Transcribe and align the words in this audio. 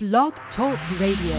Blog 0.00 0.32
Talk 0.54 0.78
Radio. 1.00 1.34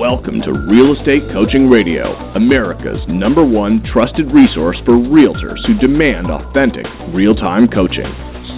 Welcome 0.00 0.40
to 0.40 0.56
Real 0.64 0.96
Estate 0.96 1.20
Coaching 1.34 1.68
Radio, 1.68 2.16
America's 2.36 2.96
number 3.06 3.44
one 3.44 3.84
trusted 3.92 4.32
resource 4.32 4.78
for 4.86 4.94
realtors 4.96 5.60
who 5.66 5.76
demand 5.78 6.28
authentic, 6.30 6.86
real 7.12 7.34
time 7.34 7.68
coaching. 7.68 8.08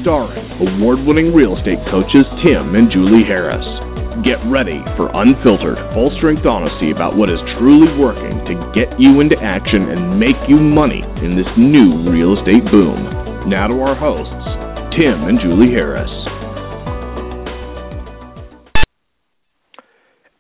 Starring 0.03 0.79
award 0.79 1.01
winning 1.05 1.35
real 1.35 1.59
estate 1.59 1.83
coaches 1.91 2.23
Tim 2.47 2.77
and 2.77 2.93
Julie 2.93 3.27
Harris. 3.27 3.82
Get 4.21 4.37
ready 4.45 4.85
for 5.01 5.09
unfiltered, 5.09 5.81
full 5.97 6.13
strength 6.21 6.45
honesty 6.45 6.93
about 6.93 7.17
what 7.17 7.33
is 7.33 7.41
truly 7.57 7.89
working 7.97 8.45
to 8.45 8.55
get 8.77 8.93
you 9.01 9.25
into 9.25 9.41
action 9.41 9.89
and 9.89 10.21
make 10.21 10.37
you 10.47 10.61
money 10.61 11.01
in 11.25 11.33
this 11.33 11.49
new 11.57 12.05
real 12.13 12.37
estate 12.37 12.61
boom. 12.69 13.49
Now 13.49 13.73
to 13.73 13.81
our 13.81 13.97
hosts, 13.97 14.37
Tim 15.01 15.25
and 15.25 15.41
Julie 15.41 15.73
Harris. 15.73 16.13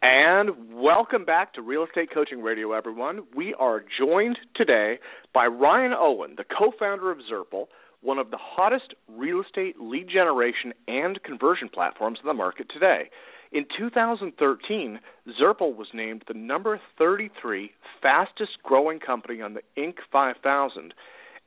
And 0.02 0.76
welcome 0.76 1.24
back 1.24 1.54
to 1.54 1.62
Real 1.62 1.86
Estate 1.88 2.10
Coaching 2.12 2.42
Radio, 2.42 2.72
everyone. 2.72 3.20
We 3.34 3.54
are 3.58 3.82
joined 3.98 4.36
today 4.54 4.98
by 5.32 5.46
Ryan 5.46 5.92
Owen, 5.98 6.34
the 6.36 6.44
co 6.44 6.72
founder 6.78 7.10
of 7.10 7.18
Zurple, 7.32 7.68
one 8.02 8.18
of 8.18 8.30
the 8.30 8.38
hottest 8.38 8.92
real 9.08 9.40
estate 9.40 9.76
lead 9.80 10.08
generation 10.12 10.74
and 10.86 11.22
conversion 11.22 11.70
platforms 11.72 12.18
in 12.22 12.28
the 12.28 12.34
market 12.34 12.66
today. 12.70 13.08
In 13.52 13.66
2013, 13.78 14.98
Zurple 15.38 15.76
was 15.76 15.88
named 15.92 16.24
the 16.26 16.32
number 16.32 16.80
33 16.96 17.70
fastest 18.00 18.52
growing 18.62 18.98
company 18.98 19.42
on 19.42 19.52
the 19.52 19.60
Inc. 19.76 19.96
5000 20.10 20.94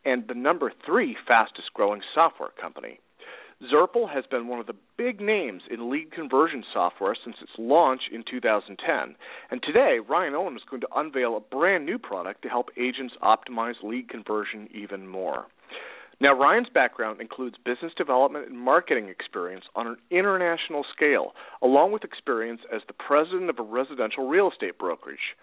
and 0.05 0.27
the 0.27 0.35
number 0.35 0.71
3 0.85 1.17
fastest 1.27 1.73
growing 1.73 2.01
software 2.13 2.51
company. 2.61 2.99
Zurple 3.73 4.07
has 4.13 4.23
been 4.29 4.47
one 4.47 4.59
of 4.59 4.67
the 4.67 4.75
big 4.97 5.19
names 5.19 5.63
in 5.71 5.89
lead 5.89 6.11
conversion 6.11 6.63
software 6.71 7.15
since 7.23 7.37
its 7.41 7.53
launch 7.57 8.01
in 8.11 8.23
2010. 8.29 9.15
And 9.49 9.63
today, 9.63 9.97
Ryan 10.07 10.35
Owen 10.35 10.57
is 10.57 10.63
going 10.69 10.81
to 10.81 10.87
unveil 10.95 11.35
a 11.35 11.39
brand 11.39 11.87
new 11.87 11.97
product 11.97 12.43
to 12.43 12.49
help 12.49 12.69
agents 12.77 13.15
optimize 13.23 13.81
lead 13.81 14.09
conversion 14.09 14.69
even 14.71 15.07
more. 15.07 15.47
Now, 16.21 16.33
Ryan's 16.33 16.69
background 16.73 17.19
includes 17.19 17.57
business 17.65 17.91
development 17.97 18.47
and 18.47 18.57
marketing 18.57 19.09
experience 19.09 19.65
on 19.75 19.87
an 19.87 19.97
international 20.09 20.85
scale, 20.95 21.33
along 21.61 21.91
with 21.91 22.05
experience 22.05 22.61
as 22.73 22.81
the 22.87 22.93
president 22.93 23.49
of 23.49 23.59
a 23.59 23.63
residential 23.63 24.29
real 24.29 24.49
estate 24.49 24.77
brokerage. 24.77 25.35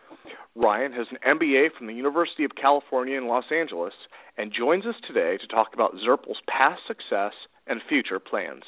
Ryan 0.57 0.93
has 0.93 1.07
an 1.11 1.39
MBA 1.39 1.77
from 1.77 1.89
the 1.89 1.95
University 1.95 2.45
of 2.45 2.53
California 2.61 3.19
in 3.19 3.29
Los 3.29 3.45
Angeles 3.53 3.93
and 4.39 4.53
joins 4.57 4.87
us 4.87 4.95
today 5.07 5.37
to 5.39 5.47
talk 5.47 5.75
about 5.75 5.95
Zurple's 6.03 6.41
past 6.49 6.81
success 6.87 7.33
and 7.67 7.81
future 7.89 8.19
plans. 8.19 8.65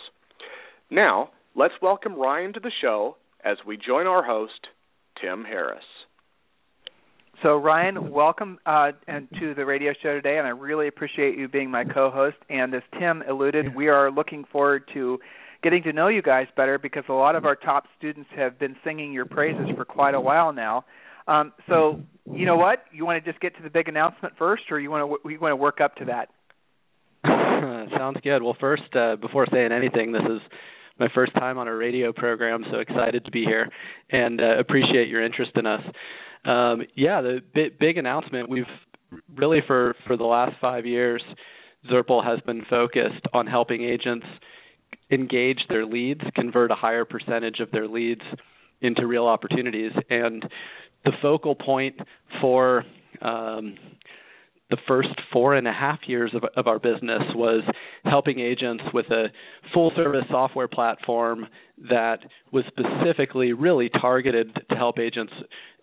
Now, 0.91 1.31
let's 1.55 1.75
welcome 1.81 2.15
Ryan 2.15 2.53
to 2.53 2.61
the 2.61 2.73
show 2.83 3.17
as 3.43 3.57
we 3.67 3.79
join 3.79 4.07
our 4.07 4.25
host, 4.25 4.69
Tim 5.21 5.45
Harris. 5.45 5.85
So 7.43 7.57
Ryan, 7.57 8.11
welcome 8.11 8.59
uh, 8.65 8.93
and 9.07 9.29
to 9.41 9.55
the 9.55 9.65
radio 9.65 9.93
show 10.03 10.15
today, 10.15 10.39
and 10.39 10.47
I 10.47 10.51
really 10.51 10.89
appreciate 10.89 11.37
you 11.37 11.49
being 11.49 11.71
my 11.71 11.85
co-host. 11.85 12.37
And 12.49 12.75
as 12.75 12.83
Tim 12.99 13.23
alluded, 13.29 13.75
we 13.75 13.89
are 13.89 14.11
looking 14.11 14.45
forward 14.51 14.85
to 14.95 15.19
getting 15.63 15.83
to 15.83 15.93
know 15.93 16.09
you 16.09 16.23
guys 16.23 16.47
better 16.57 16.79
because 16.79 17.05
a 17.09 17.13
lot 17.13 17.37
of 17.37 17.45
our 17.45 17.57
top 17.57 17.85
students 17.99 18.31
have 18.37 18.59
been 18.59 18.77
singing 18.85 19.13
your 19.13 19.25
praises 19.25 19.67
for 19.77 19.85
quite 19.85 20.15
a 20.15 20.21
while 20.21 20.53
now. 20.53 20.85
Um, 21.27 21.53
so 21.69 22.01
you 22.31 22.47
know 22.47 22.57
what? 22.57 22.85
You 22.93 23.07
want 23.07 23.25
to 23.25 23.31
just 23.31 23.41
get 23.41 23.57
to 23.57 23.63
the 23.63 23.71
big 23.71 23.89
announcement 23.89 24.35
first, 24.39 24.65
or 24.71 24.79
you 24.79 24.91
want 24.91 25.23
to 25.23 25.31
you 25.31 25.39
want 25.41 25.53
to 25.53 25.57
work 25.57 25.81
up 25.81 25.97
to 25.97 26.05
that? 26.07 26.29
Sounds 27.99 28.19
good. 28.23 28.43
Well, 28.43 28.57
first, 28.61 28.95
uh, 28.95 29.17
before 29.17 29.47
saying 29.51 29.73
anything, 29.73 30.13
this 30.13 30.23
is 30.23 30.41
my 30.99 31.09
first 31.15 31.35
time 31.35 31.59
on 31.59 31.67
a 31.67 31.75
radio 31.75 32.13
program, 32.13 32.65
so 32.71 32.79
excited 32.79 33.25
to 33.25 33.31
be 33.31 33.45
here 33.45 33.69
and 34.11 34.41
uh, 34.41 34.59
appreciate 34.59 35.09
your 35.09 35.25
interest 35.25 35.53
in 35.57 35.67
us. 35.67 35.81
Um, 36.45 36.83
yeah, 36.95 37.21
the 37.21 37.41
big, 37.55 37.79
big 37.79 37.99
announcement. 37.99 38.49
We've 38.49 38.65
really 39.37 39.61
for 39.67 39.95
for 40.07 40.17
the 40.17 40.25
last 40.25 40.57
five 40.61 40.87
years, 40.87 41.23
Zurple 41.91 42.25
has 42.25 42.41
been 42.41 42.65
focused 42.69 43.27
on 43.33 43.47
helping 43.47 43.83
agents 43.83 44.27
engage 45.11 45.61
their 45.69 45.87
leads, 45.87 46.21
convert 46.35 46.71
a 46.71 46.75
higher 46.75 47.05
percentage 47.05 47.61
of 47.61 47.71
their 47.71 47.89
leads 47.89 48.23
into 48.81 49.07
real 49.07 49.27
opportunities, 49.27 49.93
and 50.11 50.45
the 51.05 51.13
focal 51.23 51.55
point 51.55 51.97
for 52.41 52.85
um, 53.23 53.77
the 54.71 54.77
first 54.89 55.11
four 55.33 55.55
and 55.55 55.69
a 55.69 55.73
half 55.73 55.99
years 56.07 56.33
of, 56.35 56.45
of 56.57 56.67
our 56.67 56.79
business 56.79 57.23
was 57.35 57.63
helping 58.05 58.41
agents 58.41 58.83
with 58.93 59.07
a 59.11 59.27
full 59.73 59.93
service 59.95 60.25
software 60.31 60.69
platform 60.69 61.47
that 61.91 62.19
was 62.53 62.65
specifically 62.69 63.53
really 63.53 63.91
targeted 64.01 64.55
to 64.71 64.77
help 64.77 64.99
agents 64.99 65.33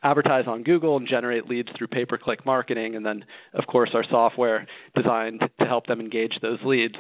advertise 0.04 0.46
on 0.48 0.64
Google 0.64 0.98
and 0.98 1.08
generate 1.08 1.48
leads 1.48 1.70
through 1.78 1.88
pay 1.88 2.06
per 2.06 2.18
click 2.18 2.46
marketing, 2.46 2.96
and 2.96 3.06
then, 3.06 3.24
of 3.54 3.68
course, 3.68 3.92
our 3.94 4.06
software 4.10 4.66
designed 4.96 5.42
to 5.60 5.66
help 5.66 5.86
them 5.86 6.00
engage 6.00 6.34
those 6.42 6.60
leads. 6.66 6.96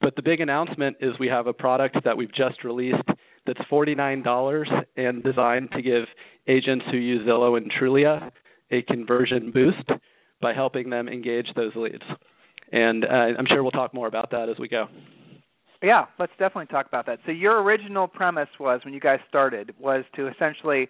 But 0.00 0.16
the 0.16 0.22
big 0.22 0.40
announcement 0.40 0.98
is 1.00 1.12
we 1.18 1.28
have 1.28 1.46
a 1.46 1.52
product 1.52 1.96
that 2.04 2.16
we've 2.16 2.34
just 2.34 2.64
released 2.64 3.08
that's 3.46 3.60
$49 3.70 4.84
and 4.96 5.22
designed 5.22 5.70
to 5.72 5.82
give 5.82 6.04
agents 6.46 6.84
who 6.90 6.98
use 6.98 7.26
Zillow 7.26 7.56
and 7.56 7.72
Trulia 7.72 8.30
a 8.70 8.82
conversion 8.82 9.50
boost 9.50 9.88
by 10.42 10.52
helping 10.52 10.90
them 10.90 11.08
engage 11.08 11.46
those 11.56 11.72
leads. 11.74 12.02
And 12.72 13.04
uh, 13.04 13.08
I'm 13.38 13.46
sure 13.48 13.62
we'll 13.62 13.70
talk 13.70 13.94
more 13.94 14.08
about 14.08 14.30
that 14.32 14.48
as 14.50 14.58
we 14.58 14.68
go. 14.68 14.86
Yeah, 15.82 16.04
let's 16.18 16.32
definitely 16.32 16.66
talk 16.66 16.86
about 16.86 17.06
that. 17.06 17.18
So 17.26 17.32
your 17.32 17.62
original 17.62 18.06
premise 18.06 18.48
was 18.60 18.80
when 18.84 18.94
you 18.94 19.00
guys 19.00 19.18
started 19.28 19.74
was 19.80 20.04
to 20.16 20.28
essentially 20.28 20.88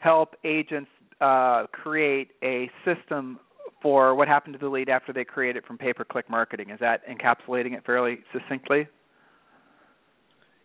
help 0.00 0.34
agents 0.44 0.90
uh, 1.20 1.64
create 1.72 2.28
a 2.42 2.70
system 2.84 3.38
for 3.80 4.14
what 4.14 4.28
happened 4.28 4.54
to 4.54 4.58
the 4.58 4.68
lead 4.68 4.88
after 4.88 5.12
they 5.12 5.24
create 5.24 5.56
it 5.56 5.64
from 5.66 5.78
pay-per-click 5.78 6.28
marketing. 6.28 6.70
Is 6.70 6.80
that 6.80 7.00
encapsulating 7.06 7.74
it 7.74 7.84
fairly 7.84 8.18
succinctly? 8.32 8.86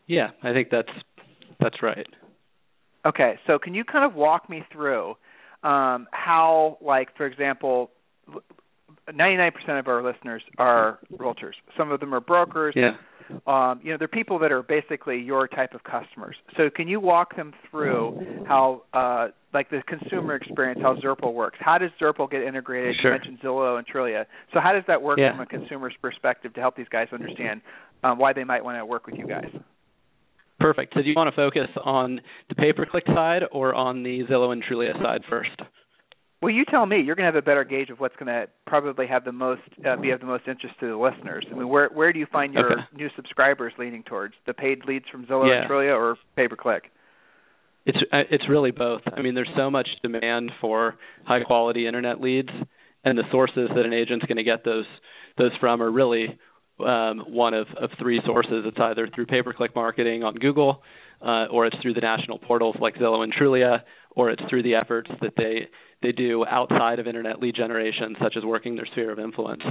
Yeah, 0.07 0.29
I 0.43 0.53
think 0.53 0.69
that's 0.71 0.89
that's 1.59 1.83
right. 1.83 2.07
Okay, 3.05 3.35
so 3.47 3.59
can 3.59 3.73
you 3.73 3.83
kind 3.83 4.09
of 4.09 4.15
walk 4.15 4.49
me 4.49 4.63
through 4.71 5.15
um, 5.63 6.07
how, 6.11 6.77
like, 6.81 7.15
for 7.15 7.25
example, 7.25 7.91
99% 9.09 9.79
of 9.79 9.87
our 9.87 10.03
listeners 10.03 10.43
are 10.57 10.99
realtors. 11.17 11.53
Some 11.77 11.91
of 11.91 11.99
them 11.99 12.13
are 12.13 12.19
brokers. 12.19 12.75
Yeah. 12.75 12.91
Um, 13.45 13.79
you 13.83 13.91
know, 13.91 13.97
they're 13.99 14.07
people 14.07 14.39
that 14.39 14.51
are 14.51 14.63
basically 14.63 15.19
your 15.19 15.47
type 15.47 15.75
of 15.75 15.83
customers. 15.83 16.35
So, 16.57 16.69
can 16.75 16.87
you 16.87 16.99
walk 16.99 17.35
them 17.35 17.53
through 17.69 18.43
how, 18.47 18.81
uh, 18.91 19.27
like, 19.53 19.69
the 19.69 19.83
consumer 19.87 20.33
experience, 20.33 20.79
how 20.81 20.95
Zurple 20.95 21.33
works? 21.33 21.59
How 21.61 21.77
does 21.77 21.91
Zurple 22.01 22.29
get 22.29 22.41
integrated? 22.41 22.95
Sure. 22.99 23.11
You 23.11 23.19
mentioned 23.19 23.39
Zillow 23.43 23.77
and 23.77 23.87
Trulia. 23.87 24.25
So, 24.51 24.59
how 24.59 24.73
does 24.73 24.83
that 24.87 25.03
work 25.03 25.19
Yeah. 25.19 25.31
from 25.33 25.41
a 25.41 25.45
consumer's 25.45 25.93
perspective 26.01 26.55
to 26.55 26.59
help 26.59 26.75
these 26.75 26.89
guys 26.89 27.07
understand 27.11 27.61
um, 28.03 28.17
why 28.17 28.33
they 28.33 28.43
might 28.43 28.63
want 28.63 28.79
to 28.79 28.85
work 28.85 29.05
with 29.05 29.15
you 29.15 29.27
guys? 29.27 29.49
Perfect. 30.59 30.93
So 30.93 31.01
do 31.01 31.07
you 31.07 31.13
want 31.15 31.33
to 31.33 31.35
focus 31.35 31.69
on 31.83 32.19
the 32.49 32.55
pay-per-click 32.55 33.05
side 33.07 33.43
or 33.51 33.73
on 33.73 34.03
the 34.03 34.25
Zillow 34.29 34.51
and 34.51 34.63
Trulia 34.63 34.93
side 35.01 35.21
first? 35.29 35.51
Well, 36.41 36.51
you 36.51 36.63
tell 36.63 36.85
me. 36.85 37.01
You're 37.01 37.15
going 37.15 37.25
to 37.29 37.33
have 37.33 37.41
a 37.41 37.45
better 37.45 37.65
gauge 37.65 37.89
of 37.89 37.99
what's 37.99 38.15
going 38.15 38.27
to 38.27 38.47
probably 38.65 39.07
have 39.07 39.25
the 39.25 39.31
most 39.33 39.61
uh, 39.85 39.97
be 39.97 40.11
of 40.11 40.21
the 40.21 40.25
most 40.25 40.47
interest 40.47 40.75
to 40.79 40.87
the 40.87 40.95
listeners. 40.95 41.45
I 41.51 41.55
mean, 41.55 41.67
where 41.67 41.89
where 41.89 42.13
do 42.13 42.19
you 42.19 42.27
find 42.31 42.53
your 42.53 42.73
Okay. 42.73 42.81
new 42.95 43.09
subscribers 43.15 43.73
leaning 43.77 44.03
towards? 44.03 44.35
The 44.45 44.53
paid 44.53 44.85
leads 44.85 45.05
from 45.11 45.25
Zillow 45.25 45.49
Yeah. 45.49 45.61
and 45.63 45.69
Trulia, 45.69 45.97
or 45.97 46.17
pay 46.37 46.47
per 46.47 46.55
click? 46.55 46.91
It's 47.85 47.97
uh, 48.13 48.23
it's 48.29 48.47
really 48.47 48.71
both. 48.71 49.01
I 49.13 49.21
mean, 49.21 49.35
there's 49.35 49.49
so 49.57 49.69
much 49.69 49.89
demand 50.01 50.51
for 50.61 50.95
high 51.25 51.43
quality 51.43 51.87
internet 51.87 52.21
leads, 52.21 52.49
and 53.03 53.17
the 53.17 53.23
sources 53.31 53.69
that 53.75 53.85
an 53.85 53.93
agent's 53.93 54.25
going 54.25 54.37
to 54.37 54.43
get 54.43 54.63
those 54.63 54.85
those 55.37 55.51
from 55.59 55.81
are 55.81 55.91
really 55.91 56.37
um, 56.85 57.19
one 57.27 57.53
of, 57.53 57.67
of 57.81 57.89
three 57.99 58.21
sources. 58.25 58.63
It's 58.65 58.77
either 58.79 59.07
through 59.13 59.27
pay 59.27 59.41
per 59.41 59.53
click 59.53 59.75
marketing 59.75 60.23
on 60.23 60.35
Google, 60.35 60.81
uh, 61.21 61.45
or 61.51 61.65
it's 61.65 61.75
through 61.81 61.93
the 61.93 62.01
national 62.01 62.39
portals 62.39 62.75
like 62.79 62.95
Zillow 62.95 63.23
and 63.23 63.33
Trulia, 63.33 63.81
or 64.15 64.29
it's 64.31 64.41
through 64.49 64.63
the 64.63 64.75
efforts 64.75 65.09
that 65.21 65.33
they 65.37 65.67
they 66.01 66.11
do 66.13 66.45
outside 66.45 66.99
of 66.99 67.07
internet 67.07 67.39
lead 67.39 67.55
generation, 67.55 68.15
such 68.21 68.35
as 68.37 68.43
working 68.43 68.75
their 68.75 68.85
sphere 68.87 69.11
of 69.11 69.19
influence. 69.19 69.63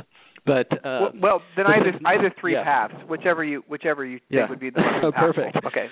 But 0.45 0.69
well, 0.85 1.07
um, 1.07 1.21
well, 1.21 1.43
then 1.57 1.67
but 1.67 1.75
either 1.75 2.19
either 2.19 2.35
three 2.41 2.55
yeah. 2.55 2.65
paths, 2.65 2.95
whichever 3.09 3.45
you 3.45 3.63
whichever 3.69 4.05
you 4.05 4.21
Yeah. 4.29 4.41
think 4.41 4.51
would 4.51 4.61
be 4.61 4.71
the 4.71 4.81
most 4.81 5.05
Oh, 5.05 5.13
perfect. 5.13 5.65
Okay. 5.67 5.87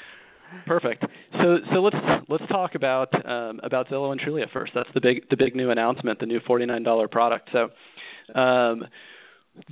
Perfect. 0.67 1.05
So 1.33 1.59
so 1.73 1.81
let's 1.81 1.97
let's 2.29 2.47
talk 2.49 2.75
about 2.75 3.13
um, 3.29 3.61
about 3.63 3.89
Zillow 3.89 4.13
and 4.13 4.21
Trulia 4.21 4.51
first. 4.53 4.73
That's 4.75 4.89
the 4.95 5.01
big 5.01 5.29
the 5.29 5.37
big 5.37 5.57
new 5.57 5.71
announcement, 5.71 6.21
the 6.21 6.27
new 6.27 6.41
forty 6.47 6.67
nine 6.67 6.83
dollar 6.83 7.09
product. 7.09 7.51
So 7.53 8.39
um, 8.39 8.85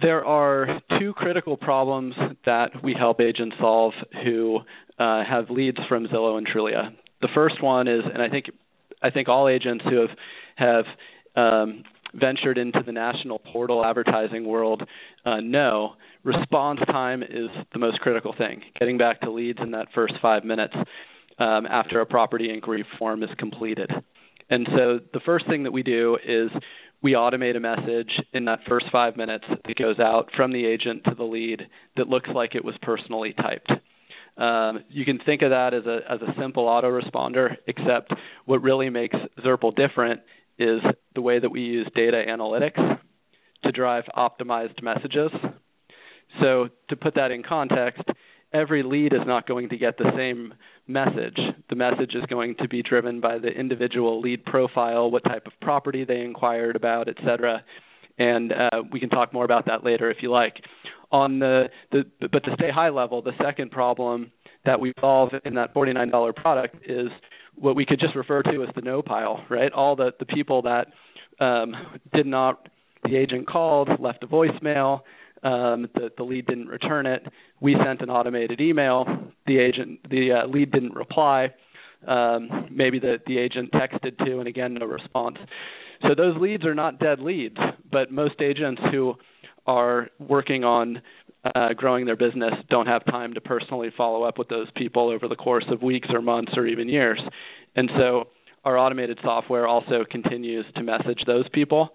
there 0.01 0.25
are 0.25 0.81
two 0.99 1.13
critical 1.15 1.57
problems 1.57 2.15
that 2.47 2.71
we 2.83 2.95
help 2.99 3.21
agents 3.21 3.57
solve 3.61 3.93
who 4.25 4.61
uh, 4.99 5.23
have 5.25 5.51
leads 5.51 5.79
from 5.89 6.07
Zillow 6.07 6.39
and 6.39 6.47
Trulia. 6.47 6.95
The 7.21 7.29
first 7.35 7.63
one 7.63 7.89
is, 7.89 8.03
and 8.13 8.23
I 8.23 8.29
think 8.29 8.47
I 9.03 9.11
think 9.11 9.29
all 9.29 9.49
agents 9.49 9.85
who 9.89 10.01
have 10.01 10.11
have 10.57 10.85
um, 11.37 11.83
ventured 12.15 12.59
into 12.59 12.81
the 12.85 12.93
national 12.93 13.39
portal 13.39 13.85
advertising 13.85 14.47
world 14.47 14.83
uh, 15.25 15.41
know 15.41 15.95
response 16.23 16.81
time 16.87 17.23
is 17.23 17.49
the 17.73 17.79
most 17.79 18.01
critical 18.01 18.35
thing. 18.37 18.63
Getting 18.79 18.99
back 18.99 19.21
to 19.23 19.31
leads 19.31 19.59
in 19.61 19.73
that 19.73 19.89
first 19.95 20.15
five 20.23 20.45
minutes 20.45 20.75
um, 21.39 21.67
after 21.67 22.01
a 22.01 22.07
property 22.07 22.51
inquiry 22.53 22.85
form 22.99 23.23
is 23.23 23.31
completed. 23.39 23.91
And 24.51 24.67
so 24.77 25.01
the 25.13 25.21
first 25.25 25.47
thing 25.49 25.65
that 25.65 25.73
we 25.73 25.83
do 25.83 26.19
is 26.25 26.51
we 27.05 27.13
automate 27.13 27.55
a 27.55 27.61
message 27.61 28.11
in 28.33 28.47
that 28.47 28.61
first 28.67 28.87
five 28.91 29.15
minutes 29.15 29.45
that 29.67 29.77
goes 29.77 30.01
out 30.01 30.31
from 30.35 30.53
the 30.53 30.65
agent 30.65 31.05
to 31.05 31.15
the 31.15 31.23
lead 31.23 31.61
that 31.99 32.09
looks 32.09 32.31
like 32.35 32.55
it 32.55 32.65
was 32.65 32.75
personally 32.81 33.35
typed. 33.35 33.71
Um, 34.39 34.83
you 34.89 35.05
can 35.05 35.21
think 35.25 35.43
of 35.43 35.51
that 35.51 35.75
as 35.75 35.85
a 35.85 35.99
as 36.11 36.21
a 36.23 36.41
simple 36.41 36.65
autoresponder, 36.65 37.57
except 37.69 38.13
what 38.47 38.63
really 38.63 38.89
makes 38.89 39.17
Zurple 39.45 39.77
different 39.77 40.23
is 40.59 40.81
the 41.15 41.21
way 41.21 41.39
that 41.39 41.51
we 41.51 41.61
use 41.61 41.87
data 41.95 42.25
analytics 42.27 42.99
to 43.65 43.71
drive 43.71 44.05
optimized 44.17 44.83
messages. 44.83 45.31
So 46.41 46.69
to 46.89 46.97
put 46.97 47.17
that 47.17 47.31
in 47.31 47.43
context, 47.43 48.03
every 48.55 48.83
lead 48.83 49.13
is 49.13 49.27
not 49.27 49.47
going 49.47 49.69
to 49.71 49.77
get 49.77 49.99
the 49.99 50.11
same 50.17 50.55
message. 50.87 51.39
The 51.69 51.77
message 51.77 52.15
is 52.15 52.25
going 52.31 52.55
to 52.61 52.69
be 52.69 52.83
driven 52.83 53.21
by 53.21 53.39
the 53.39 53.49
individual 53.49 54.21
lead 54.21 54.45
profile, 54.45 55.11
what 55.11 55.25
type 55.25 55.47
of 55.47 55.53
property 55.61 56.05
they 56.05 56.21
inquired 56.21 56.77
about, 56.77 57.09
et 57.09 57.17
cetera. 57.25 57.65
And 58.19 58.53
uh, 58.53 58.83
we 58.93 59.01
can 59.01 59.09
talk 59.09 59.33
more 59.33 59.45
about 59.45 59.67
that 59.67 59.85
later 59.85 60.11
if 60.11 60.19
you 60.21 60.31
like. 60.31 60.55
On 61.11 61.39
the, 61.39 61.65
the 61.91 62.05
but 62.21 62.45
to 62.45 62.55
stay 62.55 62.71
high 62.71 62.91
level, 62.91 63.23
the 63.23 63.33
second 63.43 63.71
problem 63.71 64.31
that 64.65 64.81
we 64.81 64.93
solve 65.01 65.31
in 65.45 65.55
that 65.55 65.75
$49 65.75 66.35
product 66.37 66.77
is 66.87 67.09
what 67.57 67.77
we 67.77 67.85
could 67.85 68.01
just 68.01 68.17
refer 68.17 68.43
to 68.43 68.63
as 68.63 68.69
the 68.75 68.81
no 68.81 69.03
pile, 69.03 69.45
right? 69.51 69.73
All 69.73 69.97
the, 69.97 70.13
the 70.19 70.27
people 70.27 70.63
that 70.63 70.87
um, 71.45 71.75
did 72.13 72.27
not, 72.27 72.69
the 73.05 73.17
agent 73.17 73.47
called, 73.47 73.89
left 74.01 74.23
a 74.23 74.27
voicemail, 74.27 75.01
um, 75.45 75.89
the, 75.95 76.11
the 76.17 76.25
lead 76.25 76.47
didn't 76.47 76.69
return 76.69 77.07
it. 77.07 77.23
We 77.61 77.77
sent 77.85 78.01
an 78.01 78.11
automated 78.11 78.61
email. 78.61 79.05
The 79.47 79.59
agent, 79.59 80.01
the 80.11 80.33
uh, 80.33 80.47
lead 80.49 80.73
didn't 80.73 80.95
reply. 80.95 81.49
Um, 82.07 82.69
maybe 82.71 82.99
the, 82.99 83.19
the 83.27 83.39
agent 83.39 83.71
texted 83.73 84.19
to, 84.25 84.39
and 84.39 84.49
again, 84.49 84.75
no 84.75 84.87
response. 84.87 85.37
So 86.03 86.15
those 86.17 86.37
leads 86.41 86.65
are 86.65 86.75
not 86.75 86.99
dead 86.99 87.21
leads, 87.21 87.57
but 87.91 88.11
most 88.11 88.41
agents 88.41 88.81
who 88.91 89.15
are 89.67 90.09
working 90.19 90.65
on 90.65 91.01
uh, 91.55 91.75
growing 91.75 92.07
their 92.07 92.17
business 92.17 92.53
don't 92.71 92.87
have 92.87 93.05
time 93.07 93.35
to 93.35 93.41
personally 93.41 93.91
follow 93.97 94.23
up 94.25 94.39
with 94.39 94.49
those 94.49 94.67
people 94.77 95.11
over 95.11 95.29
the 95.29 95.37
course 95.37 95.65
of 95.71 95.83
weeks 95.83 96.09
or 96.11 96.21
months 96.21 96.53
or 96.57 96.67
even 96.67 96.89
years. 96.89 97.21
And 97.77 97.91
so 97.99 98.29
our 98.65 98.79
automated 98.79 99.19
software 99.23 99.67
also 99.67 100.05
continues 100.11 100.65
to 100.77 100.83
message 100.83 101.21
those 101.27 101.49
people 101.51 101.91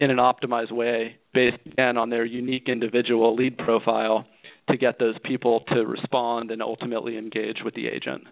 in 0.00 0.10
an 0.10 0.18
optimized 0.18 0.72
way 0.72 1.16
based 1.34 1.58
again 1.66 1.96
on 1.96 2.10
their 2.10 2.24
unique 2.24 2.68
individual 2.68 3.34
lead 3.34 3.58
profile 3.58 4.26
to 4.70 4.76
get 4.76 4.98
those 4.98 5.16
people 5.24 5.64
to 5.68 5.86
respond 5.86 6.50
and 6.50 6.62
ultimately 6.62 7.16
engage 7.16 7.58
with 7.64 7.74
the 7.74 7.86
agent. 7.88 8.24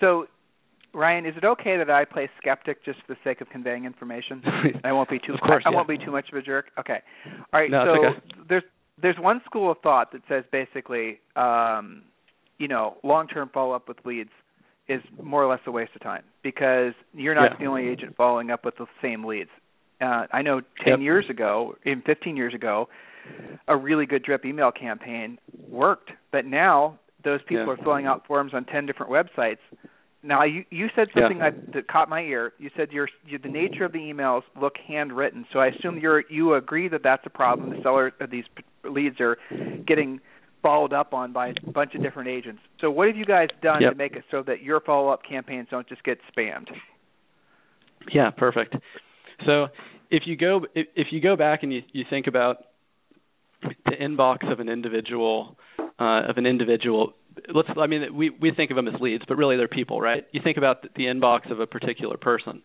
So, 0.00 0.26
Ryan, 0.92 1.26
is 1.26 1.34
it 1.36 1.44
okay 1.44 1.76
that 1.76 1.90
I 1.90 2.04
play 2.04 2.28
skeptic 2.40 2.84
just 2.84 3.00
for 3.06 3.14
the 3.14 3.16
sake 3.24 3.40
of 3.40 3.48
conveying 3.48 3.84
information? 3.84 4.42
I 4.84 4.92
won't 4.92 5.08
be 5.08 5.18
too. 5.18 5.34
of 5.34 5.40
course, 5.40 5.64
I, 5.66 5.70
yeah. 5.70 5.76
won't 5.76 5.88
be 5.88 5.98
too 5.98 6.12
much 6.12 6.26
of 6.30 6.38
a 6.38 6.42
jerk. 6.42 6.66
Okay. 6.78 6.98
All 7.52 7.60
right. 7.60 7.70
No, 7.70 7.84
so 7.84 8.06
okay. 8.06 8.18
there's 8.48 8.62
there's 9.00 9.16
one 9.18 9.40
school 9.44 9.72
of 9.72 9.78
thought 9.82 10.12
that 10.12 10.22
says 10.28 10.44
basically, 10.52 11.18
um, 11.34 12.02
you 12.58 12.68
know, 12.68 12.96
long-term 13.02 13.50
follow-up 13.52 13.88
with 13.88 13.96
leads 14.04 14.30
is 14.86 15.00
more 15.20 15.42
or 15.42 15.50
less 15.50 15.60
a 15.66 15.70
waste 15.70 15.90
of 15.96 16.02
time 16.02 16.22
because 16.42 16.92
you're 17.12 17.34
not 17.34 17.52
Yeah. 17.52 17.56
the 17.58 17.64
only 17.66 17.88
agent 17.88 18.14
following 18.16 18.50
up 18.50 18.64
with 18.64 18.76
the 18.76 18.86
same 19.02 19.24
leads. 19.24 19.50
Uh, 20.00 20.26
I 20.32 20.42
know 20.42 20.60
10 20.60 20.88
Yep. 20.94 21.00
years 21.00 21.30
ago, 21.30 21.76
even 21.84 22.02
15 22.02 22.36
years 22.36 22.54
ago, 22.54 22.88
a 23.68 23.76
really 23.76 24.06
good 24.06 24.22
drip 24.22 24.44
email 24.44 24.70
campaign 24.72 25.38
worked, 25.70 26.10
but 26.30 26.44
now 26.44 26.98
those 27.22 27.40
people 27.42 27.64
Yeah. 27.66 27.72
are 27.72 27.76
filling 27.78 28.06
out 28.06 28.26
forms 28.26 28.52
on 28.52 28.64
10 28.64 28.86
different 28.86 29.10
websites. 29.10 29.58
Now 30.22 30.42
you 30.44 30.64
you 30.70 30.88
said 30.94 31.08
Yeah. 31.14 31.22
something 31.22 31.38
that, 31.38 31.72
that 31.72 31.86
caught 31.86 32.08
my 32.08 32.22
ear. 32.22 32.52
You 32.58 32.70
said 32.76 32.92
your 32.92 33.08
you, 33.26 33.38
the 33.38 33.48
nature 33.48 33.84
of 33.84 33.92
the 33.92 33.98
emails 33.98 34.42
look 34.60 34.76
handwritten. 34.78 35.46
So 35.52 35.58
I 35.60 35.66
assume 35.68 35.98
you're 35.98 36.24
you 36.28 36.54
agree 36.54 36.88
that 36.88 37.02
that's 37.02 37.24
a 37.26 37.30
problem. 37.30 37.70
The 37.70 37.82
seller 37.82 38.12
of 38.20 38.30
these 38.30 38.44
leads 38.84 39.20
are 39.20 39.38
getting 39.86 40.20
followed 40.62 40.94
up 40.94 41.12
on 41.12 41.32
by 41.32 41.48
a 41.48 41.54
bunch 41.72 41.94
of 41.94 42.00
different 42.02 42.28
agents. 42.30 42.62
So 42.80 42.90
what 42.90 43.06
have 43.08 43.16
you 43.18 43.26
guys 43.26 43.48
done 43.60 43.82
Yep. 43.82 43.92
to 43.92 43.96
make 43.98 44.16
it 44.16 44.24
so 44.30 44.42
that 44.44 44.62
your 44.62 44.80
follow 44.80 45.10
up 45.10 45.22
campaigns 45.22 45.68
don't 45.70 45.86
just 45.86 46.02
get 46.04 46.18
spammed? 46.34 46.68
Yeah, 48.10 48.30
perfect. 48.30 48.74
So 49.46 49.68
if 50.10 50.24
you 50.26 50.36
go 50.36 50.66
if, 50.74 50.86
if 50.94 51.06
you 51.10 51.20
go 51.20 51.36
back 51.36 51.62
and 51.62 51.72
you, 51.72 51.82
you 51.92 52.04
think 52.08 52.26
about 52.26 52.58
the 53.62 53.96
inbox 54.00 54.50
of 54.50 54.60
an 54.60 54.68
individual 54.68 55.56
uh, 55.98 56.22
of 56.28 56.36
an 56.36 56.46
individual 56.46 57.14
let's 57.54 57.68
I 57.76 57.86
mean 57.86 58.14
we 58.14 58.30
we 58.30 58.52
think 58.52 58.70
of 58.70 58.76
them 58.76 58.88
as 58.88 59.00
leads, 59.00 59.24
but 59.26 59.36
really 59.36 59.56
they're 59.56 59.68
people, 59.68 60.00
right? 60.00 60.24
You 60.32 60.40
think 60.42 60.56
about 60.56 60.82
the, 60.82 61.04
inbox 61.04 61.50
of 61.50 61.60
a 61.60 61.66
particular 61.66 62.16
person. 62.16 62.62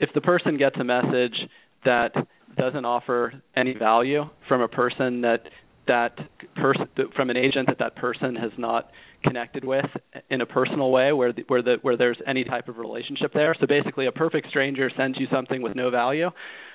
If 0.00 0.10
the 0.14 0.20
person 0.20 0.58
gets 0.58 0.76
a 0.78 0.84
message 0.84 1.36
that 1.84 2.12
doesn't 2.56 2.84
offer 2.84 3.42
any 3.56 3.74
value 3.74 4.24
from 4.48 4.60
a 4.60 4.68
person 4.68 5.22
that 5.22 5.42
that 5.88 6.16
person 6.56 6.86
from 7.16 7.30
an 7.30 7.36
agent 7.36 7.68
that 7.68 7.78
that 7.78 7.96
person 7.96 8.36
has 8.36 8.52
not 8.58 8.90
connected 9.22 9.64
with 9.64 9.84
in 10.30 10.40
a 10.40 10.46
personal 10.46 10.90
way 10.90 11.12
where 11.12 11.32
the, 11.32 11.42
where 11.46 11.62
the 11.62 11.76
where 11.82 11.96
there's 11.96 12.18
any 12.26 12.44
type 12.44 12.68
of 12.68 12.78
relationship 12.78 13.32
there. 13.32 13.54
So 13.60 13.66
basically 13.66 14.06
a 14.06 14.12
perfect 14.12 14.48
stranger 14.48 14.90
sends 14.96 15.18
you 15.18 15.26
something 15.32 15.62
with 15.62 15.74
no 15.74 15.90
value. 15.90 16.30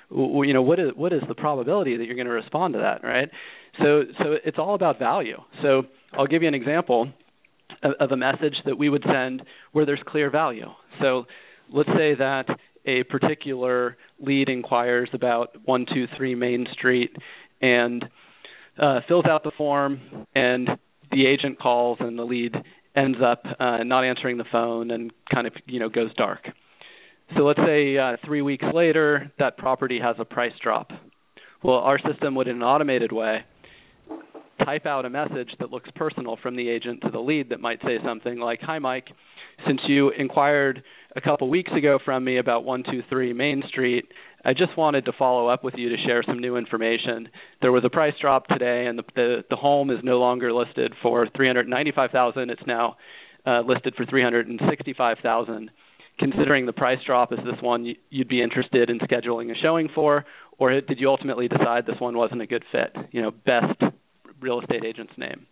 You 0.09 0.53
know 0.53 0.61
what 0.61 0.79
is 0.79 0.91
what 0.95 1.13
is 1.13 1.21
the 1.27 1.35
probability 1.35 1.97
that 1.97 2.05
you're 2.05 2.15
going 2.15 2.27
to 2.27 2.33
respond 2.33 2.73
to 2.75 2.79
that 2.79 3.03
right? 3.03 3.29
So 3.79 4.03
so 4.19 4.35
it's 4.43 4.57
all 4.57 4.75
about 4.75 4.99
value. 4.99 5.37
So 5.61 5.83
I'll 6.13 6.27
give 6.27 6.41
you 6.41 6.47
an 6.47 6.55
example 6.55 7.11
of, 7.83 7.91
of 7.99 8.11
a 8.11 8.17
message 8.17 8.55
that 8.65 8.77
we 8.77 8.89
would 8.89 9.03
send 9.03 9.43
where 9.71 9.85
there's 9.85 10.01
clear 10.07 10.29
value. 10.29 10.67
So 11.01 11.25
let's 11.71 11.89
say 11.89 12.15
that 12.15 12.45
a 12.85 13.03
particular 13.03 13.97
lead 14.19 14.49
inquires 14.49 15.09
about 15.13 15.55
123 15.65 16.35
Main 16.35 16.67
Street 16.73 17.15
and 17.61 18.05
uh, 18.81 19.01
fills 19.07 19.25
out 19.25 19.43
the 19.43 19.51
form, 19.57 19.99
and 20.35 20.69
the 21.11 21.25
agent 21.25 21.59
calls, 21.59 21.97
and 21.99 22.17
the 22.17 22.23
lead 22.23 22.55
ends 22.95 23.17
up 23.23 23.43
uh, 23.59 23.83
not 23.83 24.03
answering 24.03 24.37
the 24.37 24.45
phone 24.51 24.91
and 24.91 25.11
kind 25.33 25.47
of 25.47 25.53
you 25.65 25.79
know 25.79 25.89
goes 25.89 26.13
dark. 26.15 26.47
So 27.35 27.43
let's 27.43 27.59
say 27.59 27.97
uh, 27.97 28.17
three 28.25 28.41
weeks 28.41 28.65
later, 28.73 29.31
that 29.37 29.57
property 29.57 29.99
has 30.01 30.15
a 30.19 30.25
price 30.25 30.53
drop. 30.63 30.91
Well, 31.63 31.77
our 31.77 31.99
system 31.99 32.35
would, 32.35 32.47
in 32.47 32.57
an 32.57 32.63
automated 32.63 33.11
way, 33.11 33.39
type 34.67 34.85
out 34.85 35.05
a 35.05 35.09
message 35.09 35.49
that 35.61 35.71
looks 35.71 35.89
personal 35.95 36.37
from 36.43 36.57
the 36.57 36.67
agent 36.67 36.99
to 37.01 37.09
the 37.09 37.19
lead 37.19 37.47
that 37.49 37.61
might 37.61 37.79
say 37.83 37.97
something 38.03 38.37
like, 38.37 38.59
"Hi, 38.61 38.79
Mike. 38.79 39.07
Since 39.65 39.79
you 39.87 40.09
inquired 40.09 40.83
a 41.15 41.21
couple 41.21 41.49
weeks 41.49 41.71
ago 41.71 41.99
from 42.03 42.25
me 42.25 42.37
about 42.37 42.65
123 42.65 43.31
Main 43.31 43.63
Street, 43.69 44.11
I 44.43 44.51
just 44.51 44.75
wanted 44.75 45.05
to 45.05 45.13
follow 45.13 45.47
up 45.47 45.63
with 45.63 45.75
you 45.77 45.87
to 45.87 45.97
share 46.05 46.21
some 46.21 46.39
new 46.39 46.57
information. 46.57 47.29
There 47.61 47.71
was 47.71 47.85
a 47.85 47.89
price 47.89 48.13
drop 48.19 48.47
today, 48.47 48.87
and 48.87 48.99
the 48.99 49.03
the, 49.15 49.43
the 49.49 49.55
home 49.55 49.89
is 49.89 49.99
no 50.03 50.19
longer 50.19 50.51
listed 50.51 50.93
for 51.01 51.27
395,000. 51.33 52.49
It's 52.49 52.67
now 52.67 52.97
uh, 53.45 53.61
listed 53.61 53.95
for 53.95 54.05
365,000. 54.05 55.71
Considering 56.19 56.65
the 56.65 56.73
price 56.73 56.99
drop, 57.05 57.31
is 57.31 57.39
this 57.45 57.61
one 57.61 57.95
you'd 58.09 58.27
be 58.27 58.41
interested 58.41 58.89
in 58.89 58.99
scheduling 58.99 59.49
a 59.49 59.55
showing 59.55 59.87
for, 59.95 60.25
or 60.57 60.71
did 60.81 60.99
you 60.99 61.07
ultimately 61.07 61.47
decide 61.47 61.85
this 61.85 61.99
one 61.99 62.17
wasn't 62.17 62.41
a 62.41 62.47
good 62.47 62.65
fit? 62.71 62.93
You 63.11 63.21
know, 63.21 63.31
best 63.31 63.81
real 64.41 64.61
estate 64.61 64.83
agent's 64.85 65.13
name. 65.17 65.45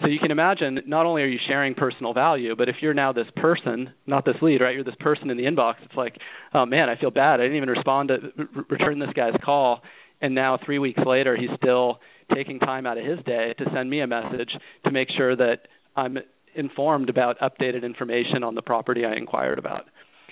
So 0.00 0.06
you 0.06 0.20
can 0.20 0.30
imagine 0.30 0.78
not 0.86 1.06
only 1.06 1.22
are 1.22 1.26
you 1.26 1.40
sharing 1.48 1.74
personal 1.74 2.14
value, 2.14 2.54
but 2.56 2.68
if 2.68 2.76
you're 2.80 2.94
now 2.94 3.12
this 3.12 3.26
person, 3.36 3.92
not 4.06 4.24
this 4.24 4.36
lead, 4.40 4.60
right? 4.60 4.74
You're 4.74 4.84
this 4.84 4.94
person 5.00 5.28
in 5.28 5.36
the 5.36 5.42
inbox. 5.42 5.74
It's 5.84 5.96
like, 5.96 6.16
oh 6.54 6.66
man, 6.66 6.88
I 6.88 6.96
feel 6.96 7.10
bad. 7.10 7.40
I 7.40 7.44
didn't 7.44 7.56
even 7.56 7.70
respond 7.70 8.08
to 8.10 8.16
r- 8.38 8.64
return 8.70 9.00
this 9.00 9.12
guy's 9.14 9.34
call, 9.44 9.82
and 10.20 10.34
now 10.34 10.58
three 10.64 10.78
weeks 10.78 11.00
later, 11.04 11.36
he's 11.36 11.50
still 11.56 11.98
taking 12.32 12.60
time 12.60 12.86
out 12.86 12.98
of 12.98 13.04
his 13.04 13.18
day 13.24 13.54
to 13.58 13.64
send 13.74 13.90
me 13.90 14.00
a 14.00 14.06
message 14.06 14.50
to 14.84 14.90
make 14.92 15.08
sure 15.16 15.34
that 15.34 15.62
I'm 15.96 16.18
informed 16.54 17.08
about 17.08 17.38
updated 17.40 17.82
information 17.82 18.44
on 18.44 18.54
the 18.54 18.62
property 18.62 19.04
I 19.04 19.16
inquired 19.16 19.58
about. 19.58 19.86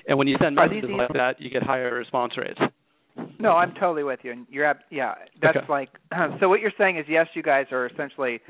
And 0.09 0.19
when 0.19 0.29
you 0.29 0.37
send 0.41 0.55
messages 0.55 0.91
like 0.91 1.13
that, 1.15 1.41
you 1.41 1.51
get 1.51 1.63
higher 1.63 1.93
response 1.95 2.35
rates. 2.39 2.61
No, 3.39 3.53
I'm 3.53 3.73
totally 3.75 4.05
with 4.05 4.21
you. 4.23 4.33
And 4.33 4.47
you're 4.51 4.73
yeah, 4.91 5.15
that's 5.41 5.57
Okay. 5.59 5.67
like 5.69 5.89
so 6.41 6.49
what 6.49 6.61
you're 6.61 6.73
saying 6.79 6.99
is 6.99 7.07
yes, 7.09 7.27
you 7.35 7.43
guys 7.43 7.67
are 7.71 7.87
essentially 7.87 8.41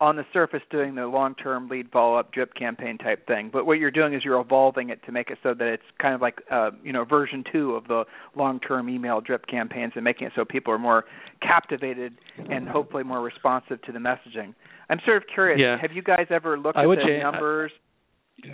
on 0.00 0.16
the 0.16 0.24
surface 0.32 0.62
doing 0.70 0.94
the 0.94 1.06
long-term 1.06 1.68
lead 1.68 1.86
follow-up 1.92 2.32
drip 2.32 2.54
campaign 2.54 2.96
type 2.96 3.26
thing, 3.26 3.50
but 3.52 3.66
what 3.66 3.74
you're 3.78 3.90
doing 3.90 4.14
is 4.14 4.24
you're 4.24 4.40
evolving 4.40 4.88
it 4.88 4.98
to 5.04 5.12
make 5.12 5.28
it 5.28 5.36
so 5.42 5.52
that 5.52 5.68
it's 5.68 5.82
kind 6.00 6.14
of 6.14 6.22
like 6.22 6.40
uh, 6.50 6.70
you 6.82 6.90
know 6.92 7.04
version 7.04 7.44
2 7.52 7.72
of 7.74 7.86
the 7.86 8.04
long-term 8.34 8.88
email 8.88 9.20
drip 9.20 9.46
campaigns 9.46 9.92
and 9.96 10.02
making 10.04 10.26
it 10.26 10.32
so 10.34 10.42
people 10.44 10.72
are 10.72 10.78
more 10.78 11.04
captivated 11.42 12.14
and 12.50 12.66
hopefully 12.66 13.02
more 13.02 13.20
responsive 13.20 13.80
to 13.82 13.92
the 13.92 13.98
messaging. 13.98 14.54
I'm 14.88 15.00
sort 15.04 15.18
of 15.18 15.24
curious, 15.32 15.60
Yeah. 15.60 15.76
have 15.80 15.92
you 15.92 16.02
guys 16.02 16.26
ever 16.30 16.58
looked 16.58 16.78
I 16.78 16.84
at 16.84 16.88
the 16.96 17.18
numbers? 17.22 17.70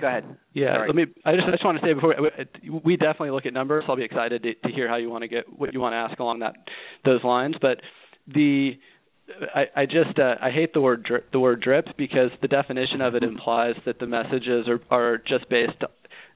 Go 0.01 0.07
ahead. 0.07 0.25
Yeah, 0.53 0.75
Sorry. 0.75 0.89
let 0.89 0.97
me. 0.97 1.05
I 1.25 1.33
just 1.35 1.47
I 1.47 1.51
just 1.53 1.65
want 1.65 1.79
to 1.81 1.87
say 1.87 1.93
before 1.93 2.15
we 2.85 2.97
definitely 2.97 3.31
look 3.31 3.47
at 3.47 3.53
numbers. 3.53 3.85
I'll 3.89 3.97
be 3.97 4.05
excited 4.05 4.43
to, 4.43 4.55
to 4.55 4.75
hear 4.75 4.89
how 4.89 4.97
you 4.97 5.11
want 5.11 5.23
to 5.23 5.29
get 5.29 5.45
what 5.49 5.73
you 5.73 5.81
want 5.81 5.93
to 5.93 5.97
ask 5.97 6.19
along 6.19 6.41
that 6.41 6.55
those 7.05 7.23
lines. 7.25 7.57
But 7.61 7.81
the 8.27 8.73
I, 9.55 9.83
I 9.83 9.87
just 9.87 10.19
uh, 10.19 10.35
I 10.41 10.51
hate 10.51 10.73
the 10.73 10.81
word 10.81 11.03
drip, 11.03 11.31
the 11.33 11.41
word 11.41 11.61
drip 11.61 11.87
because 11.97 12.31
the 12.43 12.49
definition 12.49 13.01
of 13.01 13.15
it 13.15 13.23
implies 13.23 13.75
that 13.85 13.99
the 13.99 14.07
messages 14.07 14.69
are 14.69 14.81
are 14.91 15.19
just 15.19 15.49
based 15.49 15.83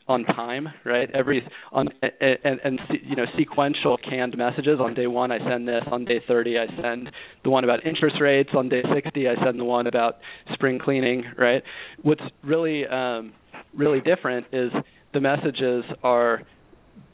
on 0.09 0.25
time, 0.25 0.67
right? 0.85 1.09
Every 1.15 1.43
on 1.71 1.89
and, 2.03 2.61
and 2.65 2.81
you 3.05 3.15
know 3.15 3.27
sequential 3.39 3.97
canned 3.97 4.37
messages. 4.37 4.81
On 4.81 4.93
day 4.93 5.07
one, 5.07 5.31
I 5.31 5.39
send 5.49 5.69
this. 5.69 5.83
On 5.91 6.05
day 6.05 6.21
30, 6.27 6.59
I 6.59 6.83
send 6.83 7.11
the 7.45 7.51
one 7.51 7.63
about 7.63 7.87
interest 7.87 8.17
rates. 8.21 8.51
On 8.57 8.69
day 8.69 8.83
60, 8.93 9.29
I 9.29 9.45
send 9.45 9.61
the 9.61 9.65
one 9.65 9.87
about 9.87 10.17
spring 10.53 10.81
cleaning, 10.83 11.25
right? 11.39 11.63
What's 12.03 12.23
really 12.43 12.87
um, 12.87 13.33
really 13.75 14.01
different 14.01 14.47
is 14.53 14.71
the 15.13 15.21
messages 15.21 15.85
are 16.03 16.43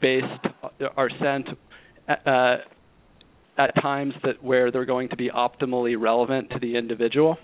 based 0.01 0.25
are 0.95 1.09
sent. 1.19 1.47
Uh, 2.25 2.57
at 3.57 3.73
times 3.81 4.13
that 4.23 4.43
where 4.43 4.71
they're 4.71 4.85
going 4.85 5.09
to 5.09 5.15
be 5.15 5.29
optimally 5.29 5.99
relevant 5.99 6.49
to 6.51 6.59
the 6.59 6.77
individual. 6.77 7.37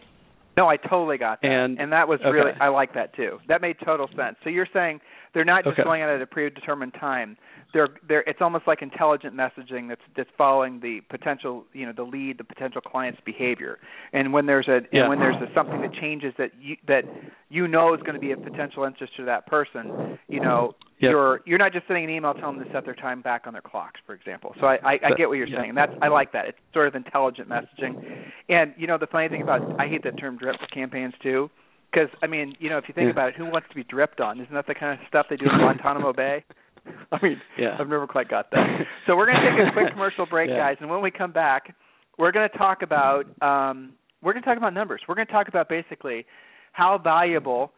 No, 0.55 0.67
I 0.67 0.77
totally 0.77 1.17
got 1.17 1.41
that, 1.41 1.47
and, 1.47 1.79
and 1.79 1.91
that 1.91 2.07
was 2.07 2.19
okay. 2.19 2.29
really 2.29 2.51
I 2.61 2.67
like 2.67 2.93
that 2.93 3.15
too. 3.15 3.39
That 3.47 3.61
made 3.61 3.77
total 3.83 4.07
sense. 4.15 4.35
So 4.43 4.51
you're 4.51 4.67
saying 4.71 4.99
they're 5.33 5.45
not 5.45 5.63
just 5.63 5.73
okay. 5.73 5.83
going 5.83 6.03
out 6.03 6.09
at 6.09 6.21
a 6.21 6.27
predetermined 6.27 6.93
time. 6.99 7.37
They're 7.73 7.89
they're 8.07 8.21
it's 8.21 8.39
almost 8.41 8.67
like 8.67 8.81
intelligent 8.81 9.35
messaging 9.35 9.89
that's 9.89 10.01
that's 10.15 10.29
following 10.37 10.79
the 10.79 11.01
potential 11.09 11.65
you 11.73 11.85
know 11.85 11.93
the 11.95 12.03
lead 12.03 12.37
the 12.37 12.43
potential 12.43 12.81
client's 12.81 13.19
behavior. 13.25 13.79
And 14.11 14.31
when 14.31 14.45
there's 14.45 14.67
a 14.67 14.81
yeah. 14.91 15.01
and 15.01 15.09
when 15.09 15.19
there's 15.19 15.35
a, 15.41 15.51
something 15.55 15.81
that 15.81 15.93
changes 15.93 16.33
that 16.37 16.51
you 16.59 16.77
that 16.87 17.03
you 17.49 17.67
know 17.67 17.93
is 17.93 18.01
going 18.01 18.13
to 18.13 18.19
be 18.19 18.31
of 18.31 18.43
potential 18.43 18.83
interest 18.83 19.13
to 19.17 19.25
that 19.25 19.47
person, 19.47 20.19
you 20.27 20.39
know 20.39 20.73
yep. 20.99 21.11
you're 21.11 21.41
you're 21.45 21.57
not 21.57 21.73
just 21.73 21.87
sending 21.87 22.05
an 22.05 22.09
email 22.09 22.33
telling 22.33 22.57
them 22.57 22.67
to 22.67 22.73
set 22.73 22.85
their 22.85 22.95
time 22.95 23.21
back 23.21 23.43
on 23.47 23.53
their 23.53 23.61
clocks, 23.61 23.99
for 24.05 24.13
example. 24.13 24.53
So 24.59 24.67
I 24.67 24.75
I, 24.75 24.93
I 24.93 25.09
get 25.17 25.27
what 25.27 25.35
you're 25.35 25.47
yeah. 25.47 25.57
saying, 25.57 25.69
and 25.69 25.77
that's 25.77 25.93
I 26.01 26.09
like 26.09 26.31
that. 26.33 26.45
It's 26.47 26.57
sort 26.73 26.87
of 26.87 26.95
intelligent 26.95 27.49
messaging. 27.49 28.29
And 28.49 28.73
you 28.77 28.87
know 28.87 28.97
the 28.97 29.07
funny 29.07 29.29
thing 29.29 29.41
about 29.41 29.61
I 29.79 29.87
hate 29.87 30.03
that 30.03 30.19
term 30.19 30.37
drip 30.37 30.55
campaigns 30.73 31.13
too 31.23 31.49
because 31.93 32.09
I 32.23 32.27
mean, 32.27 32.55
you 32.59 32.69
know, 32.69 32.77
if 32.77 32.85
you 32.87 32.93
think 32.93 33.05
yeah. 33.05 33.11
about 33.11 33.29
it, 33.29 33.35
who 33.35 33.45
wants 33.45 33.67
to 33.69 33.75
be 33.75 33.83
dripped 33.83 34.19
on? 34.19 34.39
Isn't 34.39 34.53
that 34.53 34.67
the 34.67 34.73
kind 34.73 34.99
of 34.99 35.07
stuff 35.07 35.27
they 35.29 35.35
do 35.35 35.45
in 35.45 35.59
Guantanamo 35.59 36.13
Bay? 36.13 36.43
I 37.11 37.17
mean, 37.21 37.41
yeah. 37.57 37.77
I've 37.79 37.87
never 37.87 38.07
quite 38.07 38.29
got 38.29 38.51
that. 38.51 38.81
So 39.07 39.15
we're 39.15 39.25
going 39.25 39.37
to 39.37 39.51
take 39.51 39.69
a 39.69 39.73
quick 39.73 39.91
commercial 39.93 40.25
break, 40.25 40.49
yeah. 40.49 40.57
guys, 40.57 40.77
and 40.79 40.89
when 40.89 41.01
we 41.01 41.11
come 41.11 41.31
back, 41.31 41.75
we're 42.17 42.31
going 42.31 42.49
to 42.49 42.57
talk 42.57 42.81
about 42.81 43.23
um, 43.41 43.93
we're 44.21 44.33
going 44.33 44.43
to 44.43 44.49
talk 44.49 44.57
about 44.57 44.73
numbers. 44.73 45.01
We're 45.07 45.15
going 45.15 45.27
to 45.27 45.33
talk 45.33 45.47
about 45.47 45.67
basically 45.69 46.25
how 46.71 46.97
valuable 46.97 47.71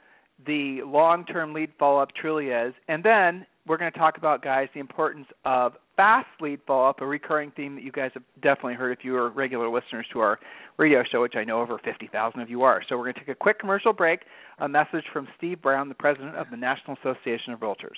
the 0.45 0.81
long-term 0.85 1.53
lead 1.53 1.71
follow-up 1.79 2.09
truly 2.19 2.47
is, 2.47 2.73
and 2.87 3.03
then 3.03 3.45
we're 3.67 3.77
going 3.77 3.91
to 3.91 3.97
talk 3.97 4.17
about, 4.17 4.43
guys, 4.43 4.67
the 4.73 4.79
importance 4.79 5.27
of 5.43 5.73
fast 5.95 6.27
lead 6.39 6.59
follow-up, 6.67 7.01
a 7.01 7.05
recurring 7.05 7.51
theme 7.55 7.75
that 7.75 7.83
you 7.83 7.91
guys 7.91 8.11
have 8.13 8.23
definitely 8.41 8.75
heard 8.75 8.91
if 8.91 9.03
you 9.03 9.15
are 9.15 9.29
regular 9.29 9.69
listeners 9.69 10.05
to 10.13 10.19
our 10.19 10.39
radio 10.77 11.03
show, 11.09 11.21
which 11.21 11.35
I 11.35 11.43
know 11.43 11.61
over 11.61 11.79
50,000 11.83 12.39
of 12.39 12.49
you 12.49 12.61
are. 12.63 12.81
So 12.87 12.97
we're 12.97 13.05
going 13.05 13.15
to 13.15 13.19
take 13.21 13.29
a 13.29 13.35
quick 13.35 13.59
commercial 13.59 13.93
break. 13.93 14.21
A 14.59 14.69
message 14.69 15.05
from 15.11 15.27
Steve 15.37 15.61
Brown, 15.61 15.89
the 15.89 15.95
president 15.95 16.35
of 16.35 16.47
the 16.51 16.57
National 16.57 16.95
Association 17.01 17.53
of 17.53 17.59
Realtors. 17.59 17.97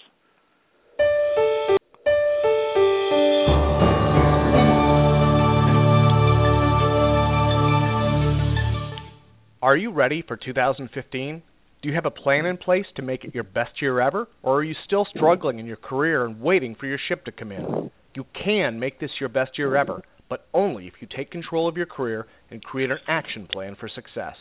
Are 9.60 9.76
you 9.76 9.92
ready 9.92 10.22
for 10.22 10.38
2015? 10.38 11.42
Do 11.82 11.90
you 11.90 11.96
have 11.96 12.06
a 12.06 12.12
plan 12.12 12.46
in 12.46 12.58
place 12.58 12.86
to 12.96 13.02
make 13.02 13.24
it 13.24 13.34
your 13.34 13.44
best 13.44 13.82
year 13.82 14.00
ever? 14.00 14.28
Or 14.44 14.58
are 14.60 14.64
you 14.64 14.76
still 14.86 15.08
struggling 15.16 15.58
in 15.58 15.66
your 15.66 15.78
career 15.78 16.26
and 16.26 16.40
waiting 16.40 16.76
for 16.76 16.86
your 16.86 17.00
ship 17.08 17.26
to 17.26 17.32
come 17.32 17.52
in? 17.52 17.90
You 18.14 18.26
can 18.36 18.80
make 18.80 19.00
this 19.00 19.10
your 19.20 19.30
best 19.30 19.58
year 19.58 19.76
ever, 19.76 20.04
but 20.30 20.46
only 20.54 20.86
if 20.86 20.94
you 21.00 21.08
take 21.08 21.32
control 21.32 21.68
of 21.68 21.76
your 21.76 21.88
career 21.88 22.28
and 22.52 22.64
create 22.64 22.92
an 22.92 23.00
action 23.08 23.48
plan 23.52 23.76
for 23.80 23.90
success. 23.90 24.36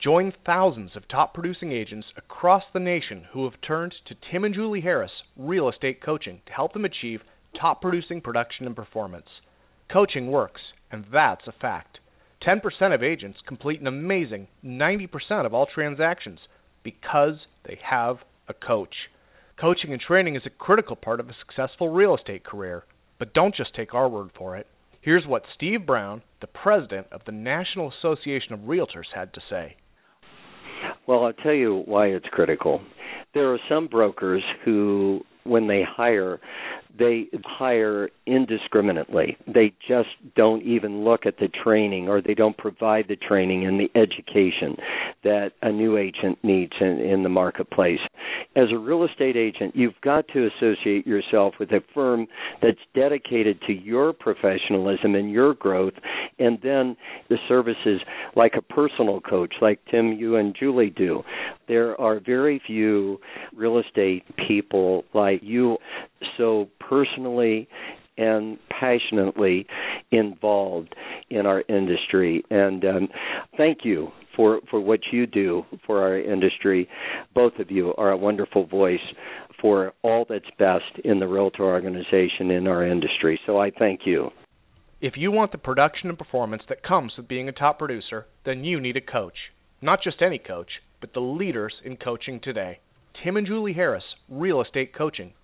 Join 0.00 0.32
thousands 0.46 0.92
of 0.94 1.08
top 1.08 1.34
producing 1.34 1.72
agents 1.72 2.06
across 2.16 2.62
the 2.72 2.78
nation 2.78 3.24
who 3.32 3.42
have 3.50 3.60
turned 3.66 3.92
to 4.06 4.14
Tim 4.30 4.44
and 4.44 4.54
Julie 4.54 4.82
Harris 4.82 5.10
Real 5.36 5.68
Estate 5.68 6.00
Coaching 6.00 6.42
to 6.46 6.52
help 6.52 6.74
them 6.74 6.84
achieve 6.84 7.22
top 7.60 7.82
producing 7.82 8.20
production 8.20 8.66
and 8.66 8.76
performance. 8.76 9.26
Coaching 9.92 10.28
works, 10.28 10.60
and 10.92 11.06
that's 11.12 11.48
a 11.48 11.52
fact. 11.60 11.98
10% 12.46 12.94
of 12.94 13.02
agents 13.02 13.38
complete 13.46 13.80
an 13.80 13.86
amazing 13.86 14.48
90% 14.64 15.08
of 15.46 15.54
all 15.54 15.66
transactions 15.66 16.38
because 16.82 17.36
they 17.66 17.78
have 17.88 18.18
a 18.48 18.54
coach. 18.54 18.94
Coaching 19.60 19.92
and 19.92 20.00
training 20.00 20.36
is 20.36 20.42
a 20.44 20.50
critical 20.50 20.96
part 20.96 21.20
of 21.20 21.28
a 21.28 21.36
successful 21.46 21.88
real 21.88 22.16
estate 22.16 22.44
career, 22.44 22.84
but 23.18 23.32
don't 23.32 23.54
just 23.54 23.74
take 23.74 23.94
our 23.94 24.08
word 24.08 24.30
for 24.36 24.56
it. 24.56 24.66
Here's 25.00 25.26
what 25.26 25.42
Steve 25.54 25.86
Brown, 25.86 26.22
the 26.40 26.46
president 26.46 27.06
of 27.12 27.20
the 27.26 27.32
National 27.32 27.92
Association 27.98 28.52
of 28.52 28.60
Realtors, 28.60 29.12
had 29.14 29.32
to 29.34 29.40
say. 29.50 29.76
Well, 31.06 31.24
I'll 31.24 31.32
tell 31.34 31.52
you 31.52 31.82
why 31.84 32.06
it's 32.06 32.26
critical. 32.32 32.80
There 33.34 33.52
are 33.52 33.58
some 33.68 33.86
brokers 33.86 34.42
who, 34.64 35.20
when 35.44 35.68
they 35.68 35.82
hire, 35.86 36.40
they 36.98 37.26
hire 37.44 38.08
indiscriminately. 38.26 39.36
They 39.46 39.72
just 39.86 40.08
don't 40.36 40.62
even 40.62 41.04
look 41.04 41.26
at 41.26 41.38
the 41.38 41.48
training 41.48 42.08
or 42.08 42.22
they 42.22 42.34
don't 42.34 42.56
provide 42.56 43.06
the 43.08 43.16
training 43.16 43.66
and 43.66 43.78
the 43.78 43.90
education 43.98 44.76
that 45.22 45.52
a 45.62 45.70
new 45.70 45.96
agent 45.96 46.38
needs 46.42 46.72
in, 46.80 47.00
in 47.00 47.22
the 47.22 47.28
marketplace. 47.28 48.00
As 48.56 48.68
a 48.72 48.78
real 48.78 49.04
estate 49.04 49.36
agent, 49.36 49.74
you've 49.74 50.00
got 50.02 50.26
to 50.28 50.46
associate 50.46 51.06
yourself 51.06 51.54
with 51.58 51.70
a 51.72 51.80
firm 51.92 52.26
that's 52.62 52.78
dedicated 52.94 53.60
to 53.66 53.72
your 53.72 54.12
professionalism 54.12 55.14
and 55.14 55.30
your 55.30 55.54
growth, 55.54 55.94
and 56.38 56.58
then 56.62 56.96
the 57.28 57.36
services 57.48 58.00
like 58.36 58.52
a 58.56 58.62
personal 58.62 59.20
coach, 59.20 59.54
like 59.60 59.80
Tim, 59.90 60.12
you 60.12 60.36
and 60.36 60.54
Julie 60.58 60.90
do. 60.90 61.22
There 61.68 62.00
are 62.00 62.20
very 62.24 62.60
few 62.66 63.18
real 63.54 63.78
estate 63.78 64.24
people 64.48 65.04
like 65.14 65.40
you 65.42 65.78
so 66.36 66.68
personally 66.80 67.68
and 68.16 68.58
passionately 68.70 69.66
involved 70.12 70.94
in 71.30 71.46
our 71.46 71.64
industry. 71.68 72.44
And 72.50 72.84
um, 72.84 73.08
thank 73.56 73.78
you 73.82 74.08
for, 74.36 74.60
for 74.70 74.80
what 74.80 75.00
you 75.12 75.26
do 75.26 75.64
for 75.86 76.02
our 76.02 76.18
industry. 76.18 76.88
Both 77.34 77.54
of 77.58 77.70
you 77.70 77.94
are 77.96 78.10
a 78.10 78.16
wonderful 78.16 78.66
voice 78.66 79.00
for 79.60 79.92
all 80.02 80.26
that's 80.28 80.44
best 80.58 81.04
in 81.04 81.18
the 81.18 81.26
Realtor 81.26 81.64
organization 81.64 82.50
in 82.50 82.66
our 82.66 82.86
industry. 82.86 83.40
So 83.46 83.58
I 83.58 83.70
thank 83.70 84.00
you. 84.04 84.30
If 85.00 85.14
you 85.16 85.30
want 85.30 85.52
the 85.52 85.58
production 85.58 86.08
and 86.08 86.18
performance 86.18 86.62
that 86.68 86.82
comes 86.82 87.12
with 87.16 87.28
being 87.28 87.48
a 87.48 87.52
top 87.52 87.78
producer, 87.78 88.26
then 88.44 88.64
you 88.64 88.80
need 88.80 88.96
a 88.96 89.00
coach. 89.00 89.34
Not 89.82 90.02
just 90.02 90.22
any 90.22 90.38
coach, 90.38 90.68
but 91.04 91.12
the 91.12 91.20
leaders 91.20 91.74
in 91.84 91.98
coaching 91.98 92.40
today. 92.42 92.78
Tim 93.22 93.36
and 93.36 93.46
Julie 93.46 93.74
Harris, 93.74 94.04
Real 94.26 94.62
Estate 94.62 94.94
Coaching. 94.96 95.34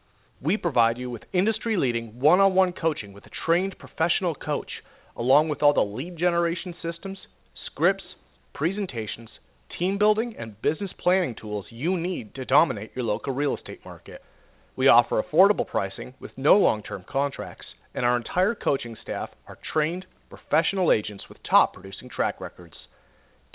We 0.40 0.56
provide 0.56 0.96
you 0.96 1.10
with 1.10 1.24
industry 1.34 1.76
leading 1.76 2.18
one 2.18 2.40
on 2.40 2.54
one 2.54 2.72
coaching 2.72 3.12
with 3.12 3.26
a 3.26 3.30
trained 3.44 3.76
professional 3.78 4.34
coach, 4.34 4.70
along 5.14 5.50
with 5.50 5.62
all 5.62 5.74
the 5.74 5.82
lead 5.82 6.16
generation 6.16 6.74
systems, 6.80 7.18
scripts, 7.66 8.04
presentations, 8.54 9.28
team 9.78 9.98
building, 9.98 10.34
and 10.38 10.62
business 10.62 10.92
planning 10.98 11.34
tools 11.38 11.66
you 11.68 11.94
need 11.94 12.34
to 12.36 12.46
dominate 12.46 12.92
your 12.96 13.04
local 13.04 13.34
real 13.34 13.54
estate 13.54 13.80
market. 13.84 14.22
We 14.76 14.88
offer 14.88 15.22
affordable 15.22 15.66
pricing 15.66 16.14
with 16.18 16.30
no 16.38 16.56
long 16.56 16.82
term 16.82 17.04
contracts, 17.06 17.66
and 17.94 18.06
our 18.06 18.16
entire 18.16 18.54
coaching 18.54 18.96
staff 19.02 19.28
are 19.46 19.58
trained 19.74 20.06
professional 20.30 20.90
agents 20.90 21.24
with 21.28 21.36
top 21.42 21.74
producing 21.74 22.08
track 22.08 22.40
records. 22.40 22.76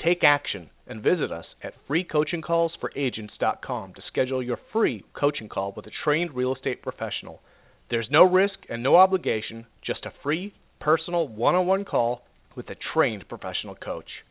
Take 0.04 0.24
action 0.24 0.70
and 0.88 1.02
visit 1.02 1.32
us 1.32 1.46
at 1.64 1.74
freecoachingcallsforagents.com 1.90 3.94
to 3.94 4.02
schedule 4.08 4.44
your 4.44 4.60
free 4.72 5.04
coaching 5.14 5.50
call 5.50 5.74
with 5.76 5.88
a 5.88 5.92
trained 6.04 6.36
real 6.36 6.54
estate 6.54 6.82
professional. 6.82 7.42
There's 7.90 8.08
no 8.12 8.24
risk 8.24 8.60
and 8.70 8.84
no 8.84 8.98
obligation, 8.98 9.66
just 9.86 10.06
a 10.06 10.14
free, 10.24 10.54
personal 10.80 11.28
one 11.28 11.56
on 11.56 11.66
one 11.66 11.84
call 11.86 12.22
with 12.56 12.70
a 12.70 12.76
trained 12.94 13.28
professional 13.28 13.74
coach. 13.76 14.24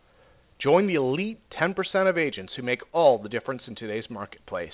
Join 0.63 0.87
the 0.87 0.95
elite 0.95 1.41
10% 1.61 1.75
of 2.09 2.17
agents 2.17 2.53
who 2.57 2.63
make 2.63 2.83
all 2.93 3.19
the 3.19 3.29
difference 3.29 3.63
in 3.67 3.75
today's 3.75 4.09
marketplace. 4.09 4.71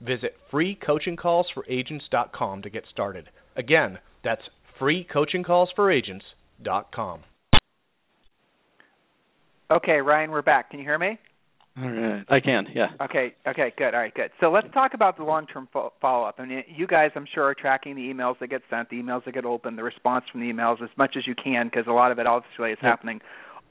Visit 0.00 0.36
freecoachingcallsforagents.com 0.52 2.62
to 2.62 2.70
get 2.70 2.84
started. 2.92 3.28
Again, 3.56 3.98
that's 4.22 4.42
freecoachingcallsforagents.com. 4.80 7.20
Okay, 9.70 10.00
Ryan, 10.00 10.30
we're 10.30 10.42
back. 10.42 10.70
Can 10.70 10.78
you 10.78 10.84
hear 10.84 10.98
me? 10.98 11.18
All 11.78 11.90
right. 11.90 12.24
I 12.28 12.40
can, 12.40 12.66
yeah. 12.74 12.86
Okay, 13.02 13.34
okay, 13.46 13.72
good. 13.76 13.94
All 13.94 14.00
right, 14.00 14.14
good. 14.14 14.30
So 14.40 14.50
let's 14.50 14.68
talk 14.72 14.94
about 14.94 15.18
the 15.18 15.24
long-term 15.24 15.68
fo- 15.72 15.92
follow-up. 16.00 16.36
I 16.38 16.46
mean, 16.46 16.64
you 16.74 16.86
guys, 16.86 17.10
I'm 17.14 17.26
sure, 17.34 17.44
are 17.44 17.54
tracking 17.54 17.96
the 17.96 18.02
emails 18.02 18.38
that 18.38 18.48
get 18.48 18.62
sent, 18.70 18.88
the 18.88 18.96
emails 18.96 19.24
that 19.24 19.34
get 19.34 19.44
opened, 19.44 19.76
the 19.76 19.82
response 19.82 20.24
from 20.30 20.40
the 20.40 20.50
emails 20.50 20.80
as 20.82 20.88
much 20.96 21.16
as 21.18 21.26
you 21.26 21.34
can, 21.34 21.66
because 21.66 21.86
a 21.86 21.92
lot 21.92 22.12
of 22.12 22.18
it 22.18 22.26
obviously 22.26 22.70
is 22.70 22.78
Yep. 22.80 22.90
happening 22.90 23.20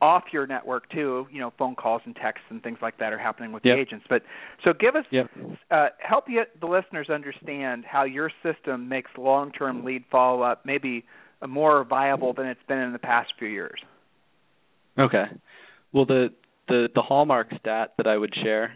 off 0.02 0.26
your 0.34 0.46
network 0.46 0.90
too. 0.90 1.26
You 1.32 1.40
know, 1.40 1.54
phone 1.58 1.76
calls 1.76 2.02
and 2.06 2.16
texts 2.16 2.46
and 2.50 2.62
things 2.62 2.78
like 2.82 2.98
that 3.00 3.14
are 3.14 3.18
happening 3.18 3.54
with 3.54 3.64
yep. 3.66 3.78
the 3.78 3.82
agents. 3.82 4.06
But 4.08 4.22
so 4.64 4.74
give 4.74 4.96
us 4.96 5.06
yep. 5.10 5.32
uh, 5.72 5.88
help 5.98 6.26
you, 6.28 6.44
the 6.60 6.68
listeners 6.68 7.10
understand 7.10 7.86
how 7.86 8.04
your 8.04 8.30
system 8.44 8.90
makes 8.90 9.10
long-term 9.18 9.84
lead 9.86 10.04
follow-up 10.12 10.66
maybe 10.66 11.06
more 11.48 11.84
viable 11.86 12.34
than 12.34 12.46
it's 12.46 12.64
been 12.68 12.80
in 12.80 12.92
the 12.94 13.00
past 13.00 13.34
few 13.40 13.48
years. 13.48 13.80
Okay. 15.00 15.24
Well, 15.96 16.06
the 16.06 16.34
the 16.68 16.90
the 16.94 17.02
hallmark 17.02 17.48
stat 17.58 17.94
that 17.96 18.06
I 18.06 18.18
would 18.18 18.34
share, 18.44 18.74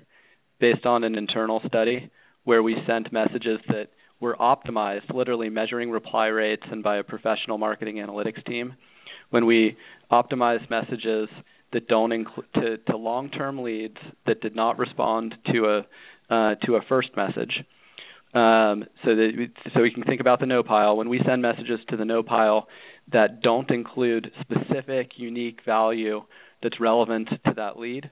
based 0.62 0.86
on 0.86 1.04
an 1.04 1.16
internal 1.16 1.62
study 1.68 2.10
where 2.46 2.64
we 2.64 2.78
sent 2.88 3.12
messages 3.12 3.60
that 3.68 3.90
were 4.22 4.38
optimized, 4.40 5.14
literally 5.14 5.50
measuring 5.50 5.92
reply 5.92 6.28
rates 6.28 6.64
and 6.72 6.82
by 6.82 6.96
a 6.96 7.04
professional 7.04 7.58
marketing 7.58 7.98
analytics 7.98 8.42
team, 8.46 8.74
when 9.32 9.46
we 9.46 9.76
optimized 10.10 10.70
messages 10.70 11.28
that 11.74 11.90
don't 11.90 12.14
include 12.14 12.46
to, 12.56 12.78
to 12.90 12.96
long-term 12.96 13.64
leads 13.64 13.98
that 14.26 14.40
did 14.40 14.56
not 14.56 14.80
respond 14.80 15.36
to 15.52 15.66
a 15.66 16.34
uh, 16.34 16.56
to 16.66 16.78
a 16.78 16.82
first 16.88 17.10
message. 17.18 17.66
Um, 18.34 18.86
so 19.04 19.16
that 19.16 19.32
we, 19.38 19.50
so 19.74 19.82
we 19.82 19.92
can 19.92 20.04
think 20.04 20.22
about 20.22 20.40
the 20.40 20.46
no 20.46 20.64
pile. 20.64 20.96
When 20.96 21.10
we 21.10 21.20
send 21.28 21.42
messages 21.42 21.82
to 21.90 21.98
the 21.98 22.06
no 22.06 22.24
pile 22.24 22.70
that 23.12 23.42
don't 23.42 23.70
include 23.72 24.32
specific 24.42 25.14
unique 25.18 25.60
value 25.66 26.22
that's 26.62 26.80
relevant 26.80 27.30
to 27.46 27.54
that 27.56 27.80
lead, 27.80 28.10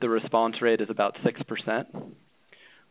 the 0.00 0.08
response 0.08 0.56
rate 0.60 0.80
is 0.80 0.90
about 0.90 1.16
six 1.24 1.40
percent. 1.42 1.88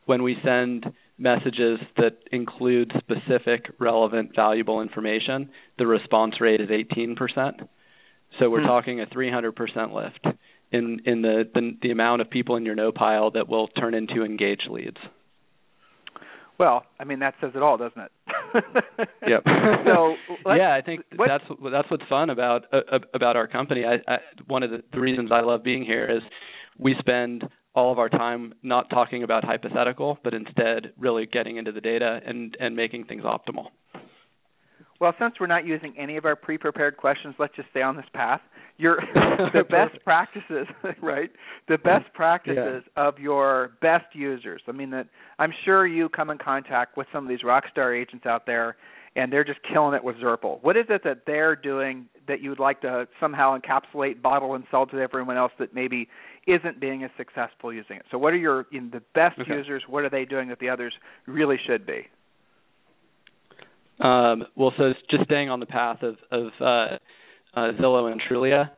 When 0.05 0.23
we 0.23 0.35
send 0.43 0.85
messages 1.17 1.79
that 1.97 2.17
include 2.31 2.91
specific, 2.97 3.65
relevant, 3.79 4.31
valuable 4.35 4.81
information, 4.81 5.49
the 5.77 5.85
response 5.85 6.41
rate 6.41 6.59
is 6.59 6.69
18%. 6.69 7.67
So 8.39 8.49
we're 8.49 8.61
hmm. 8.61 8.67
talking 8.67 9.01
a 9.01 9.05
300% 9.05 9.93
lift 9.93 10.37
in 10.71 11.01
in 11.05 11.21
the, 11.21 11.43
the 11.53 11.77
the 11.81 11.91
amount 11.91 12.21
of 12.21 12.29
people 12.29 12.55
in 12.55 12.65
your 12.65 12.75
no 12.75 12.91
pile 12.91 13.31
that 13.31 13.49
will 13.49 13.67
turn 13.67 13.93
into 13.93 14.23
engaged 14.23 14.67
leads. 14.69 14.97
Well, 16.61 16.85
I 16.99 17.05
mean 17.05 17.17
that 17.19 17.33
says 17.41 17.53
it 17.55 17.63
all, 17.63 17.75
doesn't 17.75 17.99
it? 17.99 18.11
yep. 19.27 19.41
so 19.83 20.13
yeah, 20.45 20.75
I 20.75 20.81
think 20.85 21.01
what, 21.15 21.27
that's 21.27 21.43
that's 21.71 21.89
what's 21.89 22.03
fun 22.07 22.29
about 22.29 22.65
uh, 22.71 22.99
about 23.15 23.35
our 23.35 23.47
company. 23.47 23.83
I, 23.83 23.95
I 24.07 24.17
one 24.45 24.61
of 24.61 24.69
the, 24.69 24.83
the 24.93 24.99
reasons 24.99 25.31
I 25.33 25.41
love 25.41 25.63
being 25.63 25.83
here 25.83 26.05
is 26.05 26.21
we 26.77 26.95
spend 26.99 27.45
all 27.73 27.91
of 27.91 27.97
our 27.97 28.09
time 28.09 28.53
not 28.61 28.91
talking 28.91 29.23
about 29.23 29.43
hypothetical, 29.43 30.19
but 30.23 30.35
instead 30.35 30.93
really 30.99 31.25
getting 31.25 31.57
into 31.57 31.71
the 31.71 31.81
data 31.81 32.19
and, 32.27 32.55
and 32.59 32.75
making 32.75 33.05
things 33.05 33.23
optimal. 33.23 33.67
Well, 35.01 35.15
since 35.19 35.33
we're 35.39 35.47
not 35.47 35.65
using 35.65 35.95
any 35.97 36.15
of 36.17 36.25
our 36.25 36.35
pre-prepared 36.35 36.95
questions, 36.95 37.33
let's 37.39 37.55
just 37.55 37.67
stay 37.71 37.81
on 37.81 37.97
this 37.97 38.05
path. 38.13 38.39
Your 38.77 38.97
the 39.51 39.63
best 39.67 40.01
practices, 40.03 40.67
right? 41.01 41.31
The 41.67 41.79
best 41.79 42.05
practices 42.13 42.83
yeah. 42.85 43.07
of 43.07 43.17
your 43.17 43.71
best 43.81 44.05
users. 44.13 44.61
I 44.67 44.73
mean 44.73 44.91
that 44.91 45.07
I'm 45.39 45.51
sure 45.65 45.87
you 45.87 46.07
come 46.07 46.29
in 46.29 46.37
contact 46.37 46.97
with 46.97 47.07
some 47.11 47.25
of 47.25 47.29
these 47.29 47.43
rock 47.43 47.63
star 47.71 47.95
agents 47.95 48.27
out 48.27 48.45
there 48.45 48.77
and 49.15 49.33
they're 49.33 49.43
just 49.43 49.59
killing 49.73 49.95
it 49.95 50.03
with 50.03 50.17
Zurple. 50.17 50.59
What 50.61 50.77
is 50.77 50.85
it 50.89 51.01
that 51.03 51.23
they're 51.25 51.55
doing 51.55 52.05
that 52.27 52.41
you 52.41 52.49
would 52.49 52.59
like 52.59 52.81
to 52.81 53.07
somehow 53.19 53.57
encapsulate, 53.57 54.21
bottle, 54.21 54.53
and 54.53 54.63
sell 54.69 54.85
to 54.85 54.99
everyone 54.99 55.35
else 55.35 55.51
that 55.57 55.73
maybe 55.73 56.07
isn't 56.47 56.79
being 56.79 57.03
as 57.03 57.09
successful 57.17 57.73
using 57.73 57.97
it? 57.97 58.03
So, 58.11 58.19
what 58.19 58.33
are 58.33 58.37
your 58.37 58.67
in 58.71 58.91
the 58.91 59.01
best 59.15 59.39
okay. 59.39 59.51
users? 59.51 59.83
What 59.87 60.03
are 60.03 60.11
they 60.11 60.25
doing 60.25 60.49
that 60.49 60.59
the 60.59 60.69
others 60.69 60.93
really 61.25 61.57
should 61.65 61.87
be? 61.87 62.07
Um, 64.01 64.45
well, 64.55 64.73
so 64.77 64.93
just 65.09 65.25
staying 65.25 65.49
on 65.49 65.59
the 65.59 65.65
path 65.67 66.01
of, 66.01 66.15
of 66.31 66.47
uh, 66.59 66.97
uh, 67.53 67.71
Zillow 67.79 68.11
and 68.11 68.21
Trulia, 68.21 68.71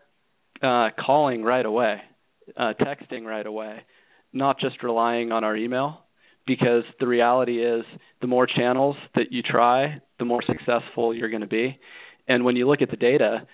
uh, 0.61 0.89
calling 1.03 1.43
right 1.43 1.65
away, 1.65 2.01
uh, 2.57 2.73
texting 2.79 3.23
right 3.23 3.45
away, 3.45 3.83
not 4.33 4.59
just 4.59 4.83
relying 4.83 5.31
on 5.31 5.43
our 5.43 5.55
email, 5.55 6.01
because 6.45 6.83
the 6.99 7.07
reality 7.07 7.63
is 7.63 7.83
the 8.21 8.27
more 8.27 8.47
channels 8.47 8.97
that 9.15 9.31
you 9.31 9.41
try, 9.41 10.01
the 10.19 10.25
more 10.25 10.41
successful 10.45 11.15
you're 11.15 11.29
going 11.29 11.41
to 11.41 11.47
be. 11.47 11.79
And 12.27 12.43
when 12.43 12.55
you 12.57 12.67
look 12.67 12.81
at 12.81 12.89
the 12.91 12.97
data, 12.97 13.47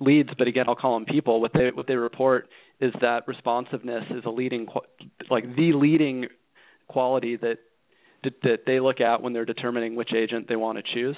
leads, 0.00 0.30
but 0.38 0.46
again, 0.46 0.66
I'll 0.68 0.76
call 0.76 0.94
them 0.94 1.06
people. 1.06 1.40
What 1.40 1.52
they 1.52 1.70
what 1.74 1.86
they 1.86 1.96
report 1.96 2.48
is 2.80 2.92
that 3.00 3.26
responsiveness 3.26 4.04
is 4.10 4.24
a 4.24 4.30
leading, 4.30 4.66
like 5.30 5.44
the 5.56 5.72
leading 5.72 6.26
quality 6.88 7.36
that 7.36 7.58
that 8.22 8.60
they 8.66 8.80
look 8.80 9.00
at 9.00 9.22
when 9.22 9.32
they're 9.32 9.44
determining 9.44 9.94
which 9.96 10.12
agent 10.14 10.48
they 10.48 10.56
want 10.56 10.78
to 10.78 10.84
choose. 10.94 11.16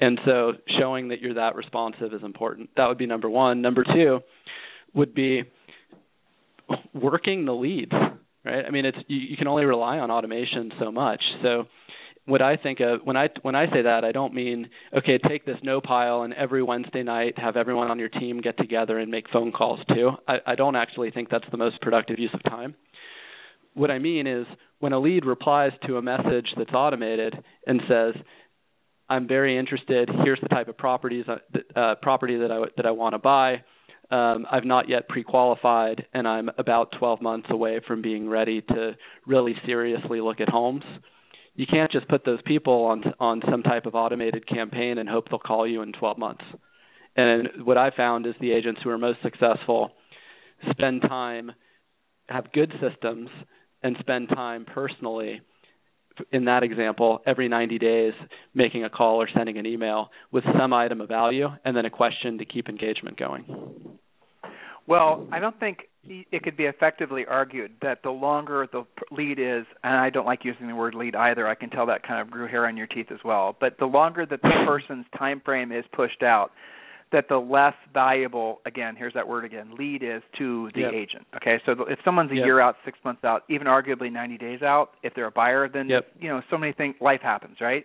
And 0.00 0.18
so, 0.24 0.52
showing 0.78 1.08
that 1.08 1.20
you're 1.20 1.34
that 1.34 1.56
responsive 1.56 2.12
is 2.12 2.22
important. 2.22 2.70
That 2.76 2.86
would 2.86 2.98
be 2.98 3.06
number 3.06 3.28
one. 3.28 3.62
Number 3.62 3.84
two 3.84 4.20
would 4.94 5.14
be 5.14 5.42
working 6.94 7.44
the 7.44 7.52
leads. 7.52 7.92
Right? 8.44 8.64
I 8.66 8.70
mean, 8.70 8.84
it's 8.86 8.98
you, 9.08 9.18
you 9.18 9.36
can 9.36 9.48
only 9.48 9.64
rely 9.64 9.98
on 9.98 10.10
automation 10.10 10.70
so 10.78 10.92
much. 10.92 11.20
So 11.42 11.64
what 12.28 12.42
I 12.42 12.56
think 12.56 12.80
of 12.80 13.00
when 13.04 13.16
I 13.16 13.28
when 13.42 13.54
I 13.54 13.66
say 13.72 13.82
that, 13.82 14.04
I 14.04 14.12
don't 14.12 14.34
mean 14.34 14.68
okay, 14.96 15.18
take 15.18 15.44
this 15.44 15.56
no 15.62 15.80
pile 15.80 16.22
and 16.22 16.34
every 16.34 16.62
Wednesday 16.62 17.02
night 17.02 17.38
have 17.38 17.56
everyone 17.56 17.90
on 17.90 17.98
your 17.98 18.10
team 18.10 18.40
get 18.40 18.56
together 18.58 18.98
and 18.98 19.10
make 19.10 19.28
phone 19.32 19.50
calls 19.50 19.80
too. 19.88 20.10
I, 20.28 20.36
I 20.46 20.54
don't 20.54 20.76
actually 20.76 21.10
think 21.10 21.28
that's 21.30 21.50
the 21.50 21.56
most 21.56 21.80
productive 21.80 22.18
use 22.18 22.30
of 22.34 22.42
time. 22.44 22.74
What 23.78 23.90
I 23.90 23.98
mean 23.98 24.26
is 24.26 24.46
when 24.80 24.92
a 24.92 24.98
lead 24.98 25.24
replies 25.24 25.72
to 25.86 25.96
a 25.96 26.02
message 26.02 26.46
that's 26.56 26.72
automated 26.72 27.34
and 27.66 27.80
says, 27.88 28.14
"I'm 29.08 29.26
very 29.26 29.56
interested. 29.56 30.10
Here's 30.24 30.40
the 30.40 30.48
type 30.48 30.68
of 30.68 30.76
properties 30.76 31.24
uh, 31.28 31.38
uh 31.78 31.94
property 32.02 32.36
that 32.38 32.50
I 32.50 32.64
that 32.76 32.86
I 32.86 32.90
want 32.90 33.14
to 33.14 33.18
buy." 33.18 33.62
Um, 34.10 34.46
I've 34.50 34.64
not 34.64 34.88
yet 34.88 35.06
pre-qualified, 35.08 36.06
and 36.14 36.26
I'm 36.26 36.48
about 36.56 36.92
12 36.98 37.20
months 37.20 37.48
away 37.50 37.80
from 37.86 38.00
being 38.00 38.26
ready 38.26 38.62
to 38.62 38.96
really 39.26 39.54
seriously 39.66 40.22
look 40.22 40.40
at 40.40 40.48
homes 40.48 40.82
you 41.58 41.66
can't 41.66 41.90
just 41.90 42.06
put 42.08 42.24
those 42.24 42.40
people 42.46 42.84
on 42.84 43.02
on 43.18 43.42
some 43.50 43.64
type 43.64 43.84
of 43.84 43.96
automated 43.96 44.46
campaign 44.46 44.96
and 44.96 45.08
hope 45.08 45.28
they'll 45.28 45.40
call 45.40 45.66
you 45.66 45.82
in 45.82 45.92
12 45.92 46.16
months. 46.16 46.44
And 47.16 47.66
what 47.66 47.76
I 47.76 47.90
found 47.94 48.26
is 48.26 48.34
the 48.40 48.52
agents 48.52 48.80
who 48.82 48.90
are 48.90 48.98
most 48.98 49.18
successful 49.24 49.90
spend 50.70 51.02
time, 51.02 51.50
have 52.28 52.52
good 52.52 52.72
systems, 52.80 53.28
and 53.82 53.96
spend 54.00 54.28
time 54.28 54.64
personally. 54.64 55.40
In 56.32 56.46
that 56.46 56.64
example, 56.64 57.20
every 57.26 57.48
90 57.48 57.78
days, 57.78 58.12
making 58.52 58.84
a 58.84 58.90
call 58.90 59.22
or 59.22 59.28
sending 59.32 59.56
an 59.56 59.66
email 59.66 60.10
with 60.32 60.42
some 60.58 60.72
item 60.72 61.00
of 61.00 61.08
value, 61.08 61.46
and 61.64 61.76
then 61.76 61.84
a 61.84 61.90
question 61.90 62.38
to 62.38 62.44
keep 62.44 62.68
engagement 62.68 63.16
going. 63.16 63.98
Well, 64.88 65.28
I 65.30 65.38
don't 65.38 65.58
think 65.60 65.80
it 66.08 66.42
could 66.42 66.56
be 66.56 66.64
effectively 66.64 67.24
argued 67.28 67.72
that 67.82 68.02
the 68.02 68.10
longer 68.10 68.66
the 68.72 68.84
lead 69.10 69.38
is, 69.38 69.66
and 69.84 69.94
I 69.94 70.10
don't 70.10 70.24
like 70.24 70.44
using 70.44 70.66
the 70.66 70.74
word 70.74 70.94
lead 70.94 71.14
either. 71.14 71.46
I 71.46 71.54
can 71.54 71.70
tell 71.70 71.86
that 71.86 72.06
kind 72.06 72.22
of 72.22 72.30
grew 72.30 72.48
hair 72.48 72.66
on 72.66 72.76
your 72.76 72.86
teeth 72.86 73.08
as 73.12 73.18
well. 73.24 73.54
But 73.60 73.76
the 73.78 73.86
longer 73.86 74.24
that 74.24 74.40
the 74.40 74.50
person's 74.66 75.04
time 75.18 75.42
frame 75.44 75.72
is 75.72 75.84
pushed 75.92 76.22
out, 76.22 76.52
that 77.12 77.28
the 77.28 77.36
less 77.36 77.74
valuable 77.92 78.60
again 78.66 78.94
here's 78.96 79.14
that 79.14 79.26
word 79.26 79.44
again 79.44 79.70
lead 79.78 80.02
is 80.02 80.22
to 80.36 80.70
the 80.74 80.80
yep. 80.80 80.92
agent 80.92 81.26
okay 81.34 81.60
so 81.64 81.72
if 81.88 81.98
someone's 82.04 82.30
a 82.30 82.34
yep. 82.34 82.44
year 82.44 82.60
out 82.60 82.76
six 82.84 82.98
months 83.04 83.24
out 83.24 83.42
even 83.48 83.66
arguably 83.66 84.12
90 84.12 84.38
days 84.38 84.62
out 84.62 84.90
if 85.02 85.14
they're 85.14 85.26
a 85.26 85.30
buyer 85.30 85.68
then 85.68 85.88
yep. 85.88 86.06
you 86.20 86.28
know 86.28 86.40
so 86.50 86.58
many 86.58 86.72
things 86.72 86.94
life 87.00 87.20
happens 87.22 87.56
right 87.60 87.84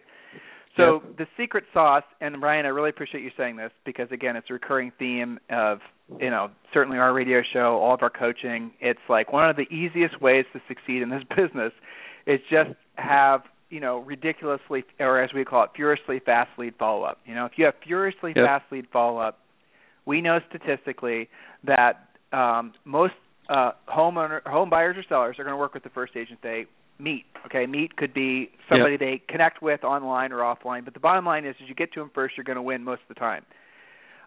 so 0.76 1.04
the 1.18 1.28
secret 1.38 1.66
sauce, 1.72 2.04
and 2.20 2.42
Ryan, 2.42 2.66
I 2.66 2.70
really 2.70 2.90
appreciate 2.90 3.24
you 3.24 3.30
saying 3.38 3.58
this 3.58 3.72
because 3.86 4.08
again, 4.12 4.36
it's 4.36 4.50
a 4.50 4.54
recurring 4.54 4.92
theme 4.98 5.40
of 5.52 5.80
you 6.20 6.32
know 6.32 6.50
certainly 6.74 6.98
our 6.98 7.14
radio 7.14 7.42
show, 7.54 7.78
all 7.78 7.94
of 7.94 8.02
our 8.02 8.10
coaching. 8.10 8.72
It's 8.80 9.00
like 9.08 9.32
one 9.32 9.48
of 9.48 9.56
the 9.56 9.72
easiest 9.74 10.20
ways 10.20 10.46
to 10.54 10.62
succeed 10.68 11.04
in 11.04 11.10
this 11.10 11.22
business 11.30 11.74
is 12.26 12.40
just 12.50 12.72
have 12.96 13.42
you 13.74 13.80
know 13.80 13.98
ridiculously, 14.00 14.84
or 15.00 15.22
as 15.22 15.32
we 15.34 15.44
call 15.44 15.64
it, 15.64 15.72
furiously 15.76 16.20
fast 16.24 16.52
lead 16.60 16.76
follow 16.78 17.04
up. 17.04 17.18
You 17.26 17.34
know, 17.34 17.46
if 17.46 17.54
you 17.56 17.66
have 17.66 17.74
furiously 17.84 18.32
yep. 18.36 18.46
fast 18.46 18.66
lead 18.72 18.86
follow 18.94 19.18
up, 19.18 19.40
we 20.06 20.22
know 20.22 20.38
statistically 20.48 21.28
that 21.64 22.10
um, 22.32 22.74
most 22.86 23.16
uh, 23.50 23.72
homeowner, 23.90 24.44
home 24.46 24.70
buyers 24.70 24.96
or 24.96 25.04
sellers 25.10 25.38
are 25.40 25.44
going 25.44 25.54
to 25.54 25.58
work 25.58 25.74
with 25.74 25.82
the 25.82 25.90
first 25.90 26.16
agent 26.16 26.40
they 26.44 26.68
meet. 27.00 27.26
Okay, 27.48 27.66
meet 27.66 27.96
could 27.96 28.14
be 28.14 28.52
somebody 28.70 28.92
yep. 28.94 29.00
they 29.00 29.22
connect 29.28 29.64
with 29.64 29.84
online 29.84 30.32
or 30.32 30.38
offline, 30.38 30.86
but 30.86 30.94
the 30.94 31.00
bottom 31.00 31.26
line 31.26 31.44
is, 31.44 31.56
is 31.56 31.68
you 31.68 31.74
get 31.74 31.92
to 31.94 32.00
them 32.00 32.12
first, 32.14 32.38
you're 32.38 32.44
going 32.44 32.58
to 32.58 32.62
win 32.62 32.84
most 32.84 33.02
of 33.10 33.16
the 33.16 33.20
time. 33.20 33.44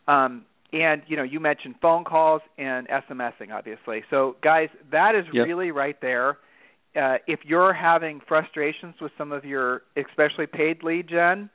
Um, 0.08 0.44
and 0.72 1.02
you 1.06 1.16
know, 1.16 1.22
you 1.22 1.38
mentioned 1.38 1.76
phone 1.80 2.02
calls 2.02 2.42
and 2.58 2.88
SMSing, 2.88 3.52
obviously. 3.52 4.02
So, 4.10 4.34
guys, 4.42 4.68
that 4.90 5.14
is 5.14 5.24
yep. 5.32 5.46
really 5.46 5.70
right 5.70 5.96
there. 6.02 6.38
Uh, 6.96 7.18
if 7.26 7.40
you're 7.44 7.74
having 7.74 8.20
frustrations 8.26 8.94
with 9.00 9.12
some 9.18 9.32
of 9.32 9.44
your, 9.44 9.82
especially 9.96 10.46
paid 10.46 10.82
lead 10.82 11.08
gen, 11.08 11.50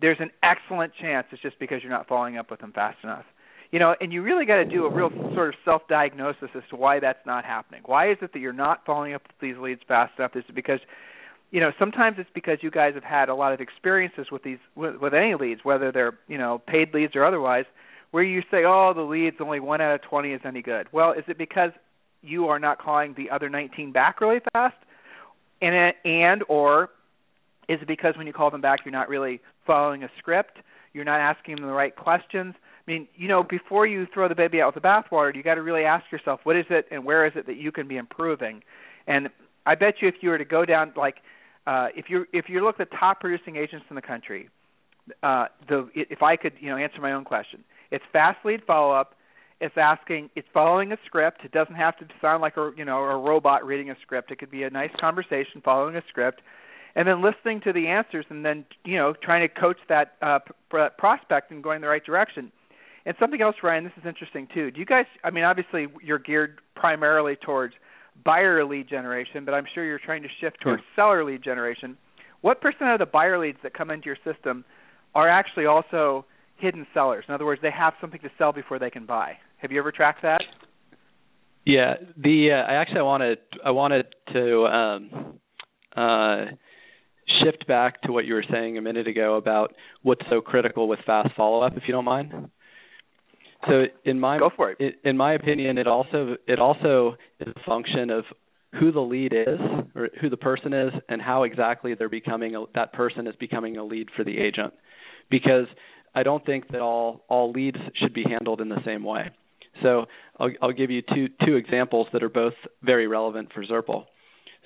there's 0.00 0.18
an 0.20 0.30
excellent 0.42 0.92
chance 1.00 1.26
it's 1.32 1.42
just 1.42 1.58
because 1.58 1.82
you're 1.82 1.92
not 1.92 2.08
following 2.08 2.36
up 2.36 2.50
with 2.50 2.60
them 2.60 2.72
fast 2.72 2.98
enough 3.02 3.24
you 3.70 3.78
know, 3.78 3.94
and 4.00 4.12
you 4.12 4.22
really 4.22 4.46
got 4.46 4.56
to 4.56 4.64
do 4.64 4.86
a 4.86 4.90
real 4.90 5.10
sort 5.34 5.48
of 5.48 5.54
self-diagnosis 5.64 6.48
as 6.54 6.62
to 6.70 6.76
why 6.76 7.00
that's 7.00 7.24
not 7.26 7.44
happening. 7.44 7.82
Why 7.84 8.10
is 8.10 8.18
it 8.22 8.32
that 8.32 8.38
you're 8.38 8.52
not 8.52 8.84
following 8.86 9.14
up 9.14 9.22
with 9.26 9.36
these 9.40 9.60
leads 9.60 9.82
fast 9.86 10.12
enough? 10.18 10.34
Is 10.36 10.44
it 10.48 10.54
because, 10.54 10.80
you 11.50 11.60
know, 11.60 11.72
sometimes 11.78 12.16
it's 12.18 12.30
because 12.34 12.58
you 12.62 12.70
guys 12.70 12.94
have 12.94 13.04
had 13.04 13.28
a 13.28 13.34
lot 13.34 13.52
of 13.52 13.60
experiences 13.60 14.28
with 14.32 14.42
these 14.42 14.58
with, 14.74 14.96
with 14.96 15.12
any 15.12 15.34
leads, 15.34 15.64
whether 15.64 15.92
they're 15.92 16.18
you 16.28 16.38
know 16.38 16.62
paid 16.66 16.94
leads 16.94 17.14
or 17.14 17.24
otherwise, 17.24 17.66
where 18.10 18.22
you 18.22 18.40
say, 18.50 18.64
"Oh, 18.66 18.92
the 18.94 19.02
leads 19.02 19.36
only 19.40 19.60
one 19.60 19.80
out 19.80 19.94
of 19.94 20.02
20 20.02 20.32
is 20.32 20.40
any 20.44 20.62
good." 20.62 20.86
Well, 20.92 21.12
is 21.12 21.24
it 21.28 21.36
because 21.36 21.70
you 22.22 22.46
are 22.46 22.58
not 22.58 22.80
calling 22.80 23.14
the 23.16 23.30
other 23.30 23.48
19 23.48 23.92
back 23.92 24.20
really 24.20 24.40
fast, 24.52 24.76
and 25.60 25.94
and 26.04 26.42
or 26.48 26.90
is 27.68 27.80
it 27.82 27.88
because 27.88 28.16
when 28.16 28.26
you 28.26 28.32
call 28.32 28.50
them 28.50 28.60
back, 28.60 28.80
you're 28.84 28.92
not 28.92 29.08
really 29.08 29.40
following 29.66 30.02
a 30.02 30.10
script? 30.18 30.58
You're 30.94 31.04
not 31.04 31.20
asking 31.20 31.56
them 31.56 31.66
the 31.66 31.72
right 31.72 31.94
questions. 31.94 32.54
I 32.56 32.90
mean, 32.90 33.06
you 33.16 33.28
know, 33.28 33.42
before 33.42 33.86
you 33.86 34.06
throw 34.12 34.28
the 34.28 34.34
baby 34.34 34.62
out 34.62 34.74
with 34.74 34.82
the 34.82 34.88
bathwater, 34.88 35.34
you 35.34 35.42
got 35.42 35.56
to 35.56 35.62
really 35.62 35.84
ask 35.84 36.10
yourself, 36.10 36.40
what 36.44 36.56
is 36.56 36.64
it 36.70 36.86
and 36.90 37.04
where 37.04 37.26
is 37.26 37.32
it 37.36 37.46
that 37.46 37.56
you 37.56 37.70
can 37.70 37.86
be 37.86 37.98
improving? 37.98 38.62
And 39.06 39.28
I 39.66 39.74
bet 39.74 39.96
you, 40.00 40.08
if 40.08 40.14
you 40.22 40.30
were 40.30 40.38
to 40.38 40.46
go 40.46 40.64
down, 40.64 40.92
like, 40.96 41.16
uh, 41.66 41.88
if 41.94 42.06
you 42.08 42.24
if 42.32 42.46
you 42.48 42.64
look 42.64 42.80
at 42.80 42.90
the 42.90 42.96
top 42.96 43.20
producing 43.20 43.56
agents 43.56 43.84
in 43.90 43.96
the 43.96 44.02
country, 44.02 44.48
uh, 45.22 45.46
the 45.68 45.88
if 45.94 46.22
I 46.22 46.36
could, 46.36 46.54
you 46.60 46.70
know, 46.70 46.78
answer 46.78 47.00
my 47.02 47.12
own 47.12 47.24
question, 47.24 47.62
it's 47.90 48.04
fast 48.10 48.38
lead 48.44 48.62
follow 48.66 48.92
up. 48.92 49.14
It's 49.60 49.74
asking. 49.76 50.30
It's 50.36 50.46
following 50.54 50.92
a 50.92 50.96
script. 51.04 51.44
It 51.44 51.50
doesn't 51.50 51.74
have 51.74 51.96
to 51.98 52.06
sound 52.20 52.42
like 52.42 52.56
a 52.56 52.70
you 52.76 52.84
know 52.84 52.98
a 52.98 53.18
robot 53.18 53.66
reading 53.66 53.90
a 53.90 53.96
script. 54.02 54.30
It 54.30 54.38
could 54.38 54.50
be 54.50 54.62
a 54.62 54.70
nice 54.70 54.92
conversation 55.00 55.60
following 55.64 55.96
a 55.96 56.02
script 56.08 56.42
and 56.94 57.06
then 57.06 57.22
listening 57.22 57.60
to 57.62 57.72
the 57.72 57.86
answers 57.86 58.26
and 58.28 58.44
then 58.44 58.64
you 58.84 58.96
know 58.96 59.14
trying 59.22 59.48
to 59.48 59.60
coach 59.60 59.78
that 59.88 60.14
uh, 60.20 60.40
pr- 60.68 60.92
prospect 60.98 61.50
and 61.50 61.62
going 61.62 61.80
the 61.80 61.88
right 61.88 62.04
direction. 62.04 62.52
And 63.06 63.16
something 63.18 63.40
else, 63.40 63.56
Ryan, 63.62 63.84
this 63.84 63.92
is 63.96 64.04
interesting 64.04 64.48
too. 64.52 64.70
Do 64.70 64.80
you 64.80 64.86
guys? 64.86 65.06
I 65.24 65.30
mean, 65.30 65.44
obviously 65.44 65.86
you're 66.02 66.18
geared 66.18 66.58
primarily 66.74 67.36
towards 67.36 67.74
buyer 68.24 68.64
lead 68.64 68.88
generation, 68.88 69.44
but 69.44 69.54
I'm 69.54 69.64
sure 69.74 69.84
you're 69.84 70.00
trying 70.00 70.22
to 70.22 70.28
shift 70.40 70.60
towards 70.60 70.82
seller 70.96 71.24
lead 71.24 71.42
generation. 71.42 71.96
What 72.40 72.60
percent 72.60 72.90
of 72.90 72.98
the 72.98 73.06
buyer 73.06 73.38
leads 73.38 73.58
that 73.62 73.74
come 73.74 73.90
into 73.90 74.06
your 74.06 74.18
system 74.24 74.64
are 75.14 75.28
actually 75.28 75.66
also 75.66 76.24
hidden 76.56 76.86
sellers? 76.92 77.24
In 77.28 77.34
other 77.34 77.46
words, 77.46 77.62
they 77.62 77.70
have 77.70 77.94
something 78.00 78.20
to 78.20 78.30
sell 78.36 78.52
before 78.52 78.78
they 78.78 78.90
can 78.90 79.06
buy. 79.06 79.38
Have 79.58 79.72
you 79.72 79.78
ever 79.78 79.92
tracked 79.92 80.22
that? 80.22 80.40
Yeah, 81.64 81.94
the 82.16 82.50
uh, 82.52 82.70
I 82.70 82.76
actually 82.76 83.02
wanted 83.02 83.38
I 83.64 83.72
wanted 83.72 84.06
to 84.32 84.64
um, 84.64 85.40
uh, 85.94 86.44
shift 87.42 87.66
back 87.66 88.00
to 88.02 88.12
what 88.12 88.24
you 88.24 88.34
were 88.34 88.44
saying 88.50 88.78
a 88.78 88.80
minute 88.82 89.06
ago 89.06 89.36
about 89.36 89.74
what's 90.02 90.22
so 90.30 90.40
critical 90.40 90.88
with 90.88 91.00
fast 91.04 91.30
follow 91.36 91.62
up, 91.62 91.76
if 91.76 91.82
you 91.86 91.92
don't 91.92 92.04
mind. 92.04 92.50
So 93.66 93.84
in 94.04 94.20
my 94.20 94.38
Go 94.38 94.50
for 94.56 94.70
it. 94.78 94.94
in 95.04 95.16
my 95.16 95.34
opinion, 95.34 95.78
it 95.78 95.86
also 95.86 96.36
it 96.46 96.58
also 96.58 97.16
is 97.40 97.48
a 97.48 97.60
function 97.68 98.10
of 98.10 98.24
who 98.78 98.92
the 98.92 99.00
lead 99.00 99.32
is 99.32 99.58
or 99.94 100.08
who 100.20 100.30
the 100.30 100.36
person 100.36 100.72
is 100.72 100.92
and 101.08 101.20
how 101.20 101.42
exactly 101.42 101.94
they're 101.94 102.08
becoming 102.08 102.54
a, 102.54 102.64
that 102.74 102.92
person 102.92 103.26
is 103.26 103.34
becoming 103.40 103.76
a 103.76 103.84
lead 103.84 104.08
for 104.14 104.24
the 104.24 104.38
agent 104.38 104.72
because 105.30 105.66
I 106.14 106.22
don't 106.22 106.44
think 106.46 106.68
that 106.68 106.80
all 106.80 107.24
all 107.28 107.50
leads 107.50 107.78
should 108.00 108.14
be 108.14 108.24
handled 108.24 108.60
in 108.60 108.68
the 108.68 108.82
same 108.84 109.04
way. 109.04 109.30
So 109.82 110.06
I'll, 110.38 110.50
I'll 110.62 110.72
give 110.72 110.90
you 110.90 111.02
two 111.02 111.28
two 111.46 111.56
examples 111.56 112.06
that 112.12 112.22
are 112.22 112.28
both 112.28 112.54
very 112.82 113.06
relevant 113.06 113.52
for 113.52 113.64
Zurple. 113.64 114.04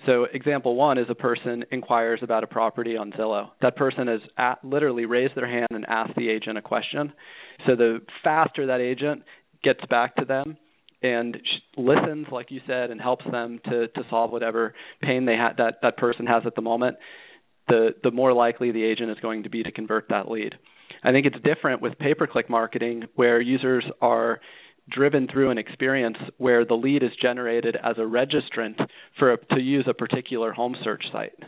So 0.06 0.24
example 0.32 0.74
one 0.74 0.98
is 0.98 1.06
a 1.08 1.14
person 1.14 1.64
inquires 1.70 2.20
about 2.22 2.42
a 2.42 2.46
property 2.48 2.96
on 2.96 3.12
Zillow. 3.12 3.50
That 3.60 3.76
person 3.76 4.08
has 4.08 4.20
at, 4.36 4.64
literally 4.64 5.04
raised 5.04 5.36
their 5.36 5.48
hand 5.48 5.68
and 5.70 5.86
asked 5.86 6.16
the 6.16 6.28
agent 6.28 6.58
a 6.58 6.62
question. 6.62 7.12
So 7.66 7.76
the 7.76 8.00
faster 8.24 8.66
that 8.66 8.80
agent 8.80 9.22
gets 9.62 9.80
back 9.88 10.16
to 10.16 10.24
them 10.24 10.56
and 11.02 11.36
listens, 11.76 12.26
like 12.32 12.50
you 12.50 12.60
said, 12.66 12.90
and 12.90 13.00
helps 13.00 13.24
them 13.30 13.60
to 13.64 13.88
to 13.88 14.02
solve 14.10 14.32
whatever 14.32 14.74
pain 15.00 15.24
they 15.24 15.36
ha- 15.36 15.54
that 15.58 15.76
that 15.82 15.96
person 15.96 16.26
has 16.26 16.42
at 16.46 16.54
the 16.54 16.62
moment, 16.62 16.96
the 17.68 17.90
the 18.02 18.10
more 18.10 18.32
likely 18.32 18.72
the 18.72 18.84
agent 18.84 19.10
is 19.10 19.18
going 19.20 19.44
to 19.44 19.50
be 19.50 19.62
to 19.62 19.72
convert 19.72 20.08
that 20.08 20.30
lead. 20.30 20.54
I 21.04 21.10
think 21.10 21.26
it's 21.26 21.36
different 21.42 21.80
with 21.82 21.98
pay-per-click 21.98 22.48
marketing, 22.48 23.04
where 23.14 23.40
users 23.40 23.84
are 24.00 24.40
driven 24.90 25.28
through 25.32 25.50
an 25.50 25.58
experience 25.58 26.16
where 26.38 26.64
the 26.64 26.74
lead 26.74 27.02
is 27.02 27.10
generated 27.20 27.76
as 27.82 27.96
a 27.98 28.00
registrant 28.00 28.78
for 29.18 29.32
a, 29.34 29.44
to 29.54 29.60
use 29.60 29.86
a 29.88 29.94
particular 29.94 30.52
home 30.52 30.76
search 30.82 31.04
site. 31.12 31.38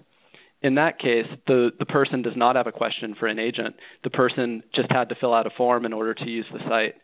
In 0.62 0.76
that 0.76 0.98
case, 0.98 1.26
the, 1.46 1.70
the 1.78 1.84
person 1.84 2.22
does 2.22 2.32
not 2.36 2.56
have 2.56 2.66
a 2.66 2.72
question 2.72 3.14
for 3.18 3.26
an 3.26 3.38
agent. 3.38 3.76
The 4.02 4.10
person 4.10 4.62
just 4.74 4.90
had 4.90 5.10
to 5.10 5.14
fill 5.20 5.34
out 5.34 5.46
a 5.46 5.50
form 5.56 5.84
in 5.84 5.92
order 5.92 6.14
to 6.14 6.24
use 6.24 6.46
the 6.52 6.60
site. 6.68 6.94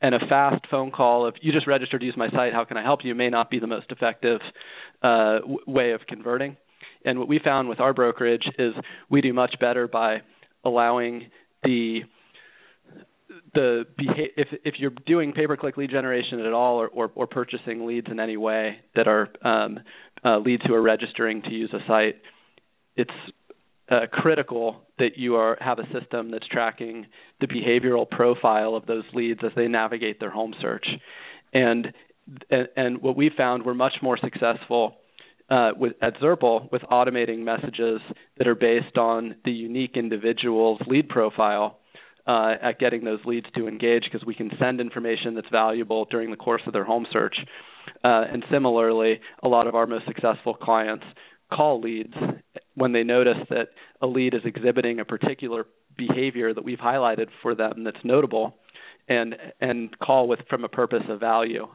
And 0.00 0.14
a 0.14 0.26
fast 0.28 0.64
phone 0.70 0.90
call 0.90 1.26
of 1.26 1.34
"you 1.42 1.52
just 1.52 1.66
registered 1.66 2.00
to 2.00 2.06
use 2.06 2.16
my 2.16 2.30
site, 2.30 2.52
how 2.52 2.64
can 2.64 2.76
I 2.76 2.82
help 2.82 3.00
you?" 3.04 3.14
may 3.14 3.28
not 3.28 3.50
be 3.50 3.58
the 3.58 3.66
most 3.66 3.86
effective 3.90 4.40
uh, 5.02 5.40
w- 5.40 5.58
way 5.66 5.92
of 5.92 6.00
converting. 6.08 6.56
And 7.04 7.18
what 7.18 7.28
we 7.28 7.38
found 7.38 7.68
with 7.68 7.80
our 7.80 7.92
brokerage 7.92 8.44
is 8.58 8.72
we 9.10 9.20
do 9.20 9.32
much 9.32 9.54
better 9.60 9.86
by 9.86 10.22
allowing 10.64 11.30
the 11.62 12.00
the 13.54 13.84
if 13.98 14.48
if 14.64 14.74
you're 14.78 14.92
doing 15.06 15.32
pay 15.32 15.46
per 15.46 15.56
click 15.56 15.76
lead 15.76 15.90
generation 15.90 16.40
at 16.40 16.52
all 16.52 16.80
or, 16.80 16.88
or, 16.88 17.10
or 17.14 17.26
purchasing 17.26 17.86
leads 17.86 18.08
in 18.10 18.20
any 18.20 18.36
way 18.36 18.78
that 18.94 19.08
are 19.08 19.28
um, 19.44 19.80
uh, 20.24 20.38
leads 20.38 20.62
who 20.66 20.74
are 20.74 20.82
registering 20.82 21.42
to 21.42 21.50
use 21.50 21.72
a 21.72 21.86
site, 21.86 22.16
it's 22.96 23.10
uh, 23.90 24.06
critical 24.10 24.82
that 24.98 25.16
you 25.16 25.36
are 25.36 25.56
have 25.60 25.78
a 25.78 25.86
system 25.98 26.30
that's 26.30 26.46
tracking 26.48 27.06
the 27.40 27.46
behavioral 27.46 28.08
profile 28.08 28.74
of 28.74 28.86
those 28.86 29.04
leads 29.14 29.40
as 29.44 29.52
they 29.56 29.68
navigate 29.68 30.20
their 30.20 30.30
home 30.30 30.54
search, 30.60 30.86
and 31.52 31.92
and, 32.50 32.68
and 32.76 33.02
what 33.02 33.16
we 33.16 33.30
found 33.36 33.64
we're 33.64 33.74
much 33.74 33.94
more 34.02 34.18
successful. 34.18 34.96
Uh, 35.50 35.72
with, 35.76 35.92
at 36.00 36.14
Zurple, 36.16 36.70
with 36.72 36.80
automating 36.82 37.40
messages 37.40 38.00
that 38.38 38.46
are 38.46 38.54
based 38.54 38.96
on 38.96 39.34
the 39.44 39.50
unique 39.50 39.96
individual's 39.96 40.80
lead 40.86 41.10
profile 41.10 41.78
uh, 42.26 42.54
at 42.62 42.78
getting 42.78 43.04
those 43.04 43.20
leads 43.24 43.46
to 43.56 43.66
engage 43.66 44.04
because 44.04 44.26
we 44.26 44.34
can 44.34 44.50
send 44.58 44.80
information 44.80 45.34
that's 45.34 45.48
valuable 45.50 46.06
during 46.10 46.30
the 46.30 46.36
course 46.36 46.62
of 46.66 46.72
their 46.72 46.84
home 46.84 47.06
search. 47.12 47.36
Uh, 48.04 48.24
and 48.32 48.44
similarly, 48.50 49.20
a 49.42 49.48
lot 49.48 49.66
of 49.66 49.74
our 49.74 49.86
most 49.86 50.06
successful 50.06 50.54
clients 50.54 51.04
call 51.52 51.80
leads 51.80 52.14
when 52.74 52.92
they 52.92 53.02
notice 53.02 53.36
that 53.50 53.68
a 54.00 54.06
lead 54.06 54.34
is 54.34 54.40
exhibiting 54.44 55.00
a 55.00 55.04
particular 55.04 55.66
behavior 55.96 56.54
that 56.54 56.64
we've 56.64 56.78
highlighted 56.78 57.26
for 57.42 57.54
them 57.54 57.84
that's 57.84 57.98
notable 58.04 58.54
and 59.08 59.34
and 59.60 59.98
call 59.98 60.28
with 60.28 60.38
from 60.48 60.64
a 60.64 60.68
purpose 60.68 61.02
of 61.08 61.20
value 61.20 61.66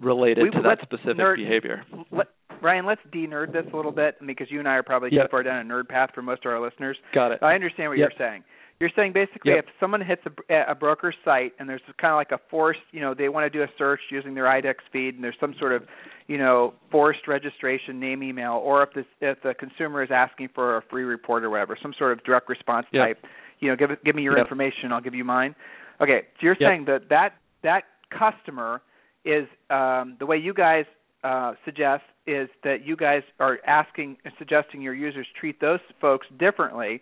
related 0.00 0.44
we, 0.44 0.50
to 0.50 0.62
that 0.62 0.78
specific 0.82 1.16
nerd, 1.16 1.36
behavior. 1.36 1.84
Let, 2.10 2.28
Ryan, 2.62 2.86
let's 2.86 3.00
de-nerd 3.12 3.52
this 3.52 3.64
a 3.72 3.76
little 3.76 3.92
bit 3.92 4.16
because 4.26 4.48
you 4.50 4.58
and 4.58 4.68
I 4.68 4.72
are 4.72 4.82
probably 4.82 5.10
yep. 5.12 5.26
too 5.26 5.30
far 5.30 5.42
down 5.42 5.64
a 5.64 5.68
nerd 5.68 5.88
path 5.88 6.10
for 6.14 6.22
most 6.22 6.44
of 6.44 6.52
our 6.52 6.60
listeners. 6.60 6.96
Got 7.14 7.32
it. 7.32 7.42
I 7.42 7.54
understand 7.54 7.90
what 7.90 7.98
yep. 7.98 8.10
you're 8.10 8.28
saying. 8.28 8.44
You're 8.78 8.90
saying 8.94 9.14
basically 9.14 9.52
yep. 9.52 9.64
if 9.64 9.70
someone 9.80 10.02
hits 10.02 10.22
a, 10.26 10.72
a 10.72 10.74
broker's 10.74 11.14
site 11.24 11.52
and 11.58 11.68
there's 11.68 11.80
kind 11.98 12.12
of 12.12 12.16
like 12.16 12.30
a 12.30 12.40
forced, 12.50 12.80
you 12.92 13.00
know, 13.00 13.14
they 13.14 13.30
want 13.30 13.50
to 13.50 13.58
do 13.58 13.62
a 13.62 13.68
search 13.78 14.00
using 14.10 14.34
their 14.34 14.44
IDX 14.44 14.74
feed 14.92 15.14
and 15.14 15.24
there's 15.24 15.36
some 15.40 15.54
sort 15.58 15.72
of, 15.72 15.84
you 16.26 16.36
know, 16.36 16.74
forced 16.90 17.26
registration 17.26 17.98
name 17.98 18.22
email, 18.22 18.60
or 18.62 18.82
if 18.82 18.92
this 18.92 19.06
if 19.22 19.40
the 19.42 19.54
consumer 19.54 20.02
is 20.02 20.10
asking 20.12 20.50
for 20.54 20.76
a 20.76 20.82
free 20.90 21.04
report 21.04 21.42
or 21.42 21.48
whatever, 21.48 21.78
some 21.80 21.94
sort 21.98 22.12
of 22.12 22.22
direct 22.24 22.50
response 22.50 22.86
yep. 22.92 23.06
type, 23.06 23.24
you 23.60 23.70
know, 23.70 23.76
give 23.76 23.90
give 24.04 24.14
me 24.14 24.22
your 24.22 24.36
yep. 24.36 24.44
information, 24.44 24.92
I'll 24.92 25.00
give 25.00 25.14
you 25.14 25.24
mine. 25.24 25.54
Okay, 26.00 26.22
so 26.34 26.40
you're 26.42 26.56
saying 26.60 26.84
that 26.86 27.08
that 27.08 27.30
that 27.62 27.84
customer 28.10 28.82
is 29.24 29.48
um, 29.70 30.16
the 30.18 30.26
way 30.26 30.36
you 30.36 30.52
guys 30.52 30.84
uh, 31.24 31.54
suggest 31.64 32.04
is 32.26 32.48
that 32.62 32.84
you 32.84 32.94
guys 32.96 33.22
are 33.40 33.58
asking 33.66 34.18
and 34.24 34.34
suggesting 34.38 34.82
your 34.82 34.94
users 34.94 35.26
treat 35.38 35.60
those 35.60 35.80
folks 36.00 36.26
differently 36.38 37.00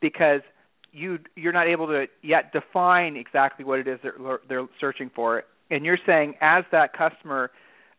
because 0.00 0.40
you 0.92 1.18
you're 1.36 1.52
not 1.52 1.68
able 1.68 1.86
to 1.88 2.06
yet 2.22 2.52
define 2.52 3.16
exactly 3.16 3.64
what 3.64 3.78
it 3.78 3.88
is 3.88 3.98
they're 4.02 4.40
they're 4.48 4.66
searching 4.80 5.10
for, 5.14 5.44
and 5.70 5.84
you're 5.84 5.98
saying 6.06 6.34
as 6.40 6.64
that 6.72 6.92
customer 6.92 7.50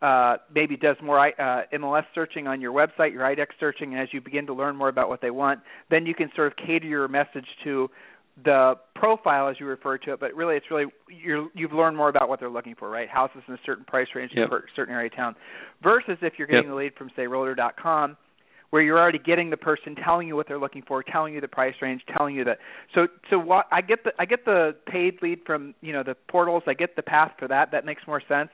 uh, 0.01 0.37
maybe 0.53 0.75
does 0.77 0.97
more 1.03 1.19
uh, 1.19 1.63
MLS 1.73 2.03
searching 2.15 2.47
on 2.47 2.59
your 2.59 2.73
website, 2.73 3.13
your 3.13 3.21
IDX 3.21 3.47
searching, 3.59 3.93
and 3.93 4.01
as 4.01 4.09
you 4.11 4.19
begin 4.19 4.47
to 4.47 4.53
learn 4.53 4.75
more 4.75 4.89
about 4.89 5.09
what 5.09 5.21
they 5.21 5.29
want, 5.29 5.59
then 5.89 6.05
you 6.05 6.15
can 6.15 6.29
sort 6.35 6.47
of 6.47 6.53
cater 6.57 6.87
your 6.87 7.07
message 7.07 7.45
to 7.63 7.87
the 8.43 8.73
profile 8.95 9.49
as 9.49 9.57
you 9.59 9.65
refer 9.67 9.97
to 9.99 10.13
it. 10.13 10.19
But 10.19 10.33
really, 10.33 10.55
it's 10.55 10.65
really 10.71 10.85
you're, 11.09 11.47
you've 11.53 11.73
learned 11.73 11.97
more 11.97 12.09
about 12.09 12.29
what 12.29 12.39
they're 12.39 12.49
looking 12.49 12.75
for, 12.75 12.89
right? 12.89 13.07
Houses 13.07 13.43
in 13.47 13.53
a 13.53 13.59
certain 13.65 13.85
price 13.85 14.07
range 14.15 14.31
yep. 14.35 14.47
in 14.49 14.53
a 14.53 14.61
certain 14.75 14.93
area 14.93 15.07
of 15.07 15.15
town, 15.15 15.35
versus 15.83 16.17
if 16.21 16.33
you're 16.37 16.47
getting 16.47 16.63
yep. 16.63 16.71
the 16.71 16.75
lead 16.75 16.93
from 16.95 17.11
say 17.15 17.27
Realtor.com 17.27 18.17
where 18.71 18.81
you're 18.81 18.97
already 18.97 19.19
getting 19.19 19.49
the 19.49 19.57
person 19.57 19.95
telling 19.95 20.27
you 20.27 20.35
what 20.35 20.47
they're 20.47 20.59
looking 20.59 20.81
for, 20.81 21.03
telling 21.03 21.33
you 21.33 21.41
the 21.41 21.47
price 21.47 21.75
range, 21.81 22.01
telling 22.17 22.35
you 22.35 22.43
that. 22.45 22.57
So 22.95 23.07
so 23.29 23.37
what 23.37 23.67
I 23.71 23.81
get 23.81 24.03
the 24.03 24.11
I 24.17 24.25
get 24.25 24.45
the 24.45 24.75
paid 24.87 25.21
lead 25.21 25.41
from 25.45 25.75
you 25.81 25.93
know 25.93 26.03
the 26.03 26.15
portals. 26.29 26.63
I 26.67 26.73
get 26.73 26.95
the 26.95 27.03
path 27.03 27.33
for 27.37 27.47
that. 27.47 27.71
That 27.71 27.85
makes 27.85 28.01
more 28.07 28.21
sense. 28.27 28.49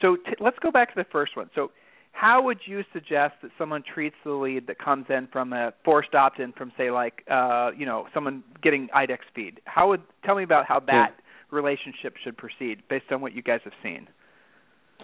So 0.00 0.16
t- 0.16 0.32
let's 0.40 0.58
go 0.60 0.70
back 0.70 0.94
to 0.94 0.94
the 0.96 1.06
first 1.10 1.36
one. 1.36 1.50
So 1.54 1.70
how 2.12 2.42
would 2.42 2.58
you 2.64 2.82
suggest 2.92 3.34
that 3.42 3.50
someone 3.58 3.82
treats 3.82 4.16
the 4.24 4.32
lead 4.32 4.66
that 4.66 4.78
comes 4.78 5.06
in 5.08 5.28
from 5.30 5.52
a 5.52 5.72
forced 5.84 6.14
opt-in 6.14 6.52
from 6.52 6.72
say 6.76 6.90
like 6.90 7.22
uh, 7.30 7.70
you 7.76 7.84
know 7.84 8.06
someone 8.14 8.42
getting 8.62 8.88
IDX 8.88 9.18
feed? 9.34 9.60
How 9.66 9.88
would 9.88 10.02
tell 10.24 10.34
me 10.34 10.44
about 10.44 10.64
how 10.66 10.80
that 10.80 11.14
yeah. 11.14 11.56
relationship 11.56 12.16
should 12.24 12.38
proceed 12.38 12.82
based 12.88 13.12
on 13.12 13.20
what 13.20 13.34
you 13.34 13.42
guys 13.42 13.60
have 13.64 13.74
seen? 13.82 14.08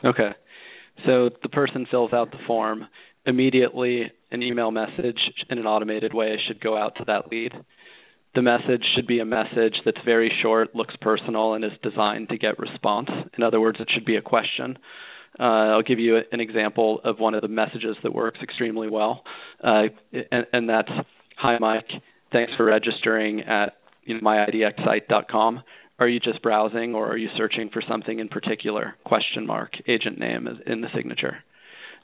Okay. 0.02 0.30
So 1.06 1.30
the 1.42 1.48
person 1.48 1.86
fills 1.90 2.12
out 2.12 2.30
the 2.30 2.38
form 2.46 2.86
immediately 3.26 4.12
an 4.34 4.42
email 4.42 4.70
message 4.70 5.18
in 5.48 5.58
an 5.58 5.66
automated 5.66 6.12
way 6.12 6.36
should 6.46 6.60
go 6.60 6.76
out 6.76 6.96
to 6.96 7.04
that 7.06 7.30
lead. 7.30 7.52
the 8.34 8.42
message 8.42 8.82
should 8.94 9.06
be 9.06 9.20
a 9.20 9.24
message 9.24 9.74
that's 9.84 10.00
very 10.04 10.30
short, 10.42 10.74
looks 10.74 10.94
personal, 11.00 11.54
and 11.54 11.64
is 11.64 11.70
designed 11.82 12.28
to 12.28 12.36
get 12.36 12.58
response. 12.58 13.08
In 13.38 13.44
other 13.44 13.60
words, 13.60 13.78
it 13.80 13.88
should 13.94 14.04
be 14.04 14.16
a 14.16 14.22
question. 14.22 14.76
Uh, 15.38 15.42
I'll 15.74 15.82
give 15.82 16.00
you 16.00 16.18
an 16.32 16.40
example 16.40 17.00
of 17.04 17.18
one 17.20 17.34
of 17.34 17.42
the 17.42 17.48
messages 17.48 17.96
that 18.02 18.12
works 18.12 18.40
extremely 18.42 18.88
well, 18.88 19.22
uh, 19.62 19.84
and, 20.32 20.46
and, 20.52 20.68
that's 20.68 20.90
"Hi, 21.36 21.58
Mike. 21.58 21.88
Thanks 22.32 22.52
for 22.56 22.64
registering 22.64 23.40
at 23.40 23.76
you 24.04 24.14
know, 24.14 24.20
myidxsite.com. 24.20 25.62
Are 26.00 26.08
you 26.08 26.18
just 26.18 26.42
browsing, 26.42 26.94
or 26.94 27.08
are 27.08 27.16
you 27.16 27.28
searching 27.36 27.70
for 27.72 27.82
something 27.88 28.18
in 28.18 28.28
particular?" 28.28 28.94
Question 29.04 29.46
mark. 29.46 29.72
Agent 29.88 30.18
name 30.18 30.46
is 30.48 30.58
in 30.66 30.80
the 30.80 30.88
signature. 30.94 31.36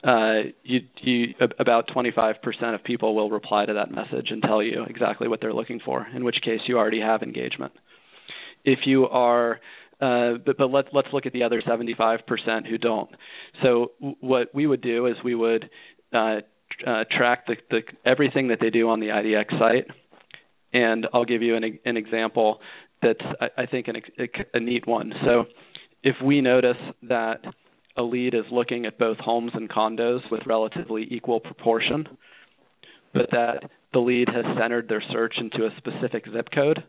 Uh, 0.03 0.49
you, 0.63 0.79
you, 1.01 1.27
about 1.59 1.87
25% 1.95 2.35
of 2.73 2.83
people 2.83 3.13
will 3.13 3.29
reply 3.29 3.65
to 3.65 3.73
that 3.73 3.91
message 3.91 4.27
and 4.31 4.41
tell 4.41 4.63
you 4.63 4.83
exactly 4.89 5.27
what 5.27 5.39
they're 5.41 5.53
looking 5.53 5.79
for. 5.83 6.07
In 6.15 6.23
which 6.23 6.37
case, 6.43 6.59
you 6.67 6.77
already 6.77 7.01
have 7.01 7.21
engagement. 7.21 7.73
If 8.63 8.79
you 8.85 9.07
are 9.07 9.59
uh, 10.01 10.33
but, 10.43 10.57
but 10.57 10.71
let's 10.71 10.87
let's 10.93 11.07
look 11.13 11.27
at 11.27 11.33
the 11.33 11.43
other 11.43 11.61
75% 11.61 12.67
who 12.67 12.77
don't. 12.79 13.09
So 13.61 13.91
what 14.19 14.47
we 14.53 14.65
would 14.65 14.81
do 14.81 15.05
is 15.05 15.15
we 15.23 15.35
would 15.35 15.69
uh, 16.11 16.37
uh, 16.87 17.03
track 17.15 17.45
the, 17.45 17.57
the, 17.69 17.81
everything 18.03 18.47
that 18.47 18.57
they 18.59 18.71
do 18.71 18.89
on 18.89 18.99
the 18.99 19.07
IDX 19.07 19.59
site, 19.59 19.85
and 20.73 21.05
I'll 21.13 21.25
give 21.25 21.43
you 21.43 21.55
an, 21.55 21.79
an 21.85 21.97
example 21.97 22.61
that's 23.03 23.21
I, 23.39 23.63
I 23.63 23.65
think 23.67 23.89
an, 23.89 23.97
a, 24.17 24.57
a 24.57 24.59
neat 24.59 24.87
one. 24.87 25.13
So 25.23 25.45
if 26.01 26.15
we 26.23 26.41
notice 26.41 26.77
that 27.03 27.41
a 27.97 28.03
lead 28.03 28.33
is 28.33 28.45
looking 28.51 28.85
at 28.85 28.97
both 28.97 29.17
homes 29.17 29.51
and 29.53 29.69
condos 29.69 30.19
with 30.31 30.45
relatively 30.45 31.07
equal 31.09 31.39
proportion, 31.39 32.07
but 33.13 33.29
that 33.31 33.69
the 33.93 33.99
lead 33.99 34.29
has 34.29 34.45
centered 34.59 34.87
their 34.87 35.03
search 35.11 35.35
into 35.37 35.65
a 35.65 35.75
specific 35.77 36.23
zip 36.31 36.47
code, 36.53 36.83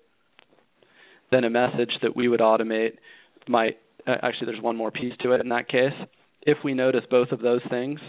then 1.30 1.44
a 1.44 1.50
message 1.50 1.90
that 2.02 2.14
we 2.14 2.28
would 2.28 2.40
automate 2.40 2.92
might 3.48 3.78
uh, 4.06 4.16
actually 4.22 4.46
there's 4.46 4.62
one 4.62 4.76
more 4.76 4.90
piece 4.90 5.14
to 5.22 5.32
it 5.32 5.40
in 5.40 5.48
that 5.48 5.68
case. 5.68 5.92
If 6.42 6.58
we 6.64 6.74
notice 6.74 7.04
both 7.10 7.30
of 7.30 7.40
those 7.40 7.62
things, 7.70 8.00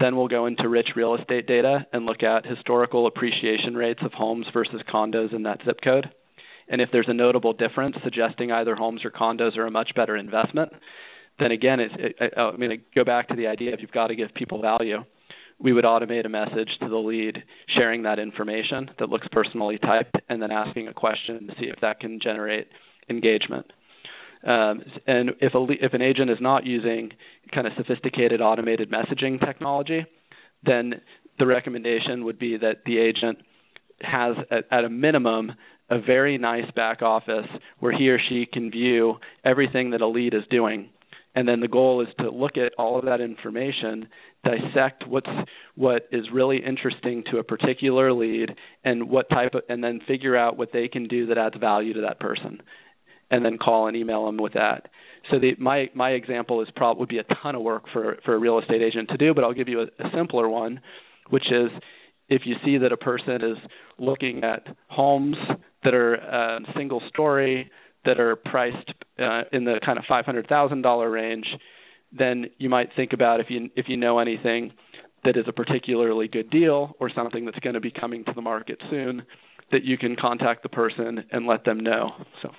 then 0.00 0.16
we'll 0.16 0.28
go 0.28 0.46
into 0.46 0.68
rich 0.68 0.88
real 0.96 1.14
estate 1.14 1.46
data 1.46 1.86
and 1.92 2.06
look 2.06 2.22
at 2.22 2.46
historical 2.46 3.06
appreciation 3.06 3.74
rates 3.74 4.00
of 4.04 4.12
homes 4.12 4.46
versus 4.52 4.82
condos 4.92 5.34
in 5.34 5.44
that 5.44 5.60
zip 5.64 5.78
code. 5.82 6.06
And 6.68 6.80
if 6.80 6.88
there's 6.90 7.08
a 7.08 7.14
notable 7.14 7.52
difference 7.52 7.96
suggesting 8.02 8.50
either 8.50 8.74
homes 8.74 9.04
or 9.04 9.10
condos 9.10 9.56
are 9.56 9.66
a 9.66 9.70
much 9.70 9.90
better 9.94 10.16
investment, 10.16 10.72
then 11.38 11.50
again, 11.50 11.80
it's, 11.80 11.94
it, 11.98 12.32
I, 12.36 12.40
I 12.40 12.56
mean, 12.56 12.72
I 12.72 12.76
go 12.94 13.04
back 13.04 13.28
to 13.28 13.36
the 13.36 13.46
idea 13.46 13.74
of 13.74 13.80
you've 13.80 13.90
got 13.90 14.08
to 14.08 14.16
give 14.16 14.34
people 14.34 14.60
value. 14.60 14.98
We 15.58 15.72
would 15.72 15.84
automate 15.84 16.26
a 16.26 16.28
message 16.28 16.70
to 16.80 16.88
the 16.88 16.96
lead 16.96 17.42
sharing 17.76 18.02
that 18.02 18.18
information 18.18 18.90
that 18.98 19.08
looks 19.08 19.26
personally 19.30 19.78
typed 19.78 20.16
and 20.28 20.42
then 20.42 20.50
asking 20.50 20.88
a 20.88 20.92
question 20.92 21.46
to 21.46 21.54
see 21.58 21.66
if 21.66 21.80
that 21.80 22.00
can 22.00 22.18
generate 22.22 22.68
engagement. 23.08 23.66
Um, 24.44 24.82
and 25.06 25.30
if 25.40 25.54
a 25.54 25.66
if 25.84 25.94
an 25.94 26.02
agent 26.02 26.30
is 26.30 26.36
not 26.40 26.66
using 26.66 27.12
kind 27.54 27.66
of 27.66 27.72
sophisticated 27.78 28.42
automated 28.42 28.90
messaging 28.90 29.40
technology, 29.40 30.04
then 30.64 31.00
the 31.38 31.46
recommendation 31.46 32.24
would 32.24 32.38
be 32.38 32.58
that 32.58 32.82
the 32.84 32.98
agent 32.98 33.38
has 34.02 34.36
at, 34.50 34.64
at 34.70 34.84
a 34.84 34.90
minimum 34.90 35.52
a 35.88 35.98
very 36.00 36.36
nice 36.36 36.70
back 36.74 37.00
office 37.00 37.46
where 37.78 37.96
he 37.96 38.08
or 38.08 38.18
she 38.28 38.46
can 38.50 38.70
view 38.70 39.14
everything 39.44 39.90
that 39.90 40.00
a 40.00 40.06
lead 40.06 40.34
is 40.34 40.42
doing 40.50 40.90
and 41.34 41.48
then 41.48 41.60
the 41.60 41.68
goal 41.68 42.00
is 42.00 42.08
to 42.18 42.30
look 42.30 42.56
at 42.56 42.72
all 42.78 42.98
of 42.98 43.04
that 43.06 43.20
information 43.20 44.08
dissect 44.44 45.06
what's 45.08 45.28
what 45.74 46.06
is 46.12 46.24
really 46.32 46.58
interesting 46.64 47.24
to 47.30 47.38
a 47.38 47.42
particular 47.42 48.12
lead 48.12 48.50
and 48.84 49.08
what 49.08 49.28
type 49.28 49.54
of 49.54 49.62
and 49.68 49.82
then 49.82 50.00
figure 50.06 50.36
out 50.36 50.56
what 50.56 50.70
they 50.72 50.88
can 50.88 51.08
do 51.08 51.26
that 51.26 51.38
adds 51.38 51.56
value 51.58 51.94
to 51.94 52.02
that 52.02 52.20
person. 52.20 52.60
And 53.30 53.44
then 53.44 53.58
call 53.58 53.88
and 53.88 53.96
email 53.96 54.26
them 54.26 54.36
with 54.36 54.52
that. 54.52 54.88
So 55.30 55.38
the, 55.38 55.52
my 55.58 55.86
my 55.94 56.10
example 56.10 56.60
is 56.62 56.68
probably 56.76 57.00
would 57.00 57.08
be 57.08 57.18
a 57.18 57.24
ton 57.42 57.54
of 57.54 57.62
work 57.62 57.84
for 57.92 58.18
for 58.24 58.34
a 58.34 58.38
real 58.38 58.58
estate 58.58 58.82
agent 58.82 59.08
to 59.10 59.16
do 59.16 59.34
but 59.34 59.44
I'll 59.44 59.54
give 59.54 59.68
you 59.68 59.80
a, 59.80 59.84
a 59.84 60.10
simpler 60.14 60.48
one 60.48 60.80
which 61.30 61.46
is 61.50 61.70
if 62.28 62.42
you 62.44 62.54
see 62.64 62.78
that 62.78 62.92
a 62.92 62.96
person 62.96 63.36
is 63.36 63.56
looking 63.98 64.44
at 64.44 64.66
homes 64.88 65.36
that 65.82 65.94
are 65.94 66.16
uh, 66.16 66.58
single 66.76 67.02
story 67.08 67.70
that 68.04 68.20
are 68.20 68.36
priced 68.36 68.90
uh, 69.18 69.42
in 69.52 69.64
the 69.64 69.80
kind 69.84 69.98
of 69.98 70.04
$500,000 70.04 71.12
range, 71.12 71.46
then 72.16 72.46
you 72.58 72.68
might 72.68 72.90
think 72.94 73.12
about 73.12 73.40
if 73.40 73.46
you 73.48 73.70
if 73.76 73.86
you 73.88 73.96
know 73.96 74.18
anything 74.18 74.72
that 75.24 75.36
is 75.36 75.44
a 75.48 75.52
particularly 75.52 76.28
good 76.28 76.50
deal 76.50 76.94
or 77.00 77.10
something 77.14 77.44
that's 77.44 77.58
going 77.60 77.74
to 77.74 77.80
be 77.80 77.90
coming 77.90 78.24
to 78.24 78.32
the 78.34 78.42
market 78.42 78.78
soon, 78.90 79.22
that 79.72 79.82
you 79.82 79.96
can 79.98 80.16
contact 80.20 80.62
the 80.62 80.68
person 80.68 81.24
and 81.32 81.46
let 81.46 81.64
them 81.64 81.80
know. 81.80 82.10
So. 82.42 82.50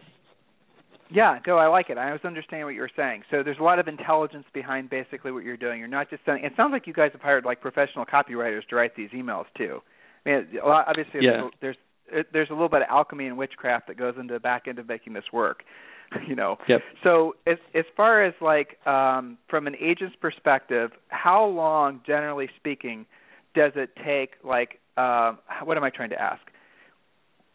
Yeah, 1.11 1.37
no, 1.45 1.57
I 1.57 1.67
like 1.67 1.91
it. 1.91 1.97
I 1.99 2.11
was 2.11 2.21
understanding 2.23 2.65
what 2.65 2.73
you 2.73 2.81
were 2.81 2.91
saying. 2.95 3.23
So 3.29 3.43
there's 3.43 3.59
a 3.59 3.63
lot 3.63 3.77
of 3.77 3.87
intelligence 3.87 4.45
behind 4.53 4.89
basically 4.89 5.31
what 5.31 5.43
you're 5.43 5.57
doing. 5.57 5.79
You're 5.79 5.87
not 5.87 6.09
just 6.09 6.25
sending. 6.25 6.43
It 6.43 6.53
sounds 6.57 6.71
like 6.71 6.87
you 6.87 6.93
guys 6.93 7.11
have 7.13 7.21
hired 7.21 7.45
like 7.45 7.61
professional 7.61 8.05
copywriters 8.05 8.65
to 8.69 8.75
write 8.75 8.95
these 8.95 9.11
emails 9.11 9.45
too. 9.55 9.81
I 10.25 10.29
mean, 10.29 10.47
obviously 10.63 11.21
yeah. 11.21 11.47
there's 11.61 11.77
it, 12.11 12.27
there's 12.33 12.49
a 12.49 12.53
little 12.53 12.69
bit 12.69 12.81
of 12.81 12.87
alchemy 12.89 13.27
and 13.27 13.37
witchcraft 13.37 13.87
that 13.87 13.97
goes 13.97 14.15
into 14.19 14.33
the 14.33 14.39
back 14.39 14.67
end 14.67 14.79
of 14.79 14.87
making 14.87 15.13
this 15.13 15.25
work 15.33 15.63
you 16.27 16.35
know 16.35 16.57
yep. 16.67 16.81
so 17.03 17.35
as 17.47 17.57
as 17.73 17.85
far 17.95 18.23
as 18.23 18.33
like 18.41 18.77
um 18.87 19.37
from 19.49 19.67
an 19.67 19.75
agent's 19.81 20.15
perspective 20.19 20.91
how 21.07 21.45
long 21.45 22.01
generally 22.05 22.49
speaking 22.57 23.05
does 23.53 23.71
it 23.75 23.89
take 24.05 24.31
like 24.43 24.79
uh, 24.97 25.33
what 25.63 25.77
am 25.77 25.83
i 25.83 25.89
trying 25.89 26.09
to 26.09 26.21
ask 26.21 26.41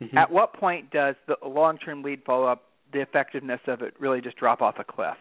mm-hmm. 0.02 0.16
at 0.16 0.30
what 0.30 0.52
point 0.52 0.90
does 0.90 1.14
the 1.26 1.36
long 1.46 1.78
term 1.78 2.02
lead 2.02 2.20
follow 2.24 2.46
up 2.46 2.64
the 2.92 3.00
effectiveness 3.00 3.60
of 3.66 3.82
it 3.82 3.94
really 3.98 4.20
just 4.20 4.36
drop 4.36 4.60
off 4.60 4.74
a 4.78 4.84
cliff 4.84 5.16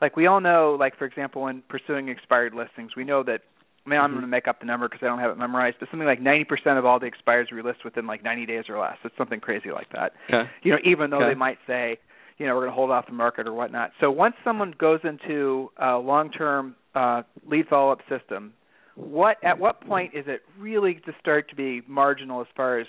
like 0.00 0.16
we 0.16 0.26
all 0.26 0.40
know 0.40 0.76
like 0.78 0.96
for 0.96 1.04
example 1.04 1.42
when 1.42 1.62
pursuing 1.68 2.08
expired 2.08 2.54
listings 2.54 2.92
we 2.96 3.04
know 3.04 3.22
that 3.22 3.42
I 3.86 3.88
mean, 3.88 3.98
I'm 3.98 4.06
mm-hmm. 4.06 4.14
going 4.14 4.22
to 4.22 4.28
make 4.28 4.46
up 4.46 4.60
the 4.60 4.66
number 4.66 4.88
because 4.88 5.00
I 5.02 5.06
don't 5.06 5.18
have 5.18 5.30
it 5.30 5.38
memorized, 5.38 5.76
but 5.80 5.88
something 5.90 6.06
like 6.06 6.20
90% 6.20 6.78
of 6.78 6.84
all 6.84 7.00
the 7.00 7.06
expires 7.06 7.48
we 7.52 7.62
list 7.62 7.84
within 7.84 8.06
like 8.06 8.22
90 8.22 8.46
days 8.46 8.64
or 8.68 8.78
less. 8.78 8.96
It's 9.04 9.16
something 9.16 9.40
crazy 9.40 9.70
like 9.72 9.90
that. 9.92 10.12
Okay. 10.28 10.50
You 10.62 10.72
know, 10.72 10.78
even 10.84 11.10
though 11.10 11.22
okay. 11.22 11.30
they 11.30 11.38
might 11.38 11.58
say, 11.66 11.98
you 12.38 12.46
know, 12.46 12.54
we're 12.54 12.62
going 12.62 12.72
to 12.72 12.74
hold 12.74 12.90
off 12.90 13.06
the 13.06 13.12
market 13.12 13.46
or 13.46 13.52
whatnot. 13.52 13.92
So 14.00 14.10
once 14.10 14.34
someone 14.44 14.74
goes 14.78 15.00
into 15.04 15.70
a 15.76 15.96
long-term 15.96 16.76
uh, 16.94 17.22
lead 17.46 17.66
follow-up 17.68 18.00
system, 18.08 18.52
what 18.96 19.36
at 19.42 19.58
what 19.58 19.80
point 19.80 20.14
is 20.14 20.24
it 20.26 20.42
really 20.58 20.94
to 21.06 21.12
start 21.20 21.48
to 21.50 21.56
be 21.56 21.80
marginal 21.86 22.40
as 22.40 22.46
far 22.56 22.80
as 22.80 22.86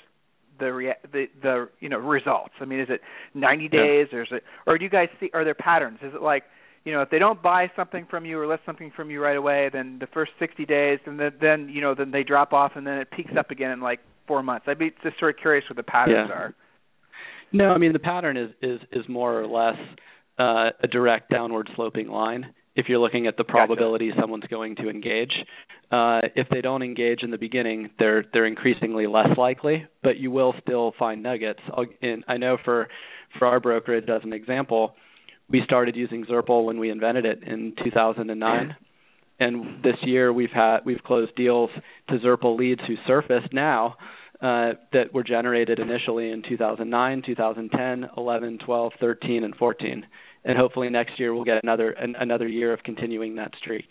the 0.59 0.73
rea- 0.73 0.95
the 1.11 1.25
the 1.41 1.69
you 1.79 1.89
know 1.89 1.99
results? 1.99 2.53
I 2.59 2.65
mean, 2.65 2.79
is 2.79 2.87
it 2.89 3.01
90 3.33 3.67
days, 3.69 4.07
yeah. 4.11 4.19
or 4.19 4.21
is 4.23 4.29
it, 4.31 4.43
or 4.65 4.77
do 4.77 4.83
you 4.83 4.89
guys 4.89 5.07
see? 5.19 5.29
Are 5.33 5.43
there 5.43 5.53
patterns? 5.53 5.99
Is 6.01 6.13
it 6.13 6.21
like 6.21 6.43
you 6.83 6.91
know 6.91 7.01
if 7.01 7.09
they 7.09 7.19
don't 7.19 7.41
buy 7.41 7.69
something 7.75 8.05
from 8.09 8.25
you 8.25 8.39
or 8.39 8.47
list 8.47 8.61
something 8.65 8.91
from 8.95 9.09
you 9.09 9.21
right 9.21 9.37
away 9.37 9.69
then 9.71 9.97
the 9.99 10.07
first 10.07 10.31
60 10.39 10.65
days 10.65 10.99
and 11.05 11.19
then, 11.19 11.31
then 11.39 11.69
you 11.69 11.81
know 11.81 11.95
then 11.95 12.11
they 12.11 12.23
drop 12.23 12.53
off 12.53 12.73
and 12.75 12.85
then 12.85 12.97
it 12.97 13.09
peaks 13.11 13.31
up 13.37 13.51
again 13.51 13.71
in 13.71 13.81
like 13.81 13.99
4 14.27 14.43
months 14.43 14.65
i'd 14.67 14.79
be 14.79 14.91
just 15.03 15.19
sort 15.19 15.35
of 15.35 15.41
curious 15.41 15.65
what 15.69 15.77
the 15.77 15.83
patterns 15.83 16.29
yeah. 16.29 16.35
are 16.35 16.55
no 17.51 17.69
i 17.69 17.77
mean 17.77 17.93
the 17.93 17.99
pattern 17.99 18.37
is 18.37 18.51
is 18.61 18.79
is 18.91 19.07
more 19.07 19.39
or 19.39 19.47
less 19.47 19.79
uh, 20.39 20.71
a 20.81 20.87
direct 20.87 21.29
downward 21.29 21.69
sloping 21.75 22.07
line 22.07 22.53
if 22.75 22.85
you're 22.87 22.99
looking 22.99 23.27
at 23.27 23.35
the 23.37 23.43
probability 23.43 24.09
gotcha. 24.09 24.21
someone's 24.21 24.45
going 24.49 24.75
to 24.77 24.89
engage 24.89 25.33
uh, 25.91 26.21
if 26.35 26.47
they 26.49 26.61
don't 26.61 26.81
engage 26.81 27.21
in 27.21 27.29
the 27.31 27.37
beginning 27.37 27.89
they're 27.99 28.25
they're 28.33 28.47
increasingly 28.47 29.05
less 29.07 29.37
likely 29.37 29.85
but 30.01 30.17
you 30.17 30.31
will 30.31 30.55
still 30.61 30.93
find 30.97 31.21
nuggets 31.21 31.59
I'll, 31.75 31.85
and 32.01 32.23
i 32.27 32.37
know 32.37 32.57
for 32.63 32.87
for 33.37 33.47
our 33.47 33.59
brokerage 33.59 34.09
as 34.09 34.21
an 34.23 34.33
example 34.33 34.95
we 35.51 35.61
started 35.65 35.95
using 35.95 36.25
Zurple 36.25 36.65
when 36.65 36.79
we 36.79 36.89
invented 36.89 37.25
it 37.25 37.43
in 37.43 37.73
2009. 37.83 38.75
And 39.39 39.83
this 39.83 39.95
year 40.03 40.31
we've 40.31 40.51
had 40.53 40.79
we've 40.85 41.03
closed 41.03 41.35
deals 41.35 41.69
to 42.09 42.19
Zurple 42.19 42.57
leads 42.57 42.81
who 42.87 42.95
surfaced 43.07 43.51
now 43.51 43.95
uh, 44.41 44.73
that 44.93 45.13
were 45.13 45.23
generated 45.23 45.79
initially 45.79 46.31
in 46.31 46.43
2009, 46.47 47.23
2010, 47.25 48.09
11, 48.17 48.59
12, 48.65 48.93
13, 48.99 49.43
and 49.43 49.55
14. 49.55 50.05
And 50.43 50.57
hopefully 50.57 50.89
next 50.89 51.19
year 51.19 51.33
we'll 51.33 51.43
get 51.43 51.63
another 51.63 51.91
an, 51.91 52.15
another 52.19 52.47
year 52.47 52.73
of 52.73 52.83
continuing 52.83 53.35
that 53.35 53.51
streak. 53.59 53.89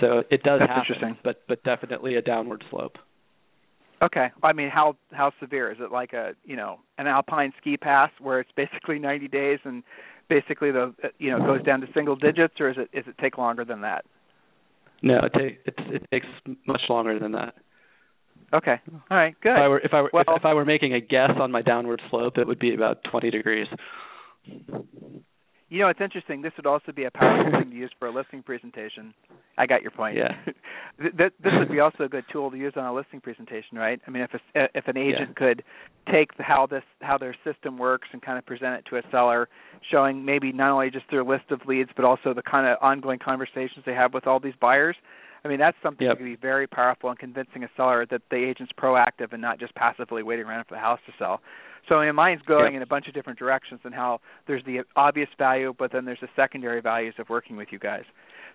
So 0.00 0.22
it 0.30 0.42
does 0.42 0.60
That's 0.60 0.70
happen, 0.70 0.82
interesting. 0.88 1.18
but 1.24 1.42
but 1.48 1.62
definitely 1.62 2.16
a 2.16 2.22
downward 2.22 2.64
slope. 2.70 2.96
Okay. 4.02 4.28
I 4.42 4.52
mean, 4.54 4.70
how 4.70 4.96
how 5.12 5.32
severe 5.40 5.70
is 5.70 5.78
it? 5.80 5.92
Like 5.92 6.12
a 6.14 6.32
you 6.44 6.56
know 6.56 6.80
an 6.98 7.06
alpine 7.06 7.52
ski 7.60 7.76
pass 7.76 8.10
where 8.18 8.40
it's 8.40 8.52
basically 8.56 8.98
90 8.98 9.28
days 9.28 9.58
and 9.64 9.82
basically 10.30 10.70
the 10.70 10.94
you 11.18 11.30
know 11.30 11.38
goes 11.44 11.62
down 11.62 11.82
to 11.82 11.86
single 11.92 12.16
digits, 12.16 12.54
or 12.58 12.70
is 12.70 12.76
it 12.78 12.88
is 12.96 13.04
it 13.06 13.16
take 13.20 13.36
longer 13.36 13.66
than 13.66 13.82
that? 13.82 14.06
No, 15.02 15.18
it, 15.24 15.32
ta- 15.32 15.40
it, 15.66 15.74
it 15.94 16.06
takes 16.10 16.26
much 16.66 16.82
longer 16.88 17.18
than 17.18 17.32
that. 17.32 17.54
Okay. 18.52 18.76
All 19.10 19.16
right. 19.16 19.34
Good. 19.42 19.52
If 19.52 19.58
I 19.58 19.68
were 19.68 19.78
if 19.80 19.92
I 19.92 20.00
were 20.00 20.10
well, 20.12 20.24
if, 20.26 20.40
if 20.40 20.44
I 20.44 20.54
were 20.54 20.64
making 20.64 20.94
a 20.94 21.00
guess 21.00 21.32
on 21.38 21.52
my 21.52 21.62
downward 21.62 22.00
slope, 22.10 22.38
it 22.38 22.46
would 22.46 22.58
be 22.58 22.74
about 22.74 22.98
20 23.10 23.30
degrees. 23.30 23.66
You 25.70 25.78
know, 25.78 25.88
it's 25.88 26.00
interesting. 26.00 26.42
This 26.42 26.52
would 26.56 26.66
also 26.66 26.90
be 26.90 27.04
a 27.04 27.12
powerful 27.12 27.60
thing 27.60 27.70
to 27.70 27.76
use 27.76 27.92
for 28.00 28.08
a 28.08 28.12
listing 28.12 28.42
presentation. 28.42 29.14
I 29.56 29.66
got 29.66 29.82
your 29.82 29.92
point. 29.92 30.16
Yeah. 30.16 30.34
this 30.98 31.30
would 31.44 31.70
be 31.70 31.78
also 31.78 32.04
a 32.04 32.08
good 32.08 32.24
tool 32.32 32.50
to 32.50 32.56
use 32.56 32.72
on 32.74 32.84
a 32.84 32.92
listing 32.92 33.20
presentation, 33.20 33.78
right? 33.78 34.00
I 34.04 34.10
mean, 34.10 34.24
if 34.24 34.30
a, 34.34 34.64
uh, 34.64 34.66
if 34.74 34.88
an 34.88 34.96
agent 34.96 35.28
yeah. 35.28 35.34
could 35.36 35.62
take 36.10 36.36
the, 36.36 36.42
how 36.42 36.66
this 36.66 36.82
how 37.00 37.18
their 37.18 37.36
system 37.44 37.78
works 37.78 38.08
and 38.12 38.20
kind 38.20 38.36
of 38.36 38.44
present 38.44 38.74
it 38.74 38.84
to 38.90 38.96
a 38.96 39.02
seller, 39.12 39.48
showing 39.88 40.24
maybe 40.24 40.50
not 40.50 40.72
only 40.72 40.90
just 40.90 41.04
their 41.08 41.22
list 41.22 41.52
of 41.52 41.60
leads, 41.66 41.90
but 41.94 42.04
also 42.04 42.34
the 42.34 42.42
kind 42.42 42.66
of 42.66 42.76
ongoing 42.82 43.20
conversations 43.20 43.84
they 43.86 43.94
have 43.94 44.12
with 44.12 44.26
all 44.26 44.40
these 44.40 44.54
buyers. 44.60 44.96
I 45.44 45.48
mean, 45.48 45.58
that's 45.58 45.76
something 45.82 46.06
yep. 46.06 46.16
that 46.16 46.22
can 46.22 46.32
be 46.32 46.36
very 46.36 46.66
powerful 46.66 47.10
in 47.10 47.16
convincing 47.16 47.64
a 47.64 47.68
seller 47.76 48.06
that 48.10 48.22
the 48.30 48.36
agent's 48.36 48.72
proactive 48.78 49.32
and 49.32 49.40
not 49.40 49.58
just 49.58 49.74
passively 49.74 50.22
waiting 50.22 50.44
around 50.44 50.64
for 50.64 50.74
the 50.74 50.80
house 50.80 51.00
to 51.06 51.12
sell. 51.18 51.40
So 51.88 51.96
I 51.96 52.06
mean, 52.06 52.14
mine's 52.14 52.42
going 52.42 52.74
yep. 52.74 52.78
in 52.78 52.82
a 52.82 52.86
bunch 52.86 53.08
of 53.08 53.14
different 53.14 53.38
directions 53.38 53.80
and 53.84 53.94
how 53.94 54.20
there's 54.46 54.64
the 54.64 54.80
obvious 54.96 55.28
value, 55.38 55.74
but 55.76 55.92
then 55.92 56.04
there's 56.04 56.20
the 56.20 56.28
secondary 56.36 56.80
values 56.80 57.14
of 57.18 57.28
working 57.28 57.56
with 57.56 57.68
you 57.70 57.78
guys. 57.78 58.04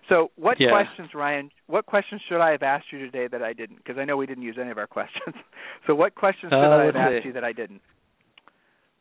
So, 0.08 0.30
what 0.36 0.58
yeah. 0.60 0.70
questions, 0.70 1.10
Ryan? 1.14 1.50
What 1.66 1.86
questions 1.86 2.20
should 2.28 2.40
I 2.40 2.52
have 2.52 2.62
asked 2.62 2.86
you 2.92 2.98
today 3.00 3.26
that 3.26 3.42
I 3.42 3.52
didn't? 3.52 3.78
Because 3.78 3.98
I 3.98 4.04
know 4.04 4.16
we 4.16 4.26
didn't 4.26 4.44
use 4.44 4.56
any 4.60 4.70
of 4.70 4.78
our 4.78 4.86
questions. 4.98 5.34
so, 5.86 5.94
what 5.94 6.14
questions 6.14 6.50
should 6.50 6.58
uh, 6.58 6.76
I 6.76 6.84
have 6.84 6.96
asked 6.96 7.24
you 7.24 7.32
that 7.32 7.44
I 7.44 7.52
didn't? 7.52 7.80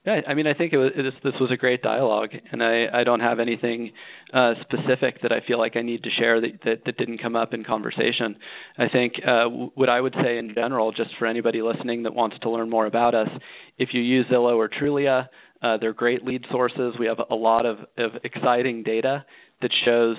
Yeah, 0.05 0.21
I 0.27 0.35
mean, 0.35 0.45
I 0.45 0.53
think 0.53 0.71
it 0.71 0.77
was, 0.77 0.91
it 0.95 1.03
is, 1.03 1.13
this 1.23 1.33
was 1.41 1.49
a 1.51 1.57
great 1.57 1.81
dialogue, 1.81 2.29
and 2.51 2.61
I, 2.61 2.85
I 2.93 3.03
don't 3.03 3.21
have 3.21 3.39
anything 3.39 3.91
uh, 4.31 4.53
specific 4.61 5.23
that 5.23 5.31
I 5.31 5.39
feel 5.47 5.57
like 5.57 5.75
I 5.75 5.81
need 5.81 6.03
to 6.03 6.09
share 6.11 6.39
that, 6.41 6.59
that, 6.63 6.75
that 6.85 6.97
didn't 6.97 7.21
come 7.23 7.35
up 7.35 7.55
in 7.55 7.63
conversation. 7.63 8.35
I 8.77 8.87
think 8.87 9.13
uh, 9.27 9.45
what 9.73 9.89
I 9.89 9.99
would 9.99 10.13
say 10.23 10.37
in 10.37 10.53
general, 10.53 10.91
just 10.91 11.09
for 11.17 11.25
anybody 11.25 11.63
listening 11.63 12.03
that 12.03 12.13
wants 12.13 12.35
to 12.43 12.51
learn 12.51 12.69
more 12.69 12.85
about 12.85 13.15
us, 13.15 13.29
if 13.79 13.89
you 13.93 14.01
use 14.01 14.27
Zillow 14.31 14.55
or 14.55 14.69
Trulia, 14.69 15.27
uh, 15.63 15.77
they're 15.77 15.93
great 15.93 16.23
lead 16.23 16.45
sources. 16.51 16.93
We 16.99 17.07
have 17.07 17.17
a 17.31 17.35
lot 17.35 17.65
of, 17.65 17.79
of 17.97 18.11
exciting 18.23 18.83
data 18.83 19.25
that 19.63 19.71
shows 19.85 20.17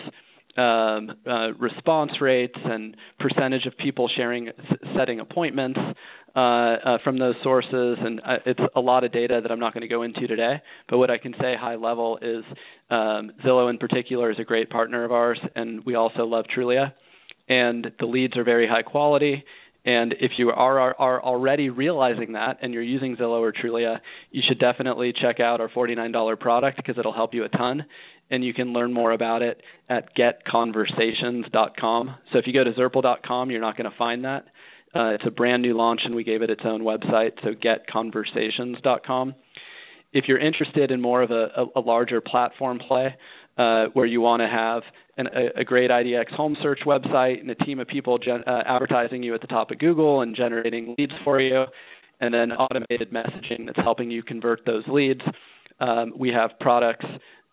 um, 0.57 1.11
uh, 1.27 1.53
response 1.59 2.12
rates 2.21 2.57
and 2.64 2.97
percentage 3.19 3.66
of 3.66 3.77
people 3.79 4.09
sharing, 4.16 4.49
setting 4.97 5.21
appointments 5.21 5.79
uh, 6.35 6.38
uh, 6.38 6.99
from 7.03 7.19
those 7.19 7.35
sources, 7.42 7.97
and 8.01 8.21
uh, 8.21 8.37
it's 8.45 8.61
a 8.75 8.81
lot 8.81 9.05
of 9.05 9.12
data 9.12 9.40
that 9.42 9.51
I'm 9.51 9.59
not 9.59 9.73
going 9.73 9.83
to 9.83 9.88
go 9.88 10.03
into 10.03 10.27
today. 10.27 10.61
But 10.88 10.99
what 10.99 11.11
I 11.11 11.19
can 11.19 11.33
say 11.40 11.55
high 11.59 11.77
level 11.77 12.19
is 12.21 12.45
um, 12.90 13.33
Zillow 13.45 13.71
in 13.71 13.79
particular 13.79 14.31
is 14.31 14.38
a 14.38 14.45
great 14.45 14.69
partner 14.69 15.05
of 15.05 15.12
ours, 15.12 15.40
and 15.55 15.85
we 15.85 15.95
also 15.95 16.25
love 16.25 16.45
Trulia, 16.55 16.92
and 17.49 17.90
the 17.99 18.07
leads 18.07 18.37
are 18.37 18.45
very 18.45 18.69
high 18.69 18.83
quality. 18.83 19.45
And 19.87 20.14
if 20.21 20.33
you 20.37 20.51
are, 20.51 20.81
are, 20.81 20.97
are 20.99 21.23
already 21.23 21.71
realizing 21.71 22.33
that 22.33 22.59
and 22.61 22.75
you're 22.75 22.83
using 22.83 23.16
Zillow 23.16 23.40
or 23.40 23.53
Trulia, 23.53 24.01
you 24.33 24.42
should 24.47 24.59
definitely 24.59 25.14
check 25.19 25.38
out 25.38 25.61
our 25.61 25.69
$49 25.69 26.40
product 26.40 26.77
because 26.77 26.99
it'll 26.99 27.14
help 27.14 27.35
you 27.35 27.45
a 27.45 27.49
ton 27.49 27.85
and 28.31 28.45
you 28.45 28.55
can 28.55 28.73
learn 28.73 28.93
more 28.93 29.12
about 29.12 29.43
it 29.43 29.61
at 29.89 30.17
getconversations.com. 30.17 32.17
So 32.33 32.39
if 32.39 32.47
you 32.47 32.53
go 32.53 32.65
to 32.65 32.73
zurple.com, 32.73 33.51
you're 33.51 33.61
not 33.61 33.77
going 33.77 33.91
to 33.91 33.97
find 33.97 34.25
that. 34.25 34.47
Uh, 34.95 35.11
it's 35.11 35.25
a 35.27 35.31
brand 35.31 35.62
new 35.62 35.77
launch, 35.77 36.01
and 36.05 36.15
we 36.15 36.25
gave 36.25 36.43
it 36.43 36.51
its 36.51 36.62
own 36.65 36.83
website, 36.83 37.33
so 37.43 37.51
getconversations.com. 37.55 39.35
If 40.12 40.25
you're 40.27 40.39
interested 40.39 40.91
in 40.91 41.01
more 41.01 41.23
of 41.23 41.31
a, 41.31 41.49
a, 41.57 41.67
a 41.77 41.81
larger 41.81 42.21
platform 42.21 42.79
play, 42.79 43.15
uh, 43.59 43.87
where 43.95 44.07
you 44.07 44.21
want 44.21 44.41
to 44.41 44.49
have 44.49 44.83
an, 45.17 45.29
a, 45.29 45.61
a, 45.61 45.65
great 45.65 45.91
IDX 45.91 46.31
home 46.33 46.57
search 46.62 46.81
website 46.87 47.41
and 47.41 47.51
a 47.51 47.55
team 47.55 47.81
of 47.81 47.89
people 47.89 48.19
gen- 48.19 48.45
uh, 48.47 48.62
advertising 48.67 49.23
you 49.23 49.35
at 49.35 49.41
the 49.41 49.47
top 49.47 49.71
of 49.71 49.79
Google 49.79 50.21
and 50.21 50.37
generating 50.37 50.95
leads 50.99 51.12
for 51.25 51.41
you, 51.41 51.65
and 52.21 52.35
then 52.35 52.53
automated 52.53 53.11
messaging 53.12 53.65
that's 53.65 53.79
helping 53.79 54.11
you 54.11 54.23
convert 54.23 54.67
those 54.67 54.85
leads. 54.89 55.23
Um, 55.81 56.12
we 56.19 56.31
have 56.31 56.51
products 56.61 57.07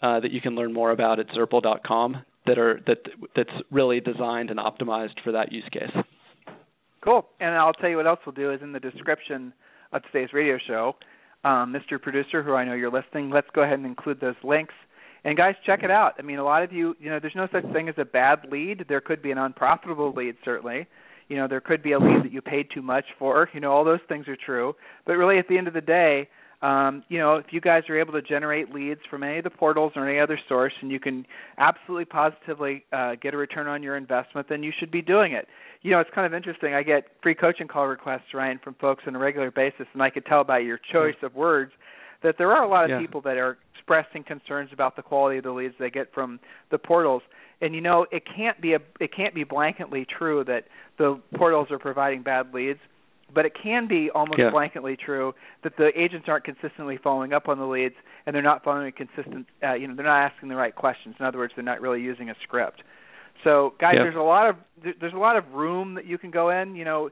uh, 0.03 0.19
that 0.19 0.31
you 0.31 0.41
can 0.41 0.53
learn 0.53 0.73
more 0.73 0.91
about 0.91 1.19
at 1.19 1.27
Zurple.com 1.29 2.17
that 2.45 2.59
are 2.59 2.81
that 2.85 2.97
that's 3.35 3.49
really 3.71 4.01
designed 4.01 4.49
and 4.49 4.59
optimized 4.59 5.15
for 5.23 5.31
that 5.31 5.51
use 5.51 5.67
case. 5.71 6.03
Cool. 7.01 7.25
And 7.39 7.55
I'll 7.55 7.73
tell 7.73 7.89
you 7.89 7.97
what 7.97 8.07
else 8.07 8.19
we'll 8.25 8.35
do 8.35 8.51
is 8.51 8.61
in 8.61 8.73
the 8.73 8.79
description 8.79 9.53
of 9.93 10.01
today's 10.11 10.33
radio 10.33 10.57
show, 10.67 10.95
um, 11.43 11.73
Mr. 11.73 12.01
Producer, 12.01 12.43
who 12.43 12.53
I 12.53 12.65
know 12.65 12.73
you're 12.73 12.91
listening, 12.91 13.29
let's 13.29 13.47
go 13.53 13.63
ahead 13.63 13.79
and 13.79 13.85
include 13.85 14.19
those 14.19 14.35
links. 14.43 14.73
And 15.25 15.37
guys, 15.37 15.55
check 15.65 15.83
it 15.83 15.91
out. 15.91 16.13
I 16.19 16.21
mean, 16.21 16.39
a 16.39 16.43
lot 16.43 16.63
of 16.63 16.73
you, 16.73 16.95
you 16.99 17.09
know, 17.09 17.19
there's 17.19 17.35
no 17.35 17.47
such 17.51 17.63
thing 17.71 17.87
as 17.87 17.95
a 17.97 18.05
bad 18.05 18.39
lead. 18.51 18.85
There 18.89 19.01
could 19.01 19.21
be 19.21 19.31
an 19.31 19.37
unprofitable 19.37 20.13
lead, 20.13 20.35
certainly. 20.43 20.87
You 21.29 21.37
know, 21.37 21.47
there 21.47 21.61
could 21.61 21.81
be 21.81 21.93
a 21.93 21.99
lead 21.99 22.25
that 22.25 22.33
you 22.33 22.41
paid 22.41 22.67
too 22.73 22.81
much 22.81 23.05
for. 23.17 23.49
You 23.53 23.61
know, 23.61 23.71
all 23.71 23.85
those 23.85 24.01
things 24.09 24.27
are 24.27 24.35
true. 24.35 24.73
But 25.05 25.13
really, 25.13 25.39
at 25.39 25.47
the 25.47 25.57
end 25.57 25.69
of 25.69 25.73
the 25.73 25.81
day, 25.81 26.27
um, 26.63 27.04
you 27.10 27.19
know, 27.19 27.36
if 27.36 27.47
you 27.52 27.60
guys 27.60 27.84
are 27.89 27.99
able 27.99 28.13
to 28.13 28.21
generate 28.21 28.73
leads 28.73 29.02
from 29.10 29.21
any 29.21 29.38
of 29.38 29.43
the 29.43 29.49
portals 29.49 29.91
or 29.97 30.08
any 30.08 30.17
other 30.17 30.39
source, 30.47 30.71
and 30.82 30.89
you 30.89 30.99
can 30.99 31.26
absolutely 31.58 32.06
positively 32.06 32.86
uh, 32.93 33.15
get 33.21 33.34
a 33.34 33.38
return 33.38 33.67
on 33.67 33.84
your 33.84 33.97
investment, 33.97 34.47
then 34.47 34.63
you 34.63 34.71
should 34.80 34.89
be 34.89 35.02
doing 35.02 35.34
it. 35.34 35.45
You 35.82 35.91
know, 35.91 35.99
it's 35.99 36.10
kind 36.15 36.26
of 36.26 36.34
interesting. 36.34 36.73
I 36.73 36.82
get 36.82 37.08
free 37.21 37.36
coaching 37.36 37.67
call 37.67 37.88
requests, 37.88 38.34
Ryan, 38.34 38.62
from 38.63 38.76
folks 38.76 39.04
on 39.06 39.13
a 39.13 39.19
regular 39.19 39.52
basis, 39.52 39.88
and 39.91 40.02
I 40.02 40.10
could 40.10 40.26
tell 40.26 40.45
by 40.45 40.60
your 40.60 40.80
choice 40.91 41.17
of 41.21 41.36
words 41.36 41.73
that 42.23 42.36
there 42.38 42.54
are 42.54 42.63
a 42.63 42.69
lot 42.69 42.86
of 42.86 42.91
yeah. 42.91 42.99
people 42.99 43.19
that 43.23 43.36
are 43.36 43.58
expressing 43.76 44.23
concerns 44.23 44.69
about 44.71 44.95
the 44.95 45.02
quality 45.02 45.39
of 45.39 45.43
the 45.43 45.52
leads 45.52 45.73
they 45.78 45.89
get 45.89 46.13
from 46.13 46.39
the 46.71 46.78
portals. 46.78 47.23
And 47.60 47.76
you 47.76 47.82
know, 47.82 48.06
it 48.10 48.23
can't 48.38 48.62
be 48.62 48.73
a 48.73 48.80
it 49.02 49.13
can't 49.13 49.36
be 49.36 49.43
blanketly 49.43 50.06
true 50.08 50.45
that 50.45 50.63
the 50.97 51.19
portals 51.36 51.67
are 51.71 51.80
providing 51.80 52.23
bad 52.23 52.54
leads 52.54 52.80
but 53.33 53.45
it 53.45 53.53
can 53.61 53.87
be 53.87 54.09
almost 54.13 54.39
yeah. 54.39 54.51
blanketly 54.51 54.97
true 54.97 55.33
that 55.63 55.77
the 55.77 55.89
agents 55.99 56.27
aren't 56.27 56.43
consistently 56.43 56.99
following 57.01 57.33
up 57.33 57.47
on 57.47 57.57
the 57.57 57.65
leads 57.65 57.95
and 58.25 58.35
they're 58.35 58.41
not 58.41 58.63
following 58.63 58.87
a 58.87 58.91
consistent 58.91 59.47
uh, 59.63 59.73
you 59.73 59.87
know 59.87 59.95
they're 59.95 60.05
not 60.05 60.31
asking 60.31 60.49
the 60.49 60.55
right 60.55 60.75
questions. 60.75 61.15
In 61.19 61.25
other 61.25 61.37
words 61.37 61.53
they're 61.55 61.63
not 61.63 61.81
really 61.81 62.01
using 62.01 62.29
a 62.29 62.35
script. 62.43 62.81
So 63.43 63.73
guys 63.79 63.93
yeah. 63.97 64.03
there's 64.03 64.15
a 64.15 64.19
lot 64.19 64.49
of 64.49 64.55
there's 64.99 65.13
a 65.13 65.17
lot 65.17 65.37
of 65.37 65.51
room 65.51 65.95
that 65.95 66.05
you 66.05 66.17
can 66.17 66.31
go 66.31 66.49
in. 66.49 66.75
You 66.75 66.85
know 66.85 67.09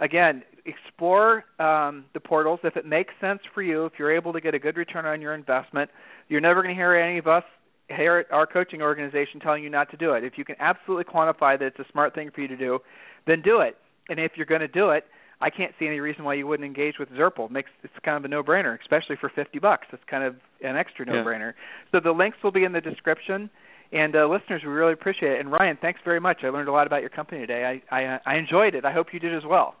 again 0.00 0.42
explore 0.66 1.44
um, 1.58 2.06
the 2.14 2.20
portals. 2.20 2.60
If 2.64 2.76
it 2.76 2.86
makes 2.86 3.12
sense 3.20 3.40
for 3.52 3.62
you 3.62 3.86
if 3.86 3.94
you're 3.98 4.14
able 4.14 4.32
to 4.32 4.40
get 4.40 4.54
a 4.54 4.58
good 4.58 4.76
return 4.76 5.06
on 5.06 5.20
your 5.20 5.34
investment 5.34 5.90
you're 6.28 6.40
never 6.40 6.62
going 6.62 6.74
to 6.74 6.78
hear 6.78 6.94
any 6.94 7.18
of 7.18 7.26
us 7.26 7.44
here 7.88 8.16
at 8.16 8.32
our 8.32 8.46
coaching 8.46 8.80
organization 8.80 9.40
telling 9.40 9.62
you 9.62 9.68
not 9.68 9.90
to 9.90 9.96
do 9.98 10.14
it. 10.14 10.24
If 10.24 10.38
you 10.38 10.44
can 10.44 10.56
absolutely 10.58 11.04
quantify 11.04 11.58
that 11.58 11.66
it's 11.66 11.78
a 11.78 11.84
smart 11.92 12.14
thing 12.14 12.30
for 12.34 12.40
you 12.40 12.48
to 12.48 12.56
do 12.56 12.78
then 13.26 13.42
do 13.42 13.60
it. 13.60 13.76
And 14.08 14.20
if 14.20 14.32
you're 14.36 14.46
going 14.46 14.60
to 14.60 14.68
do 14.68 14.90
it 14.90 15.04
I 15.40 15.50
can't 15.50 15.72
see 15.78 15.86
any 15.86 16.00
reason 16.00 16.24
why 16.24 16.34
you 16.34 16.46
wouldn't 16.46 16.66
engage 16.66 16.98
with 16.98 17.08
Zurple. 17.10 17.46
It 17.46 17.52
makes 17.52 17.70
it's 17.82 17.92
kind 18.04 18.16
of 18.16 18.24
a 18.24 18.28
no-brainer, 18.28 18.78
especially 18.80 19.16
for 19.20 19.30
50 19.34 19.58
bucks. 19.58 19.86
It's 19.92 20.02
kind 20.08 20.24
of 20.24 20.36
an 20.62 20.76
extra 20.76 21.04
no-brainer. 21.04 21.52
Yeah. 21.52 21.90
So 21.92 22.00
the 22.02 22.12
links 22.12 22.38
will 22.42 22.52
be 22.52 22.64
in 22.64 22.72
the 22.72 22.80
description. 22.80 23.50
And 23.92 24.16
uh, 24.16 24.26
listeners, 24.26 24.62
we 24.64 24.70
really 24.70 24.92
appreciate 24.92 25.32
it. 25.32 25.40
And 25.40 25.52
Ryan, 25.52 25.78
thanks 25.80 26.00
very 26.04 26.20
much. 26.20 26.38
I 26.42 26.48
learned 26.48 26.68
a 26.68 26.72
lot 26.72 26.86
about 26.86 27.00
your 27.00 27.10
company 27.10 27.40
today. 27.40 27.80
I 27.90 27.96
I, 27.96 28.20
I 28.26 28.36
enjoyed 28.36 28.74
it. 28.74 28.84
I 28.84 28.92
hope 28.92 29.08
you 29.12 29.20
did 29.20 29.34
as 29.34 29.42
well. 29.46 29.74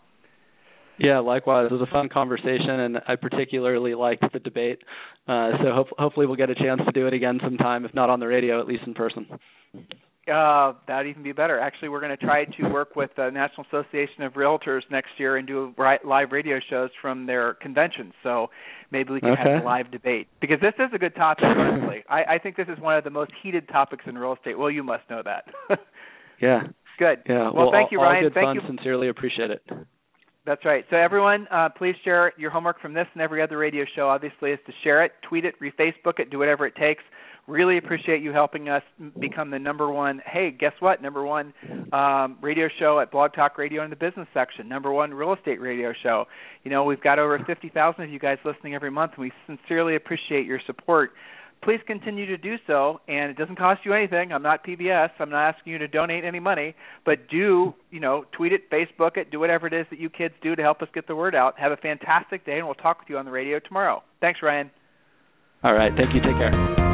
Yeah, 0.98 1.18
likewise. 1.18 1.66
It 1.70 1.74
was 1.74 1.82
a 1.82 1.90
fun 1.90 2.08
conversation, 2.08 2.70
and 2.70 2.98
I 3.08 3.16
particularly 3.16 3.94
liked 3.94 4.24
the 4.32 4.38
debate. 4.38 4.78
Uh, 5.26 5.50
so 5.58 5.64
ho- 5.72 5.88
hopefully 5.98 6.26
we'll 6.26 6.36
get 6.36 6.50
a 6.50 6.54
chance 6.54 6.80
to 6.86 6.92
do 6.92 7.08
it 7.08 7.14
again 7.14 7.40
sometime, 7.42 7.84
if 7.84 7.92
not 7.94 8.10
on 8.10 8.20
the 8.20 8.28
radio, 8.28 8.60
at 8.60 8.68
least 8.68 8.84
in 8.86 8.94
person. 8.94 9.26
Uh, 10.32 10.72
that'd 10.88 11.06
even 11.06 11.22
be 11.22 11.32
better. 11.32 11.60
Actually, 11.60 11.90
we're 11.90 12.00
going 12.00 12.16
to 12.16 12.24
try 12.24 12.44
to 12.44 12.68
work 12.68 12.96
with 12.96 13.10
the 13.16 13.28
National 13.30 13.66
Association 13.66 14.22
of 14.22 14.32
Realtors 14.34 14.80
next 14.90 15.10
year 15.18 15.36
and 15.36 15.46
do 15.46 15.74
live 15.76 16.32
radio 16.32 16.58
shows 16.70 16.88
from 17.02 17.26
their 17.26 17.54
convention. 17.54 18.12
So 18.22 18.48
maybe 18.90 19.12
we 19.12 19.20
can 19.20 19.30
okay. 19.30 19.42
have 19.52 19.62
a 19.62 19.66
live 19.66 19.90
debate 19.90 20.28
because 20.40 20.58
this 20.60 20.72
is 20.78 20.90
a 20.94 20.98
good 20.98 21.14
topic. 21.14 21.44
Honestly, 21.44 22.04
I, 22.08 22.36
I 22.36 22.38
think 22.38 22.56
this 22.56 22.68
is 22.68 22.80
one 22.80 22.96
of 22.96 23.04
the 23.04 23.10
most 23.10 23.32
heated 23.42 23.68
topics 23.68 24.04
in 24.06 24.16
real 24.16 24.32
estate. 24.32 24.58
Well, 24.58 24.70
you 24.70 24.82
must 24.82 25.02
know 25.10 25.22
that. 25.24 25.44
yeah. 26.40 26.62
Good. 26.98 27.18
Yeah. 27.28 27.50
Well, 27.50 27.54
well 27.54 27.72
thank 27.72 27.92
you, 27.92 27.98
Ryan. 27.98 28.16
All 28.24 28.30
good 28.30 28.34
thank 28.34 28.46
fun. 28.46 28.54
you. 28.56 28.62
Sincerely 28.66 29.08
appreciate 29.08 29.50
it. 29.50 29.62
That's 30.46 30.64
right. 30.64 30.84
So 30.90 30.96
everyone, 30.96 31.46
uh, 31.50 31.70
please 31.76 31.94
share 32.04 32.32
your 32.36 32.50
homework 32.50 32.80
from 32.80 32.92
this 32.92 33.06
and 33.14 33.22
every 33.22 33.42
other 33.42 33.56
radio 33.56 33.84
show. 33.96 34.08
Obviously, 34.08 34.50
is 34.50 34.58
to 34.66 34.72
share 34.82 35.04
it, 35.04 35.12
tweet 35.26 35.44
it, 35.44 35.54
re-Facebook 35.58 36.18
it, 36.18 36.30
do 36.30 36.38
whatever 36.38 36.66
it 36.66 36.76
takes. 36.76 37.02
Really 37.46 37.76
appreciate 37.76 38.22
you 38.22 38.32
helping 38.32 38.70
us 38.70 38.82
become 39.20 39.50
the 39.50 39.58
number 39.58 39.90
one. 39.90 40.22
Hey, 40.24 40.50
guess 40.50 40.72
what? 40.80 41.02
Number 41.02 41.22
one 41.22 41.52
um, 41.92 42.38
radio 42.40 42.68
show 42.78 43.00
at 43.00 43.12
Blog 43.12 43.34
Talk 43.34 43.58
Radio 43.58 43.84
in 43.84 43.90
the 43.90 43.96
business 43.96 44.26
section. 44.32 44.66
Number 44.66 44.90
one 44.90 45.12
real 45.12 45.34
estate 45.34 45.60
radio 45.60 45.92
show. 46.02 46.24
You 46.62 46.70
know, 46.70 46.84
we've 46.84 47.02
got 47.02 47.18
over 47.18 47.38
50,000 47.38 48.02
of 48.02 48.08
you 48.08 48.18
guys 48.18 48.38
listening 48.46 48.74
every 48.74 48.90
month, 48.90 49.12
and 49.16 49.24
we 49.24 49.32
sincerely 49.46 49.94
appreciate 49.94 50.46
your 50.46 50.58
support. 50.66 51.10
Please 51.62 51.80
continue 51.86 52.24
to 52.26 52.38
do 52.38 52.56
so, 52.66 53.00
and 53.08 53.30
it 53.30 53.36
doesn't 53.36 53.56
cost 53.56 53.80
you 53.84 53.92
anything. 53.92 54.32
I'm 54.32 54.42
not 54.42 54.64
PBS. 54.66 55.10
I'm 55.18 55.28
not 55.30 55.54
asking 55.54 55.72
you 55.72 55.78
to 55.78 55.88
donate 55.88 56.24
any 56.24 56.40
money, 56.40 56.74
but 57.04 57.28
do 57.30 57.74
you 57.90 58.00
know 58.00 58.24
tweet 58.32 58.52
it, 58.52 58.70
Facebook 58.70 59.16
it, 59.16 59.30
do 59.30 59.38
whatever 59.38 59.66
it 59.66 59.74
is 59.74 59.86
that 59.90 59.98
you 59.98 60.08
kids 60.08 60.34
do 60.42 60.56
to 60.56 60.62
help 60.62 60.80
us 60.80 60.88
get 60.94 61.06
the 61.06 61.16
word 61.16 61.34
out. 61.34 61.58
Have 61.58 61.72
a 61.72 61.76
fantastic 61.76 62.44
day, 62.46 62.58
and 62.58 62.66
we'll 62.66 62.74
talk 62.74 63.00
with 63.00 63.08
you 63.10 63.18
on 63.18 63.24
the 63.26 63.30
radio 63.30 63.58
tomorrow. 63.58 64.02
Thanks, 64.20 64.40
Ryan. 64.42 64.70
All 65.62 65.74
right. 65.74 65.92
Thank 65.96 66.14
you. 66.14 66.20
Take 66.20 66.36
care. 66.36 66.93